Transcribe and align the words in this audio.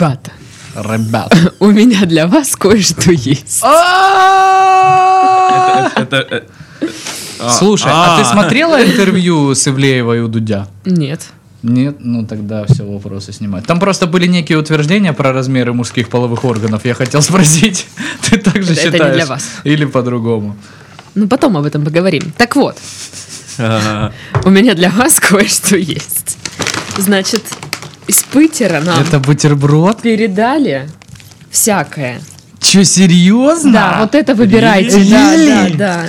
Ребята, 0.00 0.30
Ребят. 0.74 1.36
у 1.60 1.66
меня 1.70 2.06
для 2.06 2.26
вас 2.26 2.56
кое-что 2.56 3.12
есть. 3.12 3.60
А! 3.62 5.90
Э, 6.10 6.40
Слушай, 7.50 7.90
а 7.92 8.18
ты 8.18 8.24
смотрела 8.24 8.82
интервью 8.82 9.54
с 9.54 9.68
Ивлеевой 9.68 10.20
у 10.20 10.28
Дудя? 10.28 10.68
Нет. 10.86 11.20
Нет, 11.62 11.96
ну 12.00 12.24
тогда 12.26 12.64
все 12.64 12.84
вопросы 12.84 13.32
снимать. 13.34 13.66
Там 13.66 13.78
просто 13.78 14.06
были 14.06 14.26
некие 14.26 14.56
утверждения 14.56 15.12
про 15.12 15.34
размеры 15.34 15.74
мужских 15.74 16.08
половых 16.08 16.44
органов. 16.46 16.86
Я 16.86 16.94
хотел 16.94 17.20
спросить, 17.20 17.86
ты 18.22 18.38
так 18.38 18.62
же 18.62 18.72
Это- 18.72 18.80
это 18.80 18.90
не 18.90 18.94
считаешь? 18.94 19.14
для 19.16 19.26
вас. 19.26 19.44
Или 19.64 19.84
по-другому? 19.84 20.56
Ну, 21.14 21.28
потом 21.28 21.58
об 21.58 21.66
этом 21.66 21.84
поговорим. 21.84 22.32
Так 22.38 22.56
вот, 22.56 22.78
а, 23.58 24.12
у 24.44 24.48
меня 24.50 24.72
для 24.74 24.88
вас 24.88 25.20
кое-что 25.20 25.76
есть. 25.76 26.38
Значит, 26.96 27.42
из 28.06 28.22
Питера 28.24 28.80
нам 28.80 29.00
Это 29.00 29.18
бутерброд? 29.18 30.02
передали 30.02 30.88
всякое. 31.50 32.20
Че, 32.60 32.84
серьезно? 32.84 33.72
Да, 33.72 33.96
вот 34.00 34.14
это 34.14 34.34
выбирайте. 34.34 34.98
Да, 35.04 35.34
да, 35.34 35.34
Really? 35.34 35.76
да. 35.76 36.02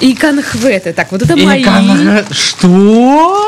И 0.00 0.14
конхветы. 0.14 0.92
Так, 0.92 1.12
вот 1.12 1.22
это 1.22 1.34
И 1.34 1.46
мои. 1.46 1.62
кон- 1.64 2.24
Что? 2.30 3.38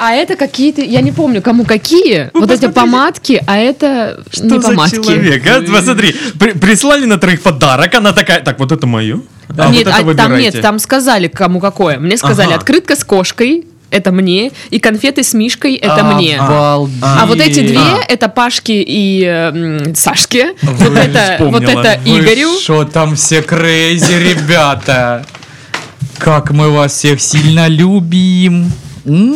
А 0.00 0.12
это 0.12 0.36
какие-то, 0.36 0.80
я 0.80 1.00
не 1.00 1.10
помню, 1.12 1.42
кому 1.42 1.64
какие. 1.64 2.30
Вот 2.32 2.50
эти 2.50 2.68
помадки, 2.68 3.42
а 3.46 3.56
это 3.58 4.22
Что 4.30 4.44
не 4.44 4.60
за 4.60 4.68
помадки. 4.68 4.94
человек, 4.96 5.42
а? 5.46 5.60
Посмотри, 5.60 6.14
при- 6.38 6.52
прислали 6.52 7.04
на 7.04 7.18
троих 7.18 7.42
подарок, 7.42 7.92
она 7.94 8.12
такая, 8.12 8.40
так, 8.40 8.58
вот 8.60 8.70
это 8.72 8.86
мое. 8.86 9.20
А 9.56 9.68
нет, 9.70 9.86
вот 9.86 9.94
это 9.94 10.10
а 10.10 10.14
там 10.14 10.36
нет, 10.38 10.60
там 10.62 10.78
сказали, 10.78 11.26
кому 11.28 11.58
какое. 11.60 11.98
Мне 11.98 12.16
сказали, 12.16 12.48
Ага. 12.48 12.56
открытка 12.58 12.94
с 12.96 13.02
кошкой, 13.04 13.66
это 13.90 14.12
мне, 14.12 14.52
и 14.70 14.78
конфеты 14.78 15.22
с 15.22 15.32
мишкой, 15.34 15.74
это 15.76 16.04
мне. 16.04 16.38
Обалдеть. 16.38 16.98
А 17.02 17.26
вот 17.26 17.40
эти 17.40 17.60
две, 17.60 17.78
А. 17.78 18.00
это 18.08 18.28
Пашке 18.28 18.82
и 18.82 19.22
э, 19.24 19.50
м, 19.88 19.94
Сашке. 19.94 20.54
Вот 20.62 20.94
это, 20.96 21.36
вот 21.40 21.62
это 21.62 22.00
Вы 22.04 22.18
Игорю. 22.20 22.58
Что 22.60 22.84
там 22.84 23.16
все 23.16 23.42
крейзи, 23.42 24.12
ребята? 24.14 25.24
Как 26.18 26.50
мы 26.50 26.70
вас 26.70 26.92
всех 26.92 27.20
сильно 27.20 27.68
любим. 27.68 28.70
М, 29.06 29.34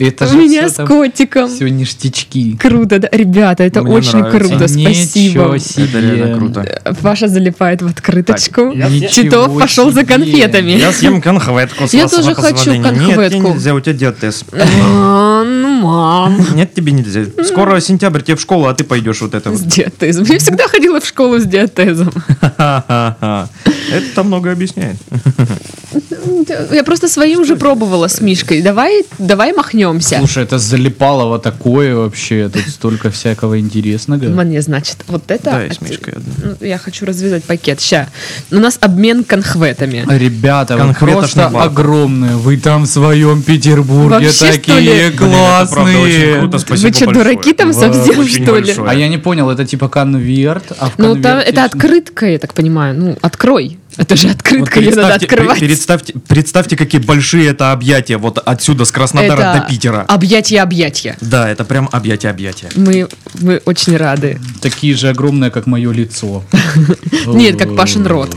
Это 0.00 0.24
У 0.24 0.28
же 0.28 0.36
меня 0.36 0.68
с 0.68 0.84
котиком. 0.86 1.48
Все 1.54 1.68
ништячки. 1.68 2.56
Круто, 2.56 2.98
да. 2.98 3.08
Ребята, 3.12 3.64
это 3.64 3.82
Мне 3.82 3.92
очень 3.94 4.18
нравится. 4.18 4.38
круто, 4.48 4.68
спасибо. 4.68 4.88
Ничего 4.88 5.58
себе. 5.58 5.84
Это 5.84 6.00
реально 6.00 6.36
круто. 6.38 6.82
Паша 7.02 7.28
залипает 7.28 7.82
в 7.82 7.86
открыточку. 7.86 8.72
я- 8.72 8.88
Ничего 8.88 9.08
Титов 9.10 9.58
пошел 9.58 9.90
за 9.92 10.04
конфетами. 10.04 10.72
Я 10.72 10.92
съем 10.92 11.20
конхветку 11.20 11.86
с 11.86 11.92
Я 11.94 12.08
тоже 12.08 12.34
хочу 12.34 12.56
позволения. 12.56 12.90
Нет, 12.90 13.32
нельзя, 13.34 13.74
у 13.74 13.80
тебя 13.80 13.92
диатез. 13.94 14.44
Ну, 14.52 15.68
мам. 15.82 16.46
Нет, 16.54 16.74
тебе 16.74 16.92
нельзя. 16.92 17.24
Скоро 17.44 17.78
сентябрь, 17.80 18.22
тебе 18.22 18.36
в 18.36 18.40
школу, 18.40 18.66
а 18.66 18.74
ты 18.74 18.84
пойдешь 18.84 19.20
вот 19.20 19.34
это 19.34 19.54
С 19.54 19.60
вот. 19.60 19.68
диатезом. 19.68 20.24
Я 20.24 20.38
всегда 20.38 20.66
ходила 20.68 21.00
в 21.00 21.06
школу 21.06 21.38
с 21.38 21.44
диатезом. 21.44 22.10
Это 23.90 24.22
много 24.22 24.52
объясняет. 24.52 24.96
Я 26.72 26.84
просто 26.84 27.08
свои 27.08 27.36
уже 27.36 27.56
пробовала 27.56 28.08
с 28.08 28.20
Мишкой. 28.20 28.62
Давай, 28.62 29.04
давай 29.18 29.52
махнемся. 29.52 30.18
Слушай, 30.18 30.44
это 30.44 30.58
залипалово 30.58 31.38
такое 31.38 31.94
вообще. 31.94 32.48
Тут 32.48 32.68
столько 32.68 33.10
всякого 33.10 33.58
интересного. 33.58 34.20
Мне, 34.20 34.62
значит, 34.62 35.04
вот 35.08 35.30
это... 35.30 35.44
Да, 35.68 35.74
с 35.74 35.80
Мишкой 35.80 36.14
одна. 36.14 36.32
Ну, 36.60 36.66
Я 36.66 36.78
хочу 36.78 37.06
развязать 37.06 37.44
пакет. 37.44 37.80
Ща. 37.80 38.08
У 38.50 38.56
нас 38.56 38.78
обмен 38.80 39.24
конхветами. 39.24 40.04
Ребята, 40.08 40.76
вы 40.76 40.94
просто 40.94 41.46
огромные. 41.46 42.36
Вы 42.36 42.56
там 42.56 42.84
в 42.84 42.86
своем 42.86 43.42
Петербурге 43.42 44.26
Вообще, 44.26 44.52
что 44.52 44.78
ли? 44.78 44.86
такие 44.86 45.10
классные. 45.10 46.40
Вы 46.40 46.92
что, 46.92 47.10
дураки 47.10 47.52
там 47.52 47.72
совсем, 47.72 48.26
что 48.26 48.58
ли? 48.58 48.74
А 48.86 48.94
я 48.94 49.08
не 49.08 49.18
понял, 49.18 49.50
это 49.50 49.64
типа 49.64 49.88
конверт? 49.88 50.72
А 50.78 50.90
Ну, 50.98 51.20
там, 51.20 51.38
это 51.38 51.64
открытка, 51.64 52.26
я 52.26 52.38
так 52.38 52.54
понимаю. 52.54 52.94
Ну, 52.94 53.18
открой. 53.20 53.79
Это 53.96 54.16
же 54.16 54.28
Вот 54.28 54.36
открытка, 54.36 54.80
ее 54.80 54.94
надо 54.94 55.14
открывать. 55.14 55.58
пре- 55.58 55.66
представьте, 55.66 56.14
представьте, 56.26 56.76
какие 56.76 57.00
большие 57.00 57.48
это 57.48 57.72
объятия 57.72 58.16
вот 58.16 58.38
отсюда, 58.38 58.84
с 58.84 58.90
Краснодара 58.92 59.40
Это 59.40 59.60
до 59.60 59.66
Питера. 59.68 60.04
Объятия-объятия. 60.08 61.16
Да, 61.20 61.48
это 61.48 61.64
прям 61.64 61.88
объятия-объятия. 61.90 62.68
Мы, 62.76 63.08
мы 63.40 63.60
очень 63.64 63.96
рады. 63.96 64.40
Такие 64.60 64.94
же 64.94 65.08
огромные, 65.08 65.50
как 65.50 65.66
мое 65.66 65.92
лицо. 65.92 66.42
Нет, 67.26 67.58
как 67.58 67.76
Пашин 67.76 68.06
рот. 68.06 68.34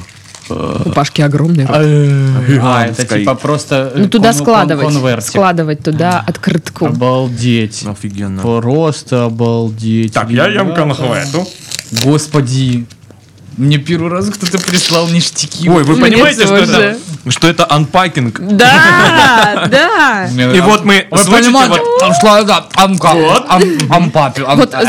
У 0.49 0.91
Пашки 0.91 1.21
огромный 1.21 1.65
рот. 1.65 1.75
А, 1.75 2.85
это 2.87 3.05
типа 3.05 3.35
просто... 3.35 3.93
Ну, 3.95 4.09
туда 4.09 4.33
складывать. 4.33 5.23
Складывать 5.23 5.83
туда 5.83 6.23
открытку. 6.25 6.87
Обалдеть. 6.87 7.83
Офигенно. 7.85 8.41
Просто 8.41 9.25
обалдеть. 9.25 10.13
Так, 10.13 10.29
я 10.29 10.47
ем 10.47 10.73
конхвету. 10.73 11.47
Господи. 12.03 12.85
Мне 13.57 13.77
первый 13.77 14.09
раз 14.09 14.29
кто-то 14.29 14.57
прислал 14.57 15.07
ништяки. 15.09 15.69
Ой, 15.69 15.83
вы 15.83 15.93
Мне 15.95 16.03
понимаете, 16.11 16.45
что 16.45 16.59
тоже. 16.59 16.73
это, 17.23 17.31
что 17.31 17.47
это 17.47 17.71
анпакинг? 17.71 18.39
Да, 18.39 19.67
да. 19.71 20.27
И 20.27 20.59
вот 20.61 20.83
мы, 20.85 21.05
Вы 21.11 21.17
слышите, 21.19 21.45
понимаете, 21.51 21.79
вот- 21.81 22.01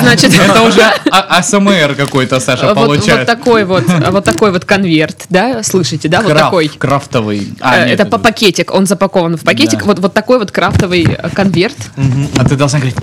значит- 0.01 0.35
Это 0.39 0.63
уже 0.63 0.81
а- 1.11 1.39
АСМР 1.39 1.95
какой-то, 1.95 2.41
Саша, 2.41 2.73
Вот, 2.75 2.99
вот 2.99 3.27
такой 3.27 3.65
вот, 3.65 3.85
вот 4.11 4.25
такой 4.25 4.51
вот 4.51 4.65
конверт, 4.65 5.27
да, 5.29 5.63
слышите, 5.63 6.09
да, 6.09 6.23
вот 6.23 6.35
такой. 6.37 6.69
Крафтовый. 6.69 7.53
А, 7.61 7.77
Э, 7.77 7.85
нет, 7.89 8.01
это 8.01 8.07
по 8.09 8.19
пакетик, 8.19 8.73
он 8.73 8.87
запакован 8.87 9.37
в 9.37 9.43
пакетик. 9.43 9.85
Вот, 9.85 9.99
вот 9.99 10.15
такой 10.15 10.39
вот 10.39 10.51
крафтовый 10.51 11.05
э, 11.05 11.29
конверт. 11.31 11.77
А 12.39 12.45
ты 12.45 12.57
должна 12.57 12.79
говорить, 12.79 12.97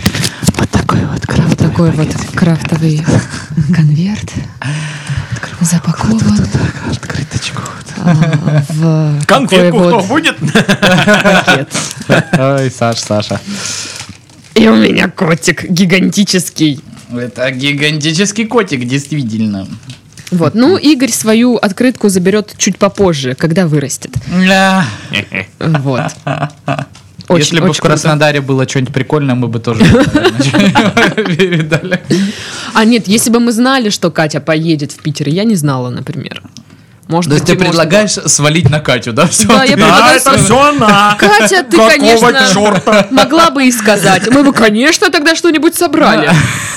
вот 0.57 0.69
такой 0.71 0.99
вот 1.05 1.25
крафт. 1.25 1.49
Вот 1.49 1.57
такой 1.57 1.91
вот 1.91 2.07
крафтовый 2.35 3.03
конверт 3.75 4.31
запакован 5.61 6.21
Открыточку. 6.89 7.61
а, 7.97 8.61
в 8.69 9.25
Конфетку 9.25 9.77
кто 9.79 9.99
вот 9.99 10.07
будет? 10.07 10.37
пакет. 10.39 11.69
Ой, 12.37 12.71
Саш, 12.71 12.99
Саша. 12.99 13.39
И 14.55 14.67
у 14.67 14.75
меня 14.75 15.09
котик 15.09 15.63
гигантический. 15.69 16.83
Это 17.13 17.51
гигантический 17.51 18.45
котик, 18.45 18.85
действительно. 18.87 19.67
Вот, 20.31 20.55
ну, 20.55 20.77
Игорь 20.77 21.11
свою 21.11 21.57
открытку 21.57 22.07
заберет 22.09 22.55
чуть 22.57 22.77
попозже, 22.77 23.35
когда 23.35 23.67
вырастет. 23.67 24.11
Да. 24.29 24.85
Вот. 25.59 26.11
Очень, 27.31 27.43
Если 27.43 27.59
бы 27.59 27.67
в 27.67 27.69
очень 27.69 27.81
круто. 27.81 27.93
Краснодаре 27.93 28.41
было 28.41 28.67
что-нибудь 28.67 28.93
прикольное, 28.93 29.35
мы 29.35 29.47
бы 29.47 29.59
тоже 29.59 29.79
передали. 31.15 32.01
А 32.73 32.85
нет, 32.85 33.07
если 33.07 33.29
бы 33.29 33.39
мы 33.39 33.51
знали, 33.51 33.89
что 33.89 34.11
Катя 34.11 34.41
поедет 34.41 34.91
в 34.91 35.01
Питер, 35.01 35.29
я 35.29 35.43
не 35.43 35.55
знала, 35.55 35.89
например. 35.89 36.41
Может 37.11 37.29
То 37.29 37.35
есть 37.35 37.45
ты 37.45 37.55
предлагаешь 37.55 38.11
свалить 38.13 38.69
на 38.69 38.79
Катю, 38.79 39.11
да? 39.11 39.27
Всё, 39.27 39.47
Да, 39.49 39.63
я 39.65 39.71
ты- 39.71 39.73
предлагаю 39.73 40.17
это 40.17 40.37
все 40.37 40.59
она. 40.69 41.15
Катя, 41.19 41.63
ты, 41.69 41.77
Какого 41.77 41.89
конечно, 41.89 42.47
чёрта? 42.53 43.07
могла 43.11 43.49
бы 43.51 43.65
и 43.65 43.71
сказать. 43.71 44.29
Мы 44.31 44.43
бы, 44.43 44.53
конечно, 44.53 45.09
тогда 45.09 45.35
что-нибудь 45.35 45.75
собрали. 45.75 46.29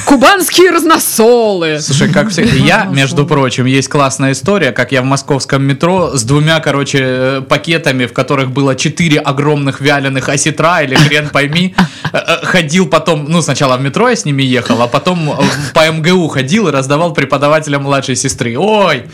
Кубанские 0.07 0.71
разносолы. 0.73 1.79
Слушай, 1.81 2.13
как 2.13 2.31
всегда, 2.31 2.55
я, 2.57 2.85
между 2.85 3.25
прочим, 3.27 3.65
есть 3.65 3.89
классная 3.89 4.33
история, 4.33 4.73
как 4.73 4.93
я 4.93 5.03
в 5.03 5.05
московском 5.05 5.63
метро 5.63 6.17
с 6.17 6.25
двумя, 6.25 6.61
короче, 6.61 6.99
э, 7.01 7.43
пакетами, 7.49 8.07
в 8.07 8.13
которых 8.13 8.51
было 8.51 8.75
четыре 8.75 9.19
огромных 9.21 9.81
вяленых 9.81 10.29
осетра 10.29 10.83
или 10.83 10.95
хрен 10.97 11.29
пойми, 11.31 11.75
э, 12.13 12.17
э, 12.19 12.45
ходил 12.45 12.87
потом, 12.87 13.27
ну, 13.29 13.41
сначала 13.41 13.77
в 13.77 13.81
метро 13.83 14.09
я 14.11 14.17
с 14.17 14.25
ними 14.25 14.43
ехал, 14.43 14.83
а 14.83 14.89
потом 14.89 15.39
по 15.73 15.89
МГУ 15.91 16.29
ходил 16.29 16.69
и 16.69 16.71
раздавал 16.73 17.13
преподавателям 17.15 17.85
младшей 17.85 18.17
сестры. 18.17 18.57
Ой, 18.59 19.05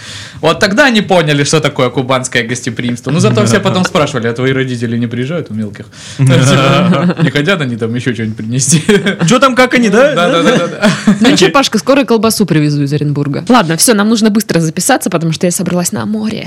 вот 0.41 0.59
тогда 0.61 0.87
они 0.87 1.03
поняли, 1.11 1.43
что 1.43 1.61
такое 1.61 1.91
кубанское 1.91 2.45
гостеприимство. 2.45 3.11
Ну, 3.11 3.19
зато 3.19 3.45
все 3.45 3.59
потом 3.59 3.85
спрашивали, 3.91 4.29
а 4.29 4.33
твои 4.33 4.53
родители 4.53 4.97
не 4.97 5.09
приезжают 5.09 5.51
у 5.51 5.55
мелких? 5.55 5.87
Типа, 6.19 7.17
Не 7.21 7.31
хотят 7.31 7.61
они 7.61 7.77
там 7.77 7.93
еще 7.97 8.15
что-нибудь 8.15 8.37
принести? 8.37 8.81
Что 9.27 9.41
там, 9.41 9.57
как 9.57 9.75
они, 9.75 9.89
да? 9.89 10.15
Да-да-да. 10.15 10.89
Ну 11.21 11.31
ничего, 11.31 11.51
Пашка, 11.51 11.79
скоро 11.79 12.05
колбасу 12.05 12.47
привезу 12.47 12.85
из 12.85 12.93
Оренбурга. 12.93 13.45
Ладно, 13.49 13.77
все, 13.77 13.95
нам 13.95 14.09
нужно 14.09 14.31
быстро 14.31 14.61
записаться, 14.61 15.11
потому 15.11 15.33
что 15.33 15.49
я 15.49 15.51
собралась 15.51 15.91
на 15.91 16.07
море. 16.07 16.47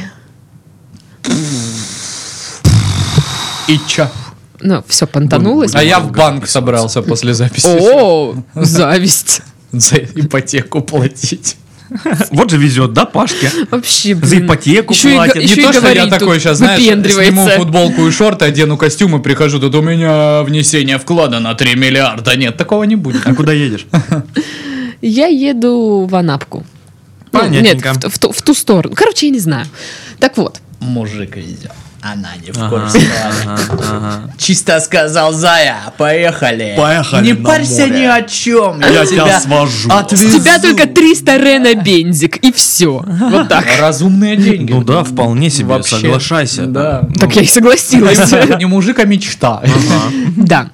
И 3.68 3.80
чё? 3.86 4.10
Ну, 4.62 4.82
все, 4.88 5.08
понтанулось. 5.08 5.76
А 5.76 5.84
я 5.84 6.00
в 6.00 6.10
банк 6.14 6.48
собрался 6.48 7.02
после 7.02 7.34
записи. 7.34 7.68
О, 7.68 8.36
зависть. 8.56 9.42
За 9.74 9.98
ипотеку 9.98 10.80
платить. 10.80 11.58
Вот 12.32 12.50
же 12.50 12.58
везет, 12.58 12.94
да, 12.94 13.06
Пашке? 13.06 13.52
Вообще, 13.72 14.16
За 14.16 14.22
блин. 14.36 14.46
ипотеку 14.46 14.94
Еще 14.94 15.12
и 15.12 15.16
платят. 15.16 15.36
Не 15.36 15.44
еще 15.44 15.62
и 15.62 15.64
то, 15.64 15.74
что 15.74 15.92
я 15.92 16.08
такой 16.08 16.40
сейчас, 16.40 16.58
знаешь, 16.58 16.82
сниму 16.82 17.48
футболку 17.48 18.08
и 18.08 18.12
шорты, 18.12 18.46
одену 18.46 18.78
костюм 18.78 19.16
и 19.18 19.22
прихожу, 19.22 19.60
тут 19.60 19.76
у 19.76 19.82
меня 19.82 20.44
внесение 20.44 20.98
вклада 20.98 21.40
на 21.40 21.54
3 21.54 21.76
миллиарда. 21.76 22.36
Нет, 22.36 22.58
такого 22.58 22.84
не 22.84 22.96
будет. 22.96 23.22
А 23.26 23.34
куда 23.36 23.54
едешь? 23.54 23.86
Я 25.02 25.28
еду 25.28 26.08
в 26.10 26.16
Анапку. 26.16 26.66
Ну, 27.32 27.48
нет, 27.50 27.82
Понятненько. 27.82 28.10
в, 28.10 28.14
в 28.14 28.20
ту- 28.20 28.32
в 28.32 28.42
ту 28.42 28.54
сторону. 28.54 28.96
Короче, 28.96 29.26
я 29.28 29.32
не 29.34 29.40
знаю. 29.40 29.66
Так 30.20 30.38
вот, 30.38 30.60
Мужик 30.80 31.36
везет. 31.36 31.72
Она 32.06 32.32
не 32.36 32.52
в 32.52 32.70
курсе. 32.70 33.00
ага, 33.24 33.58
ага. 33.80 34.34
Чисто 34.38 34.82
сказал 34.82 35.32
Зая, 35.32 35.78
поехали. 35.98 36.74
Поехали 36.78 37.26
Не 37.28 37.34
парься 37.34 37.88
море. 37.88 38.02
ни 38.02 38.04
о 38.04 38.22
чем. 38.24 38.82
Я 38.82 39.06
тебя 39.06 39.40
свожу. 39.40 39.90
С 39.90 39.94
отвезу. 39.94 40.40
тебя 40.40 40.60
только 40.60 40.86
300 40.86 41.38
рена 41.38 41.76
бензик, 41.76 42.38
и 42.38 42.52
все. 42.52 43.02
Вот 43.08 43.48
так. 43.48 43.66
Разумные 43.80 44.36
деньги. 44.36 44.74
Ну 44.74 44.84
да, 44.84 45.06
вполне 45.06 45.50
себе, 45.50 45.70
Вообще, 45.70 45.96
соглашайся. 45.96 46.66
Да. 46.66 47.04
Так 47.18 47.34
я 47.38 47.42
и 47.44 47.46
согласилась. 47.46 48.20
Не 48.60 48.66
мужик, 48.66 49.00
а 49.00 49.06
мечта. 49.06 49.62
Да. 50.36 50.70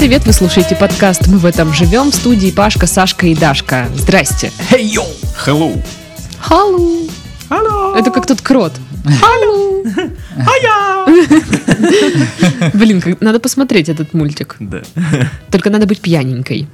Привет, 0.00 0.24
вы 0.24 0.32
слушаете 0.32 0.76
подкаст 0.76 1.26
«Мы 1.26 1.36
в 1.36 1.44
этом 1.44 1.74
живем» 1.74 2.10
в 2.10 2.14
студии 2.14 2.50
Пашка, 2.50 2.86
Сашка 2.86 3.26
и 3.26 3.34
Дашка. 3.34 3.86
Здрасте. 3.94 4.50
Hey, 4.70 4.82
yo. 4.82 5.04
Hello. 5.44 5.78
Халу. 6.38 7.06
Это 7.94 8.10
как 8.10 8.26
тот 8.26 8.40
крот. 8.40 8.72
Халу. 9.04 9.84
Блин, 12.72 13.02
как- 13.02 13.20
надо 13.20 13.40
посмотреть 13.40 13.90
этот 13.90 14.14
мультик. 14.14 14.56
Да. 14.58 14.80
Только 15.50 15.68
надо 15.68 15.86
быть 15.86 16.00
пьяненькой. 16.00 16.66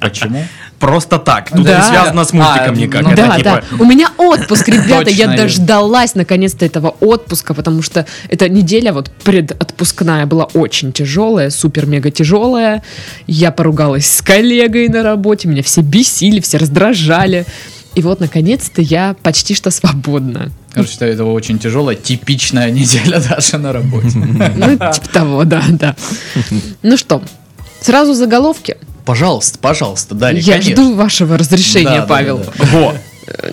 Почему? 0.00 0.44
Просто 0.78 1.18
так. 1.18 1.50
Тут 1.50 1.64
Да. 1.64 1.78
не 1.78 1.82
связано 1.84 2.24
с 2.24 2.32
мультиком 2.32 2.74
А, 2.74 2.76
никак. 2.76 3.02
ну 3.02 3.10
Это 3.10 3.26
да, 3.26 3.36
типа... 3.36 3.62
да. 3.70 3.76
У 3.82 3.84
меня 3.86 4.10
отпуск, 4.18 4.68
ребята. 4.68 5.10
Я 5.10 5.28
дождалась 5.28 6.14
наконец-то 6.14 6.64
этого 6.66 6.94
отпуска, 7.00 7.54
потому 7.54 7.82
что 7.82 8.06
эта 8.28 8.48
неделя 8.48 8.92
вот 8.92 9.10
предотпускная 9.24 10.26
была 10.26 10.44
очень 10.44 10.92
тяжелая, 10.92 11.50
супер-мега 11.50 12.10
тяжелая. 12.10 12.82
Я 13.26 13.52
поругалась 13.52 14.06
с 14.10 14.22
коллегой 14.22 14.88
на 14.88 15.02
работе, 15.02 15.48
меня 15.48 15.62
все 15.62 15.80
бесили, 15.80 16.40
все 16.40 16.58
раздражали. 16.58 17.46
И 17.94 18.02
вот, 18.02 18.20
наконец-то, 18.20 18.82
я 18.82 19.16
почти 19.22 19.54
что 19.54 19.70
свободна. 19.70 20.50
Короче, 20.74 20.92
считаю, 20.92 21.14
это 21.14 21.24
очень 21.24 21.58
тяжелая, 21.58 21.96
типичная 21.96 22.70
неделя 22.70 23.18
даже 23.30 23.56
на 23.56 23.72
работе. 23.72 24.18
Ну, 24.18 24.72
типа 24.72 25.08
того, 25.10 25.44
да, 25.44 25.62
да. 25.70 25.96
Ну 26.82 26.98
что, 26.98 27.22
сразу 27.80 28.12
заголовки. 28.12 28.76
Пожалуйста, 29.06 29.58
пожалуйста, 29.60 30.14
Дарья, 30.14 30.40
Я 30.40 30.52
конечно. 30.54 30.72
жду 30.72 30.94
вашего 30.94 31.38
разрешения, 31.38 31.84
Да, 31.84 32.00
да, 32.00 32.06
Павел. 32.06 32.38
да, 32.38 32.52
Во, 32.72 32.94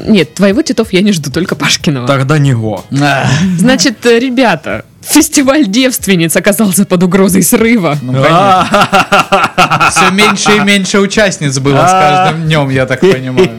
Нет, 0.07 0.33
твоего 0.33 0.61
Титов 0.61 0.91
я 0.93 1.01
не 1.01 1.11
жду, 1.13 1.31
только 1.31 1.55
Пашкиного. 1.55 2.07
тогда 2.07 2.37
не 2.39 2.53
го. 2.53 2.83
А, 3.01 3.27
Значит, 3.57 4.05
э, 4.05 4.19
ребята, 4.19 4.83
фестиваль 5.05 5.67
девственниц 5.67 6.35
оказался 6.35 6.85
под 6.85 7.03
угрозой 7.03 7.43
срыва. 7.43 7.97
ну, 8.01 8.13
Все 9.91 10.09
меньше 10.11 10.57
и 10.57 10.59
меньше 10.59 10.99
участниц 10.99 11.59
было 11.59 11.85
с 11.85 11.91
каждым 11.91 12.45
днем, 12.45 12.69
я 12.69 12.85
так 12.85 12.99
понимаю. 13.01 13.49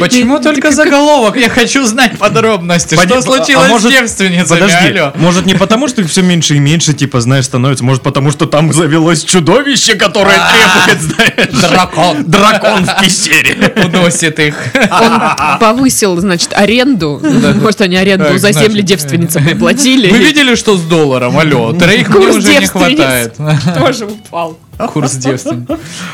Почему 0.00 0.38
только 0.42 0.70
заголовок? 0.70 1.36
Я 1.36 1.48
хочу 1.48 1.84
знать 1.84 2.18
подробности. 2.18 2.94
Что 2.94 3.18
а 3.18 3.22
случилось 3.22 3.82
с 3.82 3.86
девственницами? 3.86 4.60
Подожди, 4.60 5.00
может 5.16 5.46
не 5.46 5.54
потому, 5.54 5.88
что 5.88 6.02
их 6.02 6.08
все 6.08 6.22
меньше 6.22 6.56
и 6.56 6.58
меньше, 6.58 6.92
типа, 6.92 7.20
знаешь, 7.20 7.46
становится, 7.46 7.84
может 7.84 8.02
потому, 8.02 8.30
что 8.30 8.46
там 8.46 8.72
завелось 8.72 9.24
чудовище, 9.24 9.94
которое 9.94 10.38
требует, 10.38 11.02
знаешь, 11.02 11.60
Дракон. 11.60 12.24
дракон 12.24 12.84
в 12.84 13.00
пещере. 13.00 13.72
Уносит 13.84 14.38
их. 14.38 14.54
Он 14.74 15.58
повысил, 15.58 16.18
значит, 16.20 16.52
аренду. 16.54 17.20
Может, 17.60 17.80
они 17.82 17.96
аренду 17.96 18.38
за 18.38 18.52
земли 18.52 18.68
значит, 18.68 18.84
девственницам 18.86 19.44
приплатили. 19.44 20.11
Вы 20.12 20.18
видели, 20.18 20.54
что 20.54 20.76
с 20.76 20.82
долларом? 20.82 21.38
Алло, 21.38 21.72
мне 21.72 22.28
уже 22.28 22.58
не 22.60 22.66
хватает. 22.66 23.36
Тоже 23.78 24.06
упал. 24.06 24.58
Курс 24.92 25.12
девственниц. 25.14 25.68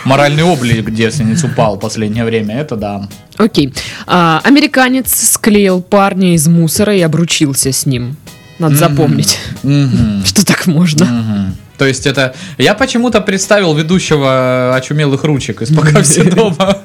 Моральный 0.05 0.43
облик 0.43 0.91
девственниц 0.91 1.43
упал 1.45 1.77
в 1.77 1.81
последнее 1.81 2.25
время, 2.25 2.57
это 2.61 2.77
да. 2.77 3.09
Окей. 3.37 3.73
А, 4.07 4.41
американец 4.45 5.15
склеил 5.15 5.81
парня 5.81 6.35
из 6.35 6.47
мусора 6.49 6.95
и 6.95 7.01
обручился 7.01 7.73
с 7.73 7.87
ним. 7.87 8.17
Надо 8.59 8.75
запомнить, 8.75 9.39
Мгм. 9.63 10.23
что 10.27 10.45
так 10.45 10.67
можно. 10.67 11.05
Мгм. 11.05 11.57
То 11.79 11.87
есть 11.87 12.07
это... 12.07 12.35
Я 12.59 12.75
почему-то 12.75 13.21
представил 13.21 13.73
ведущего 13.73 14.75
очумелых 14.75 15.23
ручек 15.23 15.63
из 15.63 15.75
«Пока 15.75 16.03
все 16.03 16.25
дома». 16.31 16.79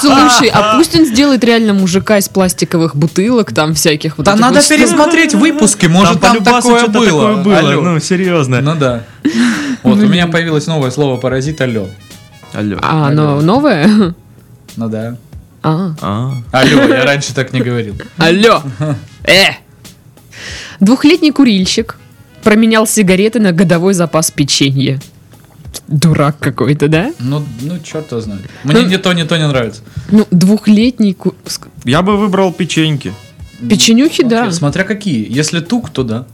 Слушай, 0.00 0.50
а 0.52 0.76
пусть 0.76 0.98
он 0.98 1.04
сделает 1.04 1.44
реально 1.44 1.74
мужика 1.74 2.16
из 2.16 2.30
пластиковых 2.30 2.96
бутылок, 2.96 3.52
там 3.52 3.74
всяких 3.74 4.16
вот 4.16 4.24
Да 4.24 4.36
надо 4.36 4.66
пересмотреть 4.66 5.34
выпуски, 5.34 5.86
может 5.86 6.20
там 6.20 6.42
такое 6.42 6.86
было. 6.88 7.42
Ну, 7.44 8.00
серьезно. 8.00 8.62
Ну 8.62 8.74
да. 8.74 9.04
Вот, 9.82 9.98
у 9.98 10.06
меня 10.06 10.26
появилось 10.26 10.66
новое 10.66 10.90
слово 10.90 11.18
«паразит» 11.18 11.60
алло. 11.60 11.88
Алло. 12.54 12.78
А, 12.80 13.08
оно 13.08 13.42
новое? 13.42 14.14
Ну 14.76 14.88
да. 14.88 15.16
А. 15.62 15.94
А. 16.00 16.32
Алло, 16.52 16.82
я 16.84 17.04
раньше 17.04 17.34
так 17.34 17.52
не 17.52 17.60
говорил. 17.60 17.96
Алло! 18.16 18.62
Э! 19.24 19.56
Двухлетний 20.80 21.32
курильщик 21.32 21.96
променял 22.42 22.86
сигареты 22.86 23.40
на 23.40 23.52
годовой 23.52 23.94
запас 23.94 24.30
печенья. 24.30 25.00
Дурак 25.86 26.38
какой-то, 26.38 26.88
да? 26.88 27.12
Ну, 27.18 27.44
ну 27.60 27.78
черт 27.80 28.10
его 28.10 28.20
знает. 28.20 28.42
Мне 28.64 28.80
Ну- 28.82 28.88
ни 28.88 28.96
то, 28.96 29.12
ни 29.12 29.22
то 29.22 29.36
не 29.36 29.46
нравится. 29.46 29.82
Ну, 30.10 30.26
двухлетний 30.30 31.14
ку- 31.14 31.34
Я 31.84 32.02
бы 32.02 32.16
выбрал 32.16 32.52
печеньки. 32.52 33.12
печенюхи, 33.68 34.22
да. 34.24 34.50
Смотря 34.50 34.84
какие. 34.84 35.26
Если 35.30 35.60
тук, 35.60 35.90
то 35.90 36.02
да. 36.04 36.26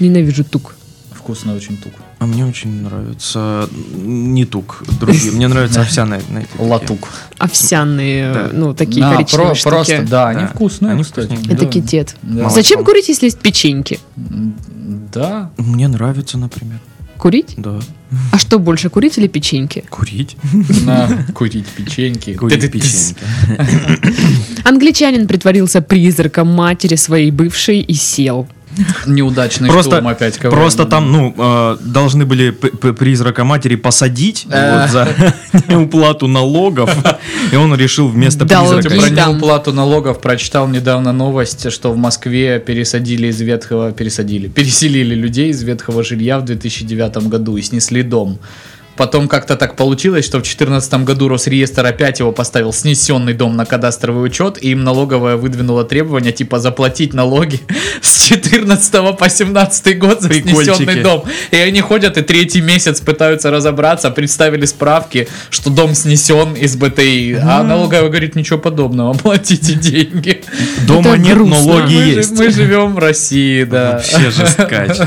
Ненавижу 0.00 0.44
тук. 0.44 0.74
Вкусный 1.12 1.54
очень 1.54 1.76
тук. 1.76 1.92
А 2.20 2.26
мне 2.26 2.44
очень 2.44 2.82
нравится 2.82 3.66
не 3.94 4.44
тук, 4.44 4.84
другие. 5.00 5.32
Мне 5.32 5.48
нравятся 5.48 5.80
овсяные. 5.80 6.20
знаете. 6.28 6.50
Латук. 6.58 7.08
Овсяные, 7.38 8.32
Да. 8.34 8.50
ну, 8.52 8.74
такие 8.74 9.00
Да, 9.00 9.14
коричневые 9.16 9.48
про- 9.48 9.54
штуки. 9.54 9.74
Просто, 9.74 10.02
да, 10.06 10.28
они 10.28 10.40
Да. 10.42 10.46
вкусные, 10.48 10.92
Они 10.92 11.02
кстати. 11.02 11.26
вкусненькие. 11.28 11.54
Это 11.54 11.64
Да. 11.64 11.70
китет. 11.72 12.16
Да. 12.22 12.50
Зачем 12.50 12.84
курить, 12.84 13.08
если 13.08 13.24
есть 13.24 13.38
печеньки? 13.38 13.98
Да. 14.16 15.50
Мне 15.56 15.88
нравится, 15.88 16.36
например. 16.36 16.78
Курить? 17.16 17.54
Да. 17.56 17.80
А 18.32 18.38
что 18.38 18.58
больше, 18.58 18.90
курить 18.90 19.16
или 19.18 19.26
печеньки? 19.26 19.84
Курить. 19.88 20.36
На 20.84 21.08
курить 21.34 21.66
печеньки. 21.66 22.34
Курить 22.34 22.70
печеньки. 22.70 23.16
Англичанин 24.64 25.26
притворился 25.26 25.80
призраком 25.80 26.48
матери 26.48 26.96
своей 26.96 27.30
бывшей 27.30 27.80
и 27.80 27.94
сел. 27.94 28.46
Неудачный 29.06 29.68
Просто, 29.68 29.96
штурм 29.96 30.08
опять 30.08 30.38
КВН. 30.38 30.50
просто 30.50 30.84
там, 30.84 31.10
ну, 31.10 31.34
э, 31.36 31.76
должны 31.80 32.24
были 32.24 32.50
призрака 32.50 33.44
матери 33.44 33.74
посадить 33.76 34.46
Э. 34.50 34.82
вот, 34.82 34.90
за 34.90 35.08
неуплату 35.68 36.28
налогов, 36.28 36.90
и 37.52 37.56
он 37.56 37.74
решил 37.74 38.08
вместо 38.08 38.46
призрака... 38.46 38.88
про 38.88 39.08
неуплату 39.10 39.72
налогов 39.72 40.20
прочитал 40.20 40.68
недавно 40.68 41.12
новость, 41.12 41.70
что 41.72 41.92
в 41.92 41.96
Москве 41.96 42.58
пересадили 42.60 43.28
из 43.28 43.40
ветхого, 43.40 43.92
пересадили, 43.92 44.48
переселили 44.48 45.14
людей 45.14 45.50
из 45.50 45.62
ветхого 45.62 46.04
жилья 46.04 46.38
в 46.38 46.44
2009 46.44 47.28
году 47.28 47.56
и 47.56 47.62
снесли 47.62 48.02
дом. 48.02 48.38
Потом 49.00 49.28
как-то 49.28 49.56
так 49.56 49.76
получилось, 49.76 50.26
что 50.26 50.36
в 50.36 50.42
2014 50.42 50.92
году 51.04 51.28
Росреестр 51.28 51.86
опять 51.86 52.20
его 52.20 52.32
поставил 52.32 52.70
снесенный 52.70 53.32
дом 53.32 53.56
на 53.56 53.64
кадастровый 53.64 54.26
учет, 54.26 54.58
и 54.60 54.72
им 54.72 54.84
налоговая 54.84 55.36
выдвинула 55.36 55.84
требования, 55.84 56.32
типа, 56.32 56.58
заплатить 56.58 57.14
налоги 57.14 57.60
с 58.02 58.24
14 58.24 59.16
по 59.16 59.30
17 59.30 59.98
год 59.98 60.20
за 60.20 60.34
снесенный 60.34 61.02
дом. 61.02 61.24
И 61.50 61.56
они 61.56 61.80
ходят 61.80 62.18
и 62.18 62.20
третий 62.20 62.60
месяц 62.60 63.00
пытаются 63.00 63.50
разобраться, 63.50 64.10
представили 64.10 64.66
справки, 64.66 65.28
что 65.48 65.70
дом 65.70 65.94
снесен 65.94 66.52
из 66.52 66.76
БТИ, 66.76 67.40
а 67.42 67.62
налоговая 67.62 68.10
говорит, 68.10 68.36
ничего 68.36 68.58
подобного, 68.58 69.14
платите 69.22 69.72
деньги. 69.76 70.42
Дома 70.86 71.16
нет, 71.16 71.38
мы, 71.38 71.88
жи- 71.88 71.94
есть. 71.94 72.32
мы 72.32 72.50
живем 72.50 72.94
в 72.96 72.98
России, 72.98 73.64
да. 73.64 73.92
Вообще 73.92 74.30
жесткач. 74.30 74.98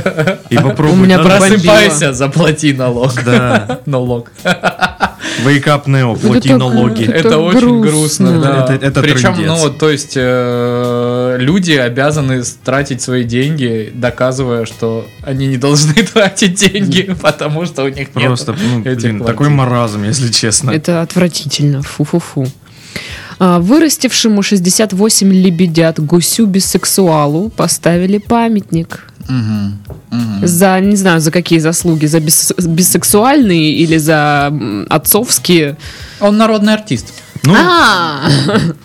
И 0.49 0.55
попробуй. 0.57 0.93
У 0.93 0.95
меня 0.95 1.19
Просыпайся, 1.19 2.11
заплати 2.11 2.73
налог. 2.73 3.13
Да. 3.23 3.81
Налог. 3.85 4.31
Wake 5.45 5.65
up 5.65 5.85
Neo, 5.87 6.15
плати 6.15 6.49
так, 6.49 6.59
налоги. 6.59 7.03
Это 7.05 7.27
Это, 7.27 7.37
очень 7.39 7.81
грустно. 7.81 8.31
грустно, 8.31 8.41
да. 8.41 8.73
Это- 8.75 8.85
это 8.85 9.01
Причем, 9.01 9.33
трындец. 9.33 9.47
ну 9.47 9.55
вот, 9.55 9.77
то 9.79 9.89
есть, 9.89 10.13
э, 10.15 11.37
люди 11.39 11.71
обязаны 11.71 12.43
тратить 12.63 13.01
свои 13.01 13.23
деньги, 13.23 13.91
доказывая, 13.93 14.65
что 14.65 15.05
они 15.21 15.47
не 15.47 15.57
должны 15.57 15.93
тратить 16.13 16.55
деньги, 16.55 17.15
потому 17.21 17.65
что 17.65 17.83
у 17.83 17.87
них 17.89 17.97
нет 18.15 18.25
Просто, 18.27 18.53
ну, 18.53 18.81
этих 18.81 19.01
блин, 19.01 19.19
такой 19.23 19.49
маразм, 19.49 20.03
если 20.03 20.31
честно. 20.31 20.71
Это 20.71 21.01
отвратительно. 21.01 21.81
Фу-фу-фу. 21.81 22.47
А, 23.39 23.59
Вырастившему 23.59 24.43
68 24.43 25.33
лебедят 25.33 25.99
гусю-бисексуалу 25.99 27.49
поставили 27.49 28.19
памятник. 28.19 29.07
За, 30.43 30.79
не 30.79 30.95
знаю, 30.95 31.19
за 31.21 31.31
какие 31.31 31.59
заслуги, 31.59 32.05
за 32.07 32.19
бис- 32.19 32.53
бисексуальные 32.67 33.71
или 33.71 33.97
за 33.97 34.51
отцовские. 34.89 35.77
Он 36.19 36.37
народный 36.37 36.73
артист. 36.73 37.13
Ну, 37.45 37.53
А, 37.57 38.29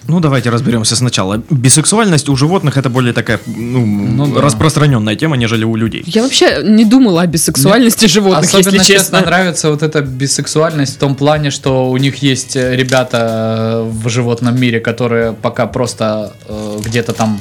ну, 0.08 0.18
давайте 0.20 0.50
разберемся 0.50 0.96
сначала. 0.96 1.40
Бисексуальность 1.50 2.28
у 2.28 2.34
животных 2.36 2.76
это 2.76 2.88
более 2.90 3.12
такая 3.12 3.38
ну, 3.46 4.26
да. 4.34 4.40
распространенная 4.40 5.14
тема, 5.14 5.36
нежели 5.36 5.64
у 5.64 5.76
людей. 5.76 6.02
я 6.06 6.22
вообще 6.22 6.62
не 6.64 6.84
думала 6.84 7.22
о 7.22 7.26
бисексуальности 7.26 8.06
животных, 8.06 8.48
Особенно 8.52 8.74
если 8.74 8.94
честно 8.94 9.18
честно. 9.18 9.30
нравится 9.30 9.70
вот 9.70 9.82
эта 9.84 10.00
бисексуальность 10.00 10.96
в 10.96 10.98
том 10.98 11.14
плане, 11.14 11.50
что 11.50 11.88
у 11.88 11.96
них 11.98 12.16
есть 12.16 12.56
э, 12.56 12.74
ребята 12.74 13.84
э, 13.86 13.90
в 13.90 14.08
животном 14.08 14.60
мире, 14.60 14.80
которые 14.80 15.32
пока 15.34 15.66
просто 15.66 16.32
э, 16.48 16.80
где-то 16.84 17.12
там 17.12 17.38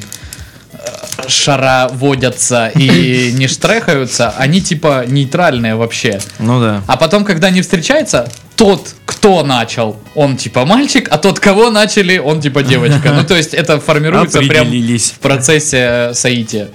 э, 1.27 1.29
шара 1.29 1.89
водятся 1.91 2.72
и 2.74 3.31
не 3.34 3.48
штрехаются, 3.48 4.34
они 4.38 4.62
типа 4.62 5.05
нейтральные 5.07 5.75
вообще. 5.75 6.19
Ну 6.39 6.60
да. 6.60 6.81
А 6.88 6.98
потом, 6.98 7.25
когда 7.25 7.48
они 7.48 7.62
встречаются, 7.62 8.27
тот, 8.55 8.96
кто 9.05 9.43
начал, 9.43 9.98
он 10.15 10.36
типа 10.36 10.65
мальчик, 10.65 11.07
а 11.12 11.17
тот, 11.17 11.39
кого 11.39 11.69
начали, 11.69 12.17
он 12.17 12.41
типа 12.41 12.63
девочка. 12.63 13.13
Ну, 13.13 13.24
то 13.24 13.36
есть 13.36 13.53
это 13.53 13.79
формируется 13.79 14.39
прям 14.39 14.67
в 14.67 15.19
процессе 15.19 15.77
э, 15.77 16.13
соития. 16.13 16.69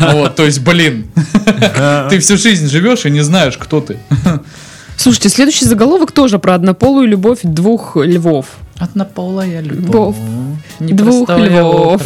Вот, 0.00 0.34
то 0.34 0.44
есть, 0.44 0.60
блин, 0.60 1.10
ты 2.10 2.18
всю 2.18 2.36
жизнь 2.36 2.68
живешь 2.68 3.06
и 3.06 3.10
не 3.10 3.20
знаешь, 3.20 3.56
кто 3.56 3.80
ты. 3.80 3.98
Слушайте, 4.96 5.28
следующий 5.28 5.64
заголовок 5.64 6.12
тоже 6.12 6.38
про 6.38 6.54
однополую 6.54 7.06
любовь 7.08 7.40
двух 7.42 7.96
львов. 7.96 8.46
Однополая 8.78 9.60
любовь, 9.60 10.16
Двух 10.80 11.28
львов. 11.30 12.02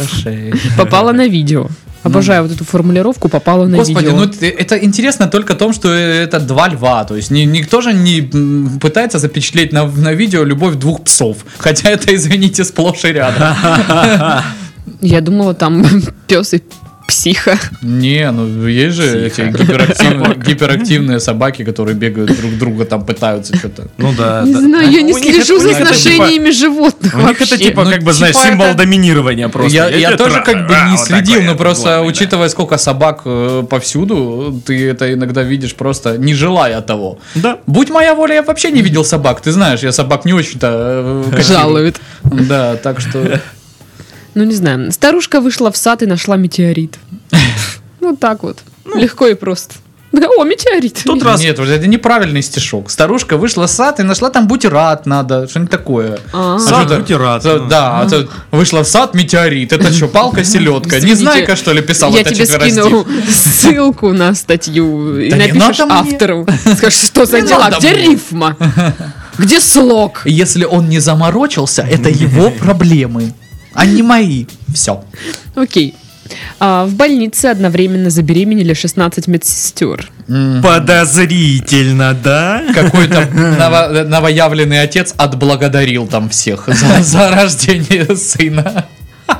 Попала 0.77 1.11
на 1.11 1.27
видео. 1.27 1.67
Обожаю 2.01 2.43
вот 2.43 2.51
эту 2.53 2.63
формулировку, 2.63 3.27
попала 3.27 3.65
на 3.65 3.77
Господи, 3.77 4.05
видео. 4.05 4.15
ну 4.15 4.31
это, 4.41 4.77
интересно 4.77 5.27
только 5.27 5.55
в 5.55 5.57
том, 5.57 5.73
что 5.73 5.91
это 5.91 6.39
два 6.39 6.69
льва. 6.69 7.03
То 7.03 7.17
есть 7.17 7.29
ни- 7.29 7.41
никто 7.41 7.81
же 7.81 7.93
не 7.93 8.21
пытается 8.79 9.19
запечатлеть 9.19 9.73
на, 9.73 9.85
на 9.85 10.13
видео 10.13 10.43
любовь 10.43 10.75
двух 10.75 11.03
псов. 11.03 11.37
Хотя 11.57 11.89
это, 11.89 12.15
извините, 12.15 12.63
сплошь 12.63 13.03
и 13.03 13.09
рядом. 13.09 13.53
Я 15.01 15.19
думала, 15.21 15.53
там 15.53 15.85
пес 16.27 16.53
и 16.53 16.63
психа. 17.09 17.57
Не, 17.81 18.31
ну 18.31 18.67
есть 18.67 18.95
же 18.95 19.25
эти 19.25 19.41
гиперактивные, 19.41 20.35
гиперактивные 20.35 21.19
собаки, 21.19 21.63
которые 21.63 21.95
бегают 21.95 22.35
друг 22.39 22.57
друга, 22.57 22.85
там 22.85 23.05
пытаются 23.05 23.55
что-то. 23.57 23.87
Ну 23.97 24.13
да. 24.17 24.43
Не 24.45 24.53
да. 24.53 24.59
знаю, 24.59 24.91
я 24.91 25.01
не 25.01 25.13
У 25.13 25.17
слежу 25.19 25.55
это- 25.57 25.63
за 25.63 25.69
типа- 25.69 25.83
отношениями 25.83 26.51
животных 26.51 27.13
У 27.15 27.19
них 27.27 27.41
это 27.41 27.57
типа, 27.57 27.83
Ну, 27.83 27.91
как 27.91 28.03
бы, 28.03 28.13
знаешь, 28.13 28.35
типа 28.35 28.47
символ 28.47 28.65
это- 28.67 28.77
доминирования 28.77 29.49
просто. 29.49 29.75
Я, 29.75 29.89
я 29.89 30.09
тебя 30.09 30.17
тоже 30.17 30.41
как 30.45 30.67
бы 30.67 30.73
не 30.89 30.97
вот 30.97 31.05
следил, 31.07 31.41
но 31.41 31.55
просто 31.55 31.83
главный, 31.85 32.03
да. 32.05 32.07
учитывая, 32.09 32.49
сколько 32.49 32.77
собак 32.77 33.21
э, 33.25 33.63
повсюду, 33.69 34.61
ты 34.65 34.89
это 34.89 35.11
иногда 35.13 35.43
видишь 35.43 35.73
просто 35.75 36.17
не 36.17 36.33
желая 36.33 36.81
того. 36.81 37.19
Да. 37.35 37.57
Будь 37.67 37.89
моя 37.89 38.13
воля, 38.15 38.35
я 38.35 38.43
вообще 38.43 38.71
не 38.71 38.81
видел 38.81 39.03
собак. 39.03 39.41
Ты 39.41 39.51
знаешь, 39.51 39.79
я 39.81 39.91
собак 39.91 40.25
не 40.25 40.33
очень-то 40.33 41.23
э. 41.33 41.41
Жалует. 41.41 41.99
Да, 42.23 42.75
так 42.75 42.99
что... 43.01 43.39
Ну, 44.35 44.43
не 44.43 44.53
знаю. 44.55 44.91
Старушка 44.91 45.41
вышла 45.41 45.71
в 45.71 45.77
сад 45.77 46.01
и 46.03 46.05
нашла 46.05 46.37
метеорит. 46.37 46.97
Вот 47.99 48.19
так 48.19 48.43
вот. 48.43 48.59
Легко 48.95 49.27
и 49.27 49.33
просто. 49.33 49.75
Да, 50.11 50.27
О, 50.27 50.43
метеорит. 50.43 51.01
Тут 51.05 51.21
раз. 51.21 51.39
Нет, 51.39 51.59
вот 51.59 51.69
это 51.69 51.85
неправильный 51.85 52.41
стишок. 52.41 52.89
Старушка 52.89 53.37
вышла 53.37 53.67
в 53.67 53.69
сад 53.69 53.99
и 53.99 54.03
нашла 54.03 54.31
там 54.31 54.47
бутерат 54.47 55.05
надо, 55.05 55.47
что-нибудь 55.47 55.69
такое. 55.71 56.19
А. 56.33 56.55
А 56.55 56.59
Сад 56.59 56.85
что 56.85 56.93
это? 56.95 56.99
бутерат. 57.01 57.67
Да, 57.69 58.07
вышла 58.51 58.83
в 58.83 58.87
сад 58.87 59.13
метеорит. 59.13 59.71
Это 59.71 59.93
что, 59.93 60.07
палка, 60.07 60.43
селедка? 60.43 60.95
Не 60.95 61.13
Извините, 61.13 61.21
знайка, 61.21 61.55
что 61.55 61.73
ли, 61.73 61.81
писал 61.81 62.11
Я 62.11 62.23
тебе 62.23 62.45
скину 62.47 63.05
ссылку 63.29 64.11
на 64.11 64.33
статью 64.33 65.19
и 65.19 65.31
напишешь 65.31 65.79
автору. 65.81 66.47
Скажешь, 66.77 66.99
что 66.99 67.25
за 67.25 67.41
дела? 67.41 67.69
Где 67.77 67.93
рифма? 67.93 68.57
Где 69.37 69.59
слог? 69.59 70.23
Если 70.25 70.65
он 70.65 70.89
не 70.89 70.99
заморочился, 70.99 71.83
это 71.83 72.09
его 72.09 72.49
проблемы, 72.59 73.33
не 73.85 74.01
мои. 74.03 74.45
Все. 74.73 75.03
Окей. 75.55 75.95
А, 76.59 76.85
в 76.85 76.93
больнице 76.93 77.47
одновременно 77.47 78.09
забеременели 78.09 78.73
16 78.73 79.27
медсестер. 79.27 80.11
Подозрительно, 80.61 82.13
да? 82.13 82.61
Какой-то 82.73 83.27
ново- 83.33 84.03
новоявленный 84.03 84.81
отец 84.81 85.13
отблагодарил 85.17 86.07
там 86.07 86.29
всех 86.29 86.65
за, 86.67 87.01
за 87.01 87.29
рождение 87.31 88.15
сына. 88.15 88.85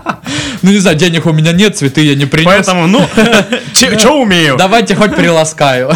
Ну 0.62 0.72
не 0.72 0.80
знаю, 0.80 0.98
денег 0.98 1.26
у 1.26 1.32
меня 1.32 1.54
нет, 1.54 1.78
цветы 1.78 2.02
я 2.02 2.16
не 2.16 2.26
принес. 2.26 2.46
Поэтому, 2.46 2.86
ну, 2.86 3.08
что 3.74 4.22
умею? 4.22 4.56
Давайте 4.58 4.94
хоть 4.94 5.16
приласкаю. 5.16 5.92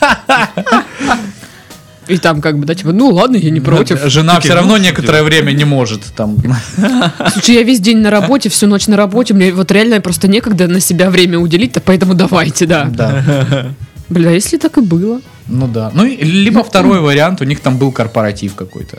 И 2.08 2.16
там 2.16 2.40
как 2.40 2.58
бы, 2.58 2.64
да, 2.66 2.74
типа, 2.74 2.92
ну 2.92 3.10
ладно, 3.10 3.36
я 3.36 3.50
не 3.50 3.60
против. 3.60 4.02
Жена 4.06 4.36
Такие, 4.36 4.50
все 4.50 4.54
равно 4.54 4.76
ну, 4.76 4.82
некоторое 4.82 5.22
время 5.22 5.52
не 5.52 5.64
может 5.64 6.02
там. 6.16 6.36
Слушай, 7.32 7.56
я 7.56 7.62
весь 7.62 7.80
день 7.80 7.98
на 7.98 8.10
работе, 8.10 8.48
всю 8.48 8.66
ночь 8.66 8.86
на 8.86 8.96
работе, 8.96 9.34
мне 9.34 9.52
вот 9.52 9.70
реально 9.70 10.00
просто 10.00 10.26
некогда 10.28 10.66
на 10.68 10.80
себя 10.80 11.10
время 11.10 11.38
уделить, 11.38 11.72
то 11.72 11.80
поэтому 11.80 12.14
давайте, 12.14 12.66
да. 12.66 12.84
Да. 12.84 13.74
Бля, 14.08 14.30
если 14.30 14.56
так 14.56 14.78
и 14.78 14.80
было. 14.80 15.20
Ну 15.46 15.66
да. 15.66 15.90
Ну, 15.94 16.04
и- 16.04 16.22
либо 16.24 16.64
второй 16.64 17.00
вариант, 17.00 17.40
у 17.40 17.44
них 17.44 17.60
там 17.60 17.76
был 17.78 17.92
корпоратив 17.92 18.54
какой-то. 18.54 18.98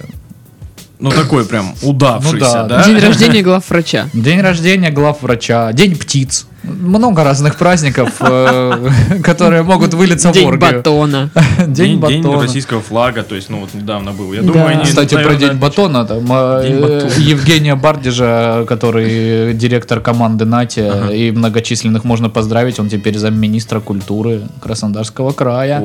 Ну, 1.00 1.12
такой 1.12 1.46
прям 1.46 1.74
удавшийся, 1.82 2.36
Ну 2.36 2.40
да. 2.40 2.64
да? 2.68 2.84
День 2.84 3.00
рождения 3.06 3.42
главврача. 3.42 4.10
День 4.14 4.42
рождения 4.42 4.92
главврача, 4.92 5.72
день 5.74 5.96
птиц. 5.96 6.46
Много 6.70 7.24
разных 7.24 7.56
праздников, 7.56 8.14
э, 8.20 8.90
которые 9.24 9.64
могут 9.64 9.94
вылиться 9.94 10.30
в 10.30 10.34
День 10.34 10.48
оргию. 10.48 10.72
батона. 10.72 11.30
День 11.68 12.02
День 12.02 12.22
батона. 12.22 12.42
российского 12.42 12.82
флага, 12.82 13.24
то 13.24 13.36
есть, 13.36 13.50
ну, 13.50 13.60
вот 13.60 13.74
недавно 13.74 14.12
был. 14.12 14.34
Я 14.34 14.42
думаю, 14.42 14.68
они, 14.68 14.84
Кстати, 14.84 15.16
про 15.16 15.36
День 15.36 15.54
батона, 15.54 16.06
там, 16.06 16.26
э, 16.30 16.64
День 16.68 16.80
батона. 16.82 17.12
Евгения 17.18 17.76
Бардижа, 17.76 18.66
который 18.68 19.54
директор 19.60 20.00
команды 20.00 20.46
Нати, 20.46 20.84
и 21.14 21.32
многочисленных 21.32 22.04
можно 22.04 22.30
поздравить, 22.30 22.80
он 22.80 22.90
теперь 22.90 23.18
замминистра 23.18 23.80
культуры 23.80 24.42
Краснодарского 24.62 25.32
края. 25.32 25.84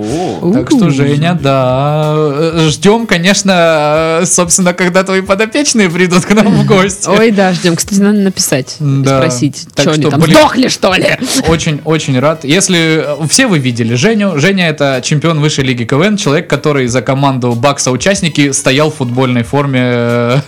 Так 0.53 0.71
что, 0.71 0.91
Женя, 0.91 1.39
да, 1.41 2.13
э, 2.17 2.69
ждем, 2.71 3.07
конечно, 3.07 4.21
собственно, 4.25 4.73
когда 4.75 5.03
твои 5.03 5.21
подопечные 5.21 5.91
придут 5.91 6.25
к 6.25 6.35
нам 6.35 6.47
в 6.47 6.67
гости. 6.67 7.09
Ой, 7.09 7.31
да, 7.31 7.53
ждем. 7.53 7.77
Кстати, 7.77 8.01
надо 8.01 8.19
написать, 8.19 8.77
спросить, 9.05 9.67
что 9.77 9.91
они 9.93 10.05
там, 10.05 10.23
сдохли, 10.23 10.69
что 10.75 10.93
ли? 10.95 11.17
Очень-очень 11.49 12.19
рад. 12.19 12.45
Если 12.45 13.05
э, 13.23 13.27
все 13.29 13.47
вы 13.47 13.59
видели 13.59 13.95
Женю, 13.95 14.39
Женя 14.39 14.69
это 14.69 15.01
чемпион 15.03 15.41
высшей 15.41 15.65
лиги 15.65 15.85
КВН, 15.85 16.17
человек, 16.17 16.49
который 16.49 16.87
за 16.89 17.01
команду 17.01 17.53
Бакса 17.53 17.93
участники 17.93 18.51
стоял 18.51 18.91
в 18.91 18.97
футбольной 18.97 19.45
форме 19.45 19.81
э, 19.83 20.39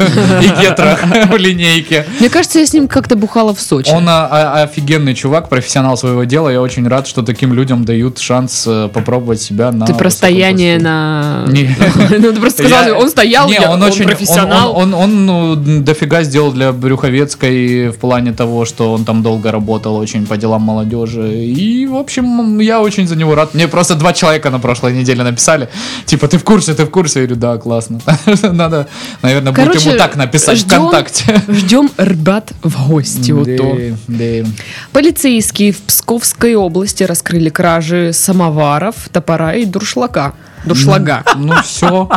и 0.43 0.61
гетрах 0.61 1.05
в 1.31 1.37
линейке. 1.37 2.05
Мне 2.19 2.29
кажется, 2.29 2.59
я 2.59 2.67
с 2.67 2.73
ним 2.73 2.89
как-то 2.89 3.17
бухала 3.17 3.55
в 3.55 3.61
Сочи. 3.61 3.91
Он 3.91 4.09
а, 4.09 4.29
а, 4.31 4.63
офигенный 4.65 5.15
чувак, 5.15 5.49
профессионал 5.49 5.97
своего 5.97 6.25
дела. 6.25 6.49
Я 6.49 6.61
очень 6.61 6.87
рад, 6.89 7.07
что 7.07 7.23
таким 7.23 7.55
людям 7.55 7.85
дают 7.85 8.19
шанс 8.19 8.65
э, 8.67 8.89
попробовать 8.93 9.41
себя 9.41 9.71
на 9.71 9.87
Ты 9.87 9.95
про 9.95 10.11
стояние 10.11 10.79
на... 10.79 11.45
Не. 11.49 11.75
Ну, 12.17 12.33
ты 12.33 12.41
просто 12.41 12.67
сказал, 12.67 13.01
он 13.01 13.11
стоял, 13.11 13.49
он, 13.69 13.83
очень 13.83 14.05
профессионал. 14.05 14.77
Он, 14.77 15.27
ну, 15.27 15.55
дофига 15.57 16.23
сделал 16.23 16.51
для 16.53 16.73
Брюховецкой 16.73 17.89
в 17.91 17.99
плане 17.99 18.33
того, 18.33 18.65
что 18.65 18.93
он 18.93 19.05
там 19.05 19.23
долго 19.23 19.53
работал 19.53 19.97
очень 20.17 20.27
по 20.27 20.37
делам 20.37 20.63
молодежи. 20.63 21.45
И, 21.45 21.87
в 21.87 21.97
общем, 21.97 22.61
я 22.61 22.81
очень 22.81 23.07
за 23.07 23.17
него 23.17 23.35
рад. 23.35 23.55
Мне 23.55 23.69
просто 23.69 23.95
два 23.95 24.13
человека 24.13 24.51
на 24.51 24.59
прошлой 24.59 24.93
неделе 24.93 25.23
написали. 25.23 25.69
Типа, 26.07 26.27
ты 26.29 26.39
в 26.39 26.45
курсе, 26.45 26.75
ты 26.75 26.85
в 26.85 26.91
курсе? 26.91 27.21
Я 27.21 27.27
говорю, 27.27 27.41
да, 27.41 27.59
классно. 27.59 28.01
Надо, 28.43 28.87
наверное, 29.23 29.53
будет 29.53 29.67
Короче, 29.67 29.91
ему 29.91 29.99
так 29.99 30.17
написать 30.17 30.59
ждем- 30.59 30.89
ВКонтакте. 30.89 31.43
Ждем 31.49 31.91
ребят 31.99 32.53
в 32.63 32.89
гости. 32.89 33.33
Да, 33.33 33.97
да. 34.09 34.49
Полицейские 34.93 35.73
в 35.73 35.81
Псковской 35.83 36.55
области 36.55 37.05
раскрыли 37.05 37.51
кражи 37.51 38.13
самоваров, 38.13 38.95
топора 39.13 39.55
и 39.55 39.65
дуршлага. 39.65 40.33
Дуршлага. 40.65 41.23
Ну 41.37 41.55
все. 41.63 42.09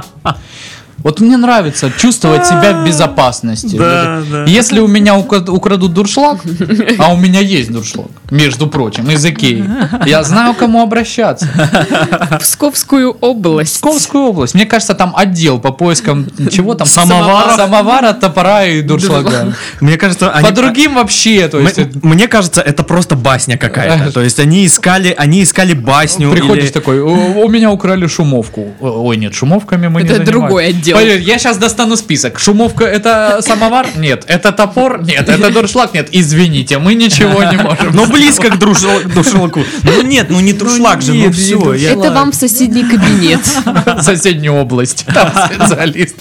Вот 1.04 1.22
мне 1.22 1.38
нравится 1.38 1.92
чувствовать 1.98 2.46
себя 2.46 2.74
в 2.74 2.86
безопасности. 2.86 3.76
Да, 3.78 4.22
да. 4.30 4.44
Если 4.46 4.80
у 4.80 4.88
меня 4.88 5.18
украдут 5.18 5.94
дуршлаг, 5.94 6.40
а 6.98 7.14
у 7.14 7.18
меня 7.18 7.40
есть 7.40 7.72
дуршлаг, 7.72 8.08
между 8.32 8.68
прочим, 8.68 9.10
из 9.10 9.26
Икеи, 9.26 9.64
я 10.06 10.24
знаю, 10.24 10.54
к 10.54 10.58
кому 10.58 10.82
обращаться. 10.82 11.48
В 12.32 12.38
Псковскую 12.40 13.12
область. 13.12 13.74
Псковскую 13.74 14.26
область. 14.26 14.56
Мне 14.56 14.66
кажется, 14.66 14.94
там 14.94 15.14
отдел 15.16 15.60
по 15.60 15.72
поискам 15.72 16.28
чего 16.52 16.76
там? 16.76 16.88
Самоваров. 16.88 17.56
Самовара, 17.56 18.14
топора 18.14 18.66
и 18.66 18.82
дуршлага. 18.82 19.56
Мне 19.80 19.98
кажется, 19.98 20.32
они... 20.32 20.48
По 20.48 20.54
другим 20.54 20.96
вообще, 20.96 21.48
то 21.48 21.60
есть... 21.60 21.80
Мне 22.04 22.28
кажется, 22.28 22.62
это 22.62 22.84
просто 22.84 23.16
басня 23.16 23.58
какая-то. 23.58 24.12
То 24.12 24.22
есть 24.22 24.40
они 24.40 24.66
искали, 24.66 25.14
они 25.18 25.44
искали 25.44 25.74
басню. 25.74 26.32
Приходишь 26.32 26.72
такой, 26.72 27.00
у 27.00 27.48
меня 27.48 27.72
украли 27.72 28.08
шумовку. 28.08 28.74
Ой, 28.80 29.18
нет, 29.18 29.34
шумовками 29.34 29.88
мы 29.88 30.04
не 30.04 30.10
Это 30.10 30.24
другой 30.24 30.68
отдел. 30.68 30.89
Сделать. 30.90 31.04
Понятно, 31.06 31.24
Я 31.24 31.40
сейчас 31.40 31.58
достану 31.58 31.96
список. 31.96 32.40
Шумовка 32.40 32.86
это 32.86 33.40
самовар? 33.42 33.88
Нет. 33.96 34.24
Это 34.28 34.52
топор? 34.52 35.04
Нет. 35.04 35.28
Это 35.30 35.52
дуршлаг? 35.52 35.94
Нет. 35.94 36.10
Извините, 36.12 36.80
мы 36.80 36.96
ничего 36.96 37.44
не 37.44 37.58
можем. 37.58 37.92
Ну, 37.94 38.06
близко 38.08 38.50
к 38.50 38.58
дуршлагу. 38.58 39.64
Ну, 39.84 40.02
нет, 40.04 40.28
ну 40.30 40.40
не 40.40 40.54
друшлаг 40.54 41.02
же, 41.02 41.14
ну 41.14 41.32
все. 41.32 41.58
дуршлаг. 41.58 41.80
Это 41.80 42.12
вам 42.12 42.32
в 42.32 42.36
соседний 42.36 42.84
кабинет. 42.84 43.42
Соседнюю 44.02 44.54
область. 44.56 45.06
Там 45.14 45.32
специалист 45.32 46.16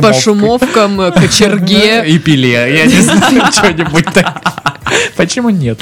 по 0.00 0.12
шумовкам, 0.12 1.00
э, 1.00 1.12
кочерге. 1.12 2.04
И 2.06 2.18
пиле. 2.18 2.50
Я 2.52 2.86
не 2.86 3.00
знаю, 3.00 3.44
что-нибудь 3.52 4.06
так. 4.12 4.42
Почему 5.16 5.50
нет? 5.50 5.80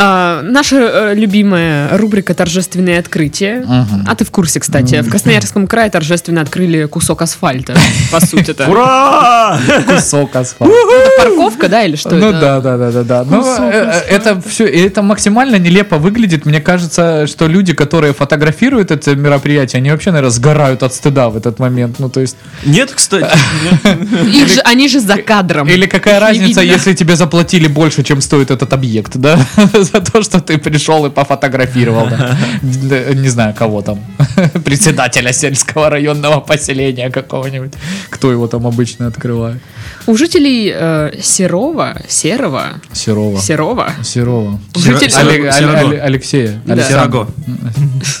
А, 0.00 0.42
наша 0.42 0.76
э, 0.76 1.14
любимая 1.16 1.98
рубрика 1.98 2.32
«Торжественные 2.32 3.00
открытия». 3.00 3.66
А 4.06 4.14
ты 4.14 4.24
в 4.24 4.30
курсе, 4.30 4.60
кстати. 4.60 5.02
В 5.02 5.10
Красноярском 5.10 5.66
крае 5.66 5.90
торжественно 5.90 6.40
открыли 6.40 6.84
кусок 6.84 7.22
асфальта, 7.22 7.74
по 8.12 8.20
сути 8.24 8.52
это. 8.52 8.66
Ура! 8.70 9.58
Кусок 9.88 10.36
асфальта. 10.36 10.72
Это 10.72 11.24
парковка, 11.24 11.68
да, 11.68 11.82
или 11.82 11.96
что 11.96 12.10
Ну 12.14 12.28
это? 12.28 12.40
да, 12.40 12.60
да, 12.60 12.76
да, 12.76 12.90
да, 12.92 13.02
да. 13.02 13.24
Но 13.24 13.42
э, 13.58 13.72
э, 13.72 14.14
это 14.14 14.40
все, 14.40 14.66
это 14.66 15.02
максимально 15.02 15.56
нелепо 15.56 15.98
выглядит. 15.98 16.46
Мне 16.46 16.60
кажется, 16.60 17.26
что 17.26 17.48
люди, 17.48 17.74
которые 17.74 18.14
фотографируют 18.14 18.92
это 18.92 19.16
мероприятие, 19.16 19.78
они 19.78 19.90
вообще, 19.90 20.10
наверное, 20.10 20.30
сгорают 20.30 20.84
от 20.84 20.94
стыда 20.94 21.28
в 21.28 21.36
этот 21.36 21.58
момент. 21.58 21.98
Ну 21.98 22.08
то 22.08 22.20
есть, 22.20 22.36
Нет, 22.64 22.92
кстати. 22.94 23.36
Они 24.64 24.88
же 24.88 25.00
за 25.00 25.16
кадром. 25.16 25.68
или 25.68 25.86
какая 25.86 26.20
разница, 26.20 26.60
если 26.60 26.94
тебе 26.94 27.16
заплатили 27.16 27.66
больше, 27.66 28.04
чем 28.04 28.20
стоит 28.20 28.52
этот 28.52 28.72
объект, 28.72 29.16
да, 29.16 29.40
за 29.92 30.00
то, 30.00 30.22
что 30.22 30.38
ты 30.40 30.58
пришел 30.58 31.06
и 31.06 31.10
пофотографировал, 31.10 32.08
не 33.14 33.28
знаю 33.28 33.54
кого 33.54 33.82
там, 33.82 33.98
председателя 34.64 35.32
сельского 35.32 35.90
районного 35.90 36.40
поселения 36.40 37.10
какого-нибудь, 37.10 37.72
кто 38.10 38.32
его 38.32 38.46
там 38.48 38.66
обычно 38.66 39.06
открывает. 39.06 39.60
У 40.06 40.16
жителей 40.16 40.72
э, 40.74 41.12
Серова, 41.22 41.96
Серова, 42.08 42.64
Серова. 42.92 43.40
Серова, 43.40 43.92
Серова. 44.02 44.58
Житель- 44.76 45.12
Олег- 45.16 45.52
Серого- 45.52 45.78
Олег- 45.78 46.02
Алексея. 46.02 46.62
Да. 46.64 46.76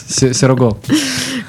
Серого. 0.08 0.78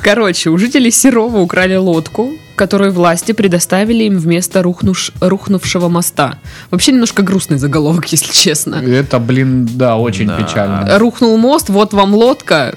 Короче, 0.02 0.50
у 0.50 0.58
жителей 0.58 0.92
Серова 0.92 1.38
украли 1.40 1.76
лодку, 1.76 2.30
которую 2.60 2.92
власти 2.92 3.32
предоставили 3.32 4.04
им 4.04 4.18
вместо 4.20 4.60
рухнуш- 4.62 5.14
рухнувшего 5.22 5.88
моста. 5.90 6.40
Вообще 6.72 6.92
немножко 6.92 7.24
грустный 7.24 7.58
заголовок, 7.58 8.06
если 8.12 8.34
честно. 8.34 8.76
Это, 8.76 9.18
блин, 9.20 9.66
да, 9.76 9.96
очень 9.96 10.28
Да. 10.28 10.38
печально. 10.38 11.00
Рухнул 11.00 11.38
мост, 11.38 11.70
вот 11.70 11.94
вам 11.94 12.14
лодка. 12.14 12.76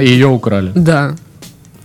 Ее 0.00 0.28
украли. 0.28 0.70
Да. 0.76 1.16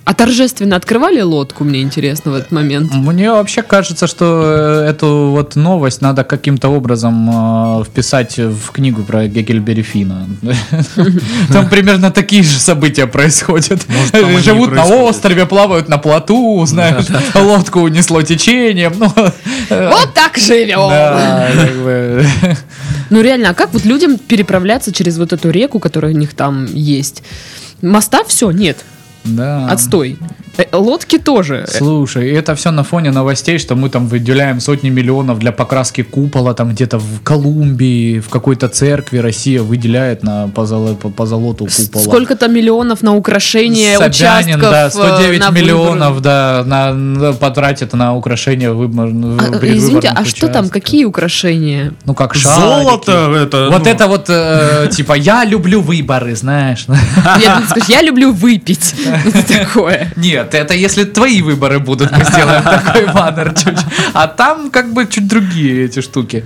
А 0.06 0.14
торжественно 0.14 0.76
открывали 0.76 1.22
лодку, 1.22 1.64
мне 1.64 1.82
интересно 1.82 2.32
в 2.32 2.36
этот 2.36 2.52
момент. 2.52 2.94
Мне 2.94 3.32
вообще 3.32 3.62
кажется, 3.62 4.06
что 4.06 4.84
э, 4.86 4.90
эту 4.90 5.30
вот 5.32 5.56
новость 5.56 6.02
надо 6.02 6.26
каким-то 6.26 6.68
образом 6.68 7.30
э, 7.80 7.84
вписать 7.86 8.38
в 8.38 8.72
книгу 8.74 9.04
про 9.04 9.28
Геккельбери 9.28 9.82
Фина. 9.82 10.28
Там 11.54 11.70
примерно 11.70 12.12
такие 12.12 12.44
же 12.44 12.60
события 12.60 13.08
происходят. 13.08 13.86
Живут 14.42 14.74
на 14.74 14.86
острове, 14.86 15.46
плавают 15.46 15.88
на 15.88 15.98
плоту, 15.98 16.66
знаешь, 16.66 17.06
лодку 17.34 17.80
унесло 17.80 18.22
течением. 18.24 18.94
Ну, 18.98 19.14
э, 19.70 19.90
Вот 19.90 20.14
так 20.14 20.38
живем! 20.38 20.90
Ну 23.10 23.22
реально, 23.22 23.52
а 23.52 23.54
как 23.54 23.72
вот 23.74 23.86
людям 23.86 24.18
переправляться 24.18 24.92
через 24.92 25.18
вот 25.18 25.32
эту 25.32 25.50
реку, 25.50 25.80
которая 25.80 26.14
у 26.14 26.18
них 26.18 26.34
там 26.34 26.66
есть? 26.74 27.24
Моста 27.82 28.24
все, 28.26 28.52
нет, 28.52 28.78
Да. 29.24 29.68
отстой. 29.68 30.18
Э, 30.58 30.64
Лодки 30.72 31.18
тоже. 31.18 31.66
Слушай, 31.68 32.32
это 32.32 32.54
все 32.56 32.72
на 32.72 32.84
фоне 32.84 33.12
новостей, 33.12 33.58
что 33.58 33.76
мы 33.76 33.90
там 33.90 34.08
выделяем 34.08 34.60
сотни 34.60 34.90
миллионов 34.90 35.40
для 35.40 35.52
покраски 35.52 36.04
купола, 36.04 36.54
там 36.54 36.70
где-то 36.72 37.00
в 37.00 37.22
Колумбии, 37.24 38.20
в 38.20 38.30
какой-то 38.30 38.68
церкви 38.68 39.18
Россия 39.18 39.62
выделяет 39.62 40.24
на 40.24 40.46
позоло- 40.46 40.96
по 40.96 41.10
позолоту 41.10 41.66
купола. 41.66 42.04
Сколько-то 42.04 42.48
миллионов 42.48 43.02
на 43.02 43.16
украшение 43.16 43.98
Собянин, 43.98 44.60
участков. 44.60 44.62
да, 44.72 44.88
э, 44.88 44.90
109 44.92 45.40
на 45.40 45.50
миллионов, 45.50 46.22
да, 46.22 46.64
на, 46.66 46.94
на- 46.94 47.34
потратит 47.34 47.94
на 47.94 48.16
украшение 48.16 48.74
выбор, 48.74 49.08
выборы. 49.08 49.70
А, 49.70 49.78
Извините, 49.78 50.10
а 50.16 50.24
что 50.26 50.48
там, 50.50 50.70
какие 50.70 51.06
украшения? 51.06 51.94
Ну, 52.06 52.14
как 52.14 52.36
шарики. 52.36 52.60
Золото 52.62 53.12
это. 53.36 53.70
Вот 53.72 53.86
ну, 53.86 53.92
это 53.92 54.08
вот, 54.08 54.26
э, 54.30 54.88
типа, 54.92 55.14
я 55.14 55.46
люблю 55.46 55.82
выборы, 55.82 56.36
знаешь. 56.36 56.86
Я 57.42 57.64
скажешь, 57.68 57.90
я 57.90 58.02
люблю 58.02 58.32
выпить. 58.32 58.94
Такое. 59.48 60.12
Нет, 60.16 60.43
это 60.52 60.74
если 60.74 61.04
твои 61.04 61.42
выборы 61.42 61.80
будут, 61.80 62.12
мы 62.12 62.24
сделаем 62.24 62.64
такой 62.64 63.08
баннер 63.14 63.54
чуть. 63.54 63.80
А 64.14 64.28
там 64.28 64.72
как 64.72 64.94
бы 64.94 65.08
чуть 65.08 65.28
другие 65.28 65.86
эти 65.86 66.02
штуки. 66.02 66.44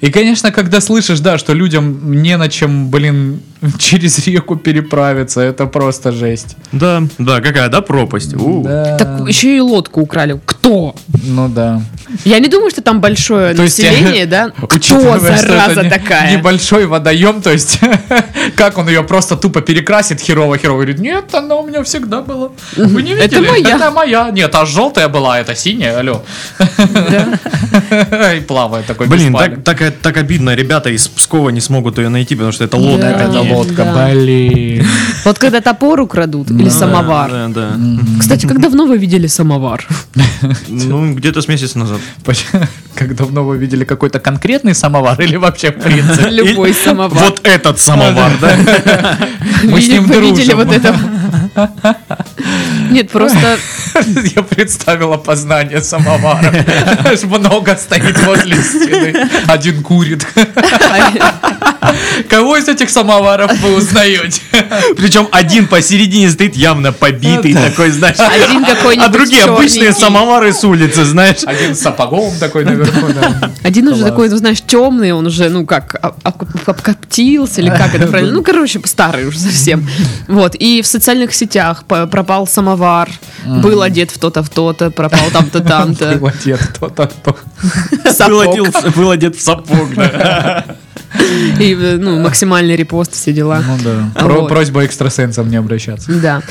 И, 0.00 0.10
конечно, 0.10 0.50
когда 0.50 0.80
слышишь, 0.80 1.20
да, 1.20 1.38
что 1.38 1.52
людям 1.52 2.22
не 2.22 2.36
на 2.36 2.48
чем, 2.48 2.90
блин, 2.90 3.40
через 3.78 4.26
реку 4.26 4.56
переправиться, 4.56 5.40
это 5.40 5.66
просто 5.66 6.12
жесть. 6.12 6.56
Да, 6.72 7.02
да, 7.18 7.40
какая, 7.40 7.68
да, 7.68 7.80
пропасть. 7.80 8.34
У. 8.34 8.62
Да. 8.62 8.96
Так 8.96 9.28
еще 9.28 9.56
и 9.56 9.60
лодку 9.60 10.00
украли. 10.00 10.40
Кто? 10.44 10.94
Ну 11.24 11.48
да. 11.48 11.82
Я 12.24 12.38
не 12.38 12.48
думаю, 12.48 12.70
что 12.70 12.82
там 12.82 13.00
большое 13.00 13.54
То 13.54 13.62
есть, 13.62 13.78
население, 13.78 14.26
да? 14.26 14.50
Кто, 14.68 15.16
это 15.16 15.36
зараза 15.36 15.82
не- 15.82 15.90
такая? 15.90 16.36
Небольшой 16.36 16.86
водоем, 16.86 17.40
то 17.42 17.50
есть 17.52 17.78
как 18.56 18.78
он 18.78 18.88
ее 18.88 19.02
просто 19.02 19.36
тупо 19.36 19.60
перекрасит 19.60 20.20
херово-херово. 20.20 20.76
Говорит, 20.76 20.98
нет, 20.98 21.34
она 21.34 21.56
у 21.56 21.66
меня 21.66 21.82
всегда 21.82 22.22
была. 22.22 22.50
Вы 22.76 23.02
не 23.02 23.12
Это 23.12 23.36
видели? 23.36 23.48
моя. 23.48 23.76
Это 23.76 23.90
моя. 23.90 24.30
Нет, 24.30 24.54
а 24.54 24.64
желтая 24.66 25.08
была, 25.08 25.38
это 25.38 25.54
синяя, 25.54 25.98
алло. 26.00 26.22
И 28.36 28.40
плавает 28.40 28.86
такой 28.86 29.06
Блин, 29.06 29.34
так, 29.34 29.62
так, 29.62 29.94
так 30.02 30.16
обидно. 30.16 30.54
Ребята 30.54 30.90
из 30.90 31.06
Пскова 31.08 31.50
не 31.50 31.60
смогут 31.60 31.98
ее 31.98 32.08
найти, 32.08 32.34
потому 32.34 32.52
что 32.52 32.64
это 32.64 32.76
лодка. 32.76 33.00
Да. 33.00 33.24
Это 33.28 33.42
Нет, 33.50 33.58
лодка, 33.58 33.84
да. 33.84 34.08
блин. 34.08 34.86
Вот 35.24 35.38
когда 35.38 35.60
топор 35.60 36.00
украдут 36.00 36.50
или 36.50 36.68
самовар. 36.68 37.30
Да, 37.30 37.48
да. 37.48 37.76
Кстати, 38.18 38.46
как 38.46 38.60
давно 38.60 38.86
вы 38.86 38.96
видели 38.96 39.26
самовар? 39.26 39.86
Ну, 40.68 41.14
где-то 41.14 41.42
с 41.42 41.48
месяца 41.48 41.78
назад. 41.78 42.00
Как 42.94 43.14
давно 43.14 43.44
вы 43.44 43.56
видели 43.56 43.84
какой-то 43.84 44.18
конкретный 44.20 44.74
самовар 44.74 45.20
или 45.20 45.36
вообще 45.36 45.70
в 45.70 45.80
принципе? 45.80 46.28
Любой 46.30 46.74
самовар. 46.74 47.22
Вот 47.22 47.40
этот 47.44 47.78
самовар, 47.78 48.32
да? 48.40 49.18
Мы 49.64 49.80
с 49.80 49.88
ним 49.88 50.04
видели 50.04 50.52
дружим. 50.52 50.56
вот 50.56 50.72
это? 50.72 50.94
Нет, 52.90 53.10
просто 53.10 53.58
Я 54.34 54.42
представил 54.42 55.12
опознание 55.12 55.80
самовара. 55.82 56.52
Много 57.24 57.76
стоит 57.76 58.18
возле 58.24 58.56
стены. 58.62 59.28
Один 59.46 59.82
курит. 59.82 60.26
Кого 62.28 62.56
из 62.56 62.68
этих 62.68 62.90
самоваров 62.90 63.39
вы 63.46 63.76
узнаете? 63.76 64.40
Причем 64.96 65.28
один 65.32 65.66
посередине 65.68 66.30
стоит 66.30 66.56
явно 66.56 66.92
побитый 66.92 67.54
такой, 67.54 67.90
знаешь. 67.90 68.16
Один 68.18 68.64
какой-нибудь 68.64 69.08
А 69.08 69.12
другие 69.12 69.44
обычные 69.44 69.92
самовары 69.92 70.52
с 70.52 70.64
улицы, 70.64 71.04
знаешь. 71.04 71.38
Один 71.44 71.74
с 71.74 71.80
сапогом 71.80 72.32
такой 72.38 72.64
наверху. 72.64 73.06
один 73.62 73.88
уже 73.88 74.04
такой, 74.04 74.28
ну, 74.28 74.36
знаешь, 74.36 74.60
темный, 74.66 75.12
он 75.12 75.26
уже, 75.26 75.48
ну, 75.48 75.64
как, 75.66 75.94
об- 76.00 76.16
об- 76.22 76.42
обкоптился, 76.66 77.60
или 77.60 77.70
как 77.70 77.94
это 77.94 78.06
правильно? 78.06 78.32
Ну, 78.40 78.42
короче, 78.42 78.80
старый 78.84 79.26
уже 79.26 79.38
совсем. 79.38 79.88
Вот, 80.28 80.54
и 80.54 80.82
в 80.82 80.86
социальных 80.86 81.34
сетях 81.34 81.84
пропал 81.84 82.46
самовар, 82.46 83.08
был 83.46 83.82
одет 83.82 84.10
в 84.10 84.18
то-то, 84.18 84.42
в 84.42 84.48
то-то, 84.48 84.90
пропал 84.90 85.30
там-то, 85.32 85.60
там-то. 85.70 86.16
Был 86.16 86.28
одет 86.28 86.60
кто. 86.60 86.88
Был 86.88 88.12
Сапог. 88.12 88.54
одет- 88.54 88.96
Был 88.96 89.10
одет 89.10 89.36
в 89.36 89.40
сапог, 89.42 89.94
да. 89.94 90.64
И, 91.60 91.74
ну, 91.74 92.20
максимальный 92.20 92.76
репост, 92.76 93.14
все 93.14 93.32
дела. 93.32 93.62
Ну 93.66 93.76
да. 93.82 94.10
А 94.14 94.24
Про- 94.24 94.40
вот. 94.40 94.48
Просьба 94.48 94.84
экстрасенсам 94.84 95.48
не 95.50 95.56
обращаться. 95.56 96.10
Да. 96.12 96.42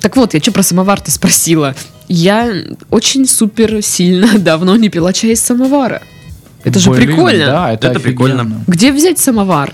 Так 0.00 0.16
вот, 0.16 0.34
я 0.34 0.40
что 0.40 0.52
про 0.52 0.62
самовар-то 0.62 1.10
спросила. 1.10 1.74
Я 2.08 2.52
очень 2.90 3.26
супер 3.26 3.82
сильно 3.82 4.38
давно 4.38 4.76
не 4.76 4.88
пила 4.88 5.12
чай 5.12 5.32
из 5.32 5.40
самовара. 5.42 6.02
Это 6.64 6.78
же 6.80 6.90
Блин, 6.90 7.08
прикольно. 7.08 7.46
Да, 7.46 7.72
это, 7.72 7.88
Это 7.88 8.00
прикольно. 8.00 8.64
Где 8.66 8.92
взять 8.92 9.18
самовар? 9.18 9.72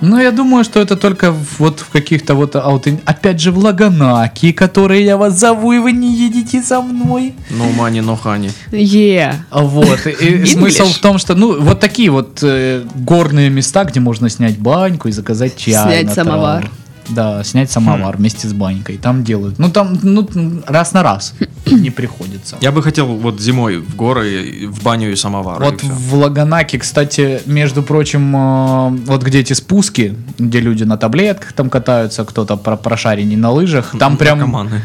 Ну, 0.00 0.20
я 0.20 0.30
думаю, 0.32 0.64
что 0.64 0.80
это 0.80 0.96
только 0.96 1.30
в- 1.32 1.58
вот 1.60 1.80
в 1.80 1.88
каких-то 1.90 2.34
вот, 2.34 2.56
аутен- 2.56 3.00
опять 3.04 3.40
же, 3.40 3.52
в 3.52 3.58
Лаганаке, 3.58 4.52
которые 4.52 5.04
я 5.04 5.16
вас 5.16 5.38
зову, 5.38 5.72
и 5.72 5.78
вы 5.78 5.92
не 5.92 6.14
едете 6.14 6.62
со 6.62 6.80
мной. 6.82 7.32
No 7.50 7.74
money, 7.78 8.00
no 8.04 8.18
honey. 8.22 8.50
Е. 8.72 9.34
А 9.50 9.62
Вот, 9.62 10.06
и- 10.06 10.44
смысл 10.46 10.84
в 10.86 10.98
том, 10.98 11.18
что, 11.18 11.34
ну, 11.34 11.60
вот 11.60 11.80
такие 11.80 12.10
вот 12.10 12.40
э, 12.42 12.82
горные 12.94 13.50
места, 13.50 13.84
где 13.84 14.00
можно 14.00 14.28
снять 14.28 14.58
баньку 14.58 15.08
и 15.08 15.12
заказать 15.12 15.56
чай. 15.56 15.72
Снять 16.02 16.12
самовар. 16.14 16.70
Да, 17.10 17.44
снять 17.44 17.70
самовар 17.70 18.16
вместе 18.16 18.48
с 18.48 18.52
банькой. 18.52 18.96
Там 18.96 19.24
делают. 19.24 19.58
Ну, 19.58 19.68
там, 19.70 19.98
ну, 20.02 20.26
раз 20.66 20.92
на 20.92 21.02
раз 21.02 21.34
не 21.66 21.90
приходится. 21.90 22.56
Я 22.60 22.72
бы 22.72 22.82
хотел 22.82 23.06
вот 23.06 23.40
зимой 23.40 23.78
в 23.78 23.94
горы, 23.96 24.66
в 24.68 24.82
баню 24.82 25.12
и 25.12 25.16
самовар. 25.16 25.60
и 25.62 25.64
Вот 25.64 25.80
всё. 25.80 25.92
в 25.92 26.14
Лаганаке, 26.14 26.78
кстати, 26.78 27.42
между 27.46 27.82
прочим, 27.82 28.34
э, 28.34 28.88
вот 29.06 29.22
где 29.22 29.40
эти 29.40 29.52
спуски, 29.52 30.14
где 30.38 30.60
люди 30.60 30.84
на 30.84 30.96
таблетках 30.96 31.52
там 31.52 31.70
катаются, 31.70 32.24
кто-то 32.24 32.56
про 32.56 32.76
прошаренный 32.76 33.36
на 33.36 33.50
лыжах, 33.50 33.94
там 33.98 34.16
прям, 34.16 34.38
Наркоманы. 34.38 34.82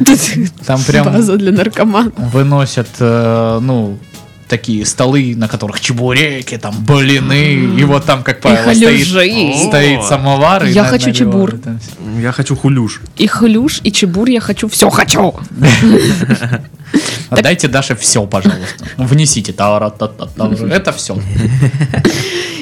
там 0.65 0.81
прям 0.83 1.05
База 1.05 1.37
для 1.37 1.51
наркоманов. 1.51 2.13
выносят, 2.17 2.89
э, 2.99 3.59
ну, 3.61 3.97
такие 4.49 4.85
столы, 4.85 5.33
на 5.37 5.47
которых 5.47 5.79
чебуреки, 5.79 6.57
там, 6.57 6.75
блины, 6.85 7.53
и 7.79 7.83
вот 7.85 8.05
там, 8.05 8.23
как 8.23 8.41
правило, 8.41 8.73
стоит, 8.73 9.07
стоит 9.67 10.03
самовар. 10.03 10.65
и 10.65 10.71
Я 10.71 10.83
на- 10.83 10.89
хочу 10.89 11.07
наливают 11.09 11.17
чебур. 11.17 11.49
всё. 11.61 12.19
Я 12.21 12.31
хочу 12.31 12.55
хулюш. 12.55 13.01
И 13.17 13.27
хлюш, 13.27 13.79
и 13.83 13.91
чебур 13.91 14.27
я 14.29 14.41
хочу. 14.41 14.67
Все 14.67 14.89
хочу. 14.89 15.33
Отдайте 17.29 17.67
Даше 17.67 17.95
все, 17.95 18.25
пожалуйста. 18.25 18.85
Внесите. 18.97 19.53
Та-ра-та-та-та. 19.53 20.49
Это 20.71 20.91
все. 20.91 21.15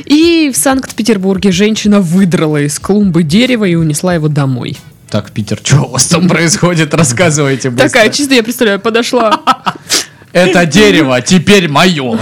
И 0.06 0.52
в 0.54 0.58
Санкт-Петербурге 0.58 1.52
женщина 1.52 2.02
выдрала 2.02 2.62
из 2.62 2.78
клумбы 2.80 3.24
дерево 3.24 3.66
и 3.66 3.76
унесла 3.76 4.14
его 4.16 4.28
домой. 4.28 4.78
Так, 5.10 5.32
Питер, 5.32 5.60
что 5.64 5.84
у 5.84 5.90
вас 5.92 6.08
там 6.08 6.28
происходит? 6.34 6.94
Рассказывайте 6.94 7.70
быстро. 7.70 7.88
Такая, 7.88 8.10
чисто 8.10 8.34
я 8.36 8.44
представляю, 8.44 8.80
подошла. 8.82 9.42
Это 10.38 10.66
дерево 10.66 11.22
теперь 11.22 11.68
мое. 11.70 12.18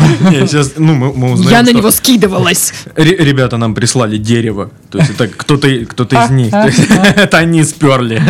Сейчас, 0.48 0.74
ну, 0.78 0.94
мы, 0.94 1.14
мы 1.14 1.32
узнаем, 1.34 1.52
Я 1.52 1.62
на 1.62 1.70
что 1.70 1.78
него 1.78 1.92
скидывалась. 1.92 2.74
ре- 2.96 3.18
ребята 3.18 3.58
нам 3.58 3.76
прислали 3.76 4.18
дерево. 4.18 4.72
То 4.90 5.00
есть 5.00 5.12
это 5.12 5.28
кто-то 5.28 5.68
кто 5.86 6.04
из 6.04 6.30
них. 6.30 6.54
Это 7.16 7.38
они 7.38 7.64
сперли. 7.64 8.22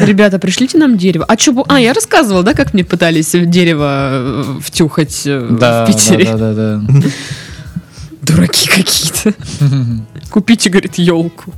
Ребята, 0.00 0.38
пришлите 0.38 0.78
нам 0.78 0.96
дерево. 0.96 1.24
А 1.28 1.36
что? 1.38 1.64
А, 1.68 1.80
я 1.80 1.92
рассказывала, 1.92 2.42
да, 2.42 2.54
как 2.54 2.74
мне 2.74 2.84
пытались 2.84 3.30
дерево 3.32 4.08
э, 4.12 4.58
втюхать 4.62 5.22
э, 5.26 5.38
в 5.38 5.86
Питере? 5.86 6.24
да, 6.24 6.52
да, 6.52 6.54
да. 6.54 6.82
Дураки 8.22 8.68
какие-то. 8.68 9.34
Купите, 10.30 10.70
говорит, 10.70 10.96
елку. 10.98 11.52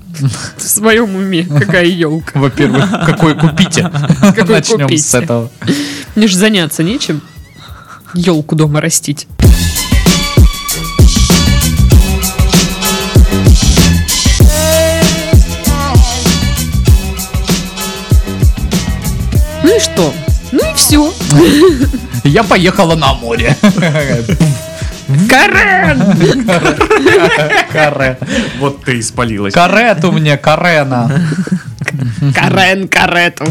В 0.57 0.62
своем 0.62 1.14
уме. 1.14 1.45
Какая 1.45 1.87
елка? 1.87 2.38
Во-первых, 2.38 2.88
какой 3.05 3.35
купите? 3.35 3.90
Какой 4.35 4.57
Начнем 4.57 4.97
с 4.97 5.14
этого. 5.14 5.51
Мне 6.14 6.27
же 6.27 6.37
заняться 6.37 6.83
нечем. 6.83 7.22
Елку 8.14 8.55
дома 8.55 8.81
растить. 8.81 9.27
Ну 19.62 19.77
и 19.77 19.81
что? 19.81 20.12
Ну 20.53 20.70
и 20.70 20.75
все. 20.75 21.12
Я 22.25 22.42
поехала 22.42 22.94
на 22.94 23.14
море. 23.14 23.57
Карен! 25.29 26.46
Каре. 27.72 28.18
Вот 28.61 28.85
ты 28.85 29.01
испалилась. 29.01 29.55
Карету 29.55 30.12
мне, 30.12 30.37
Карена. 30.37 31.11
Карен 32.35 32.87
карету. 32.88 33.46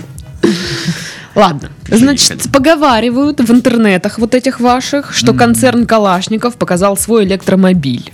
Ладно, 1.36 1.70
значит, 1.88 2.52
поговаривают 2.52 3.39
в 3.39 3.52
интернетах 3.52 4.20
вот 4.20 4.36
этих 4.36 4.60
ваших, 4.60 5.13
что 5.13 5.34
концерн 5.34 5.86
Калашников 5.86 6.56
показал 6.56 6.98
свой 6.98 7.24
электромобиль. 7.26 8.12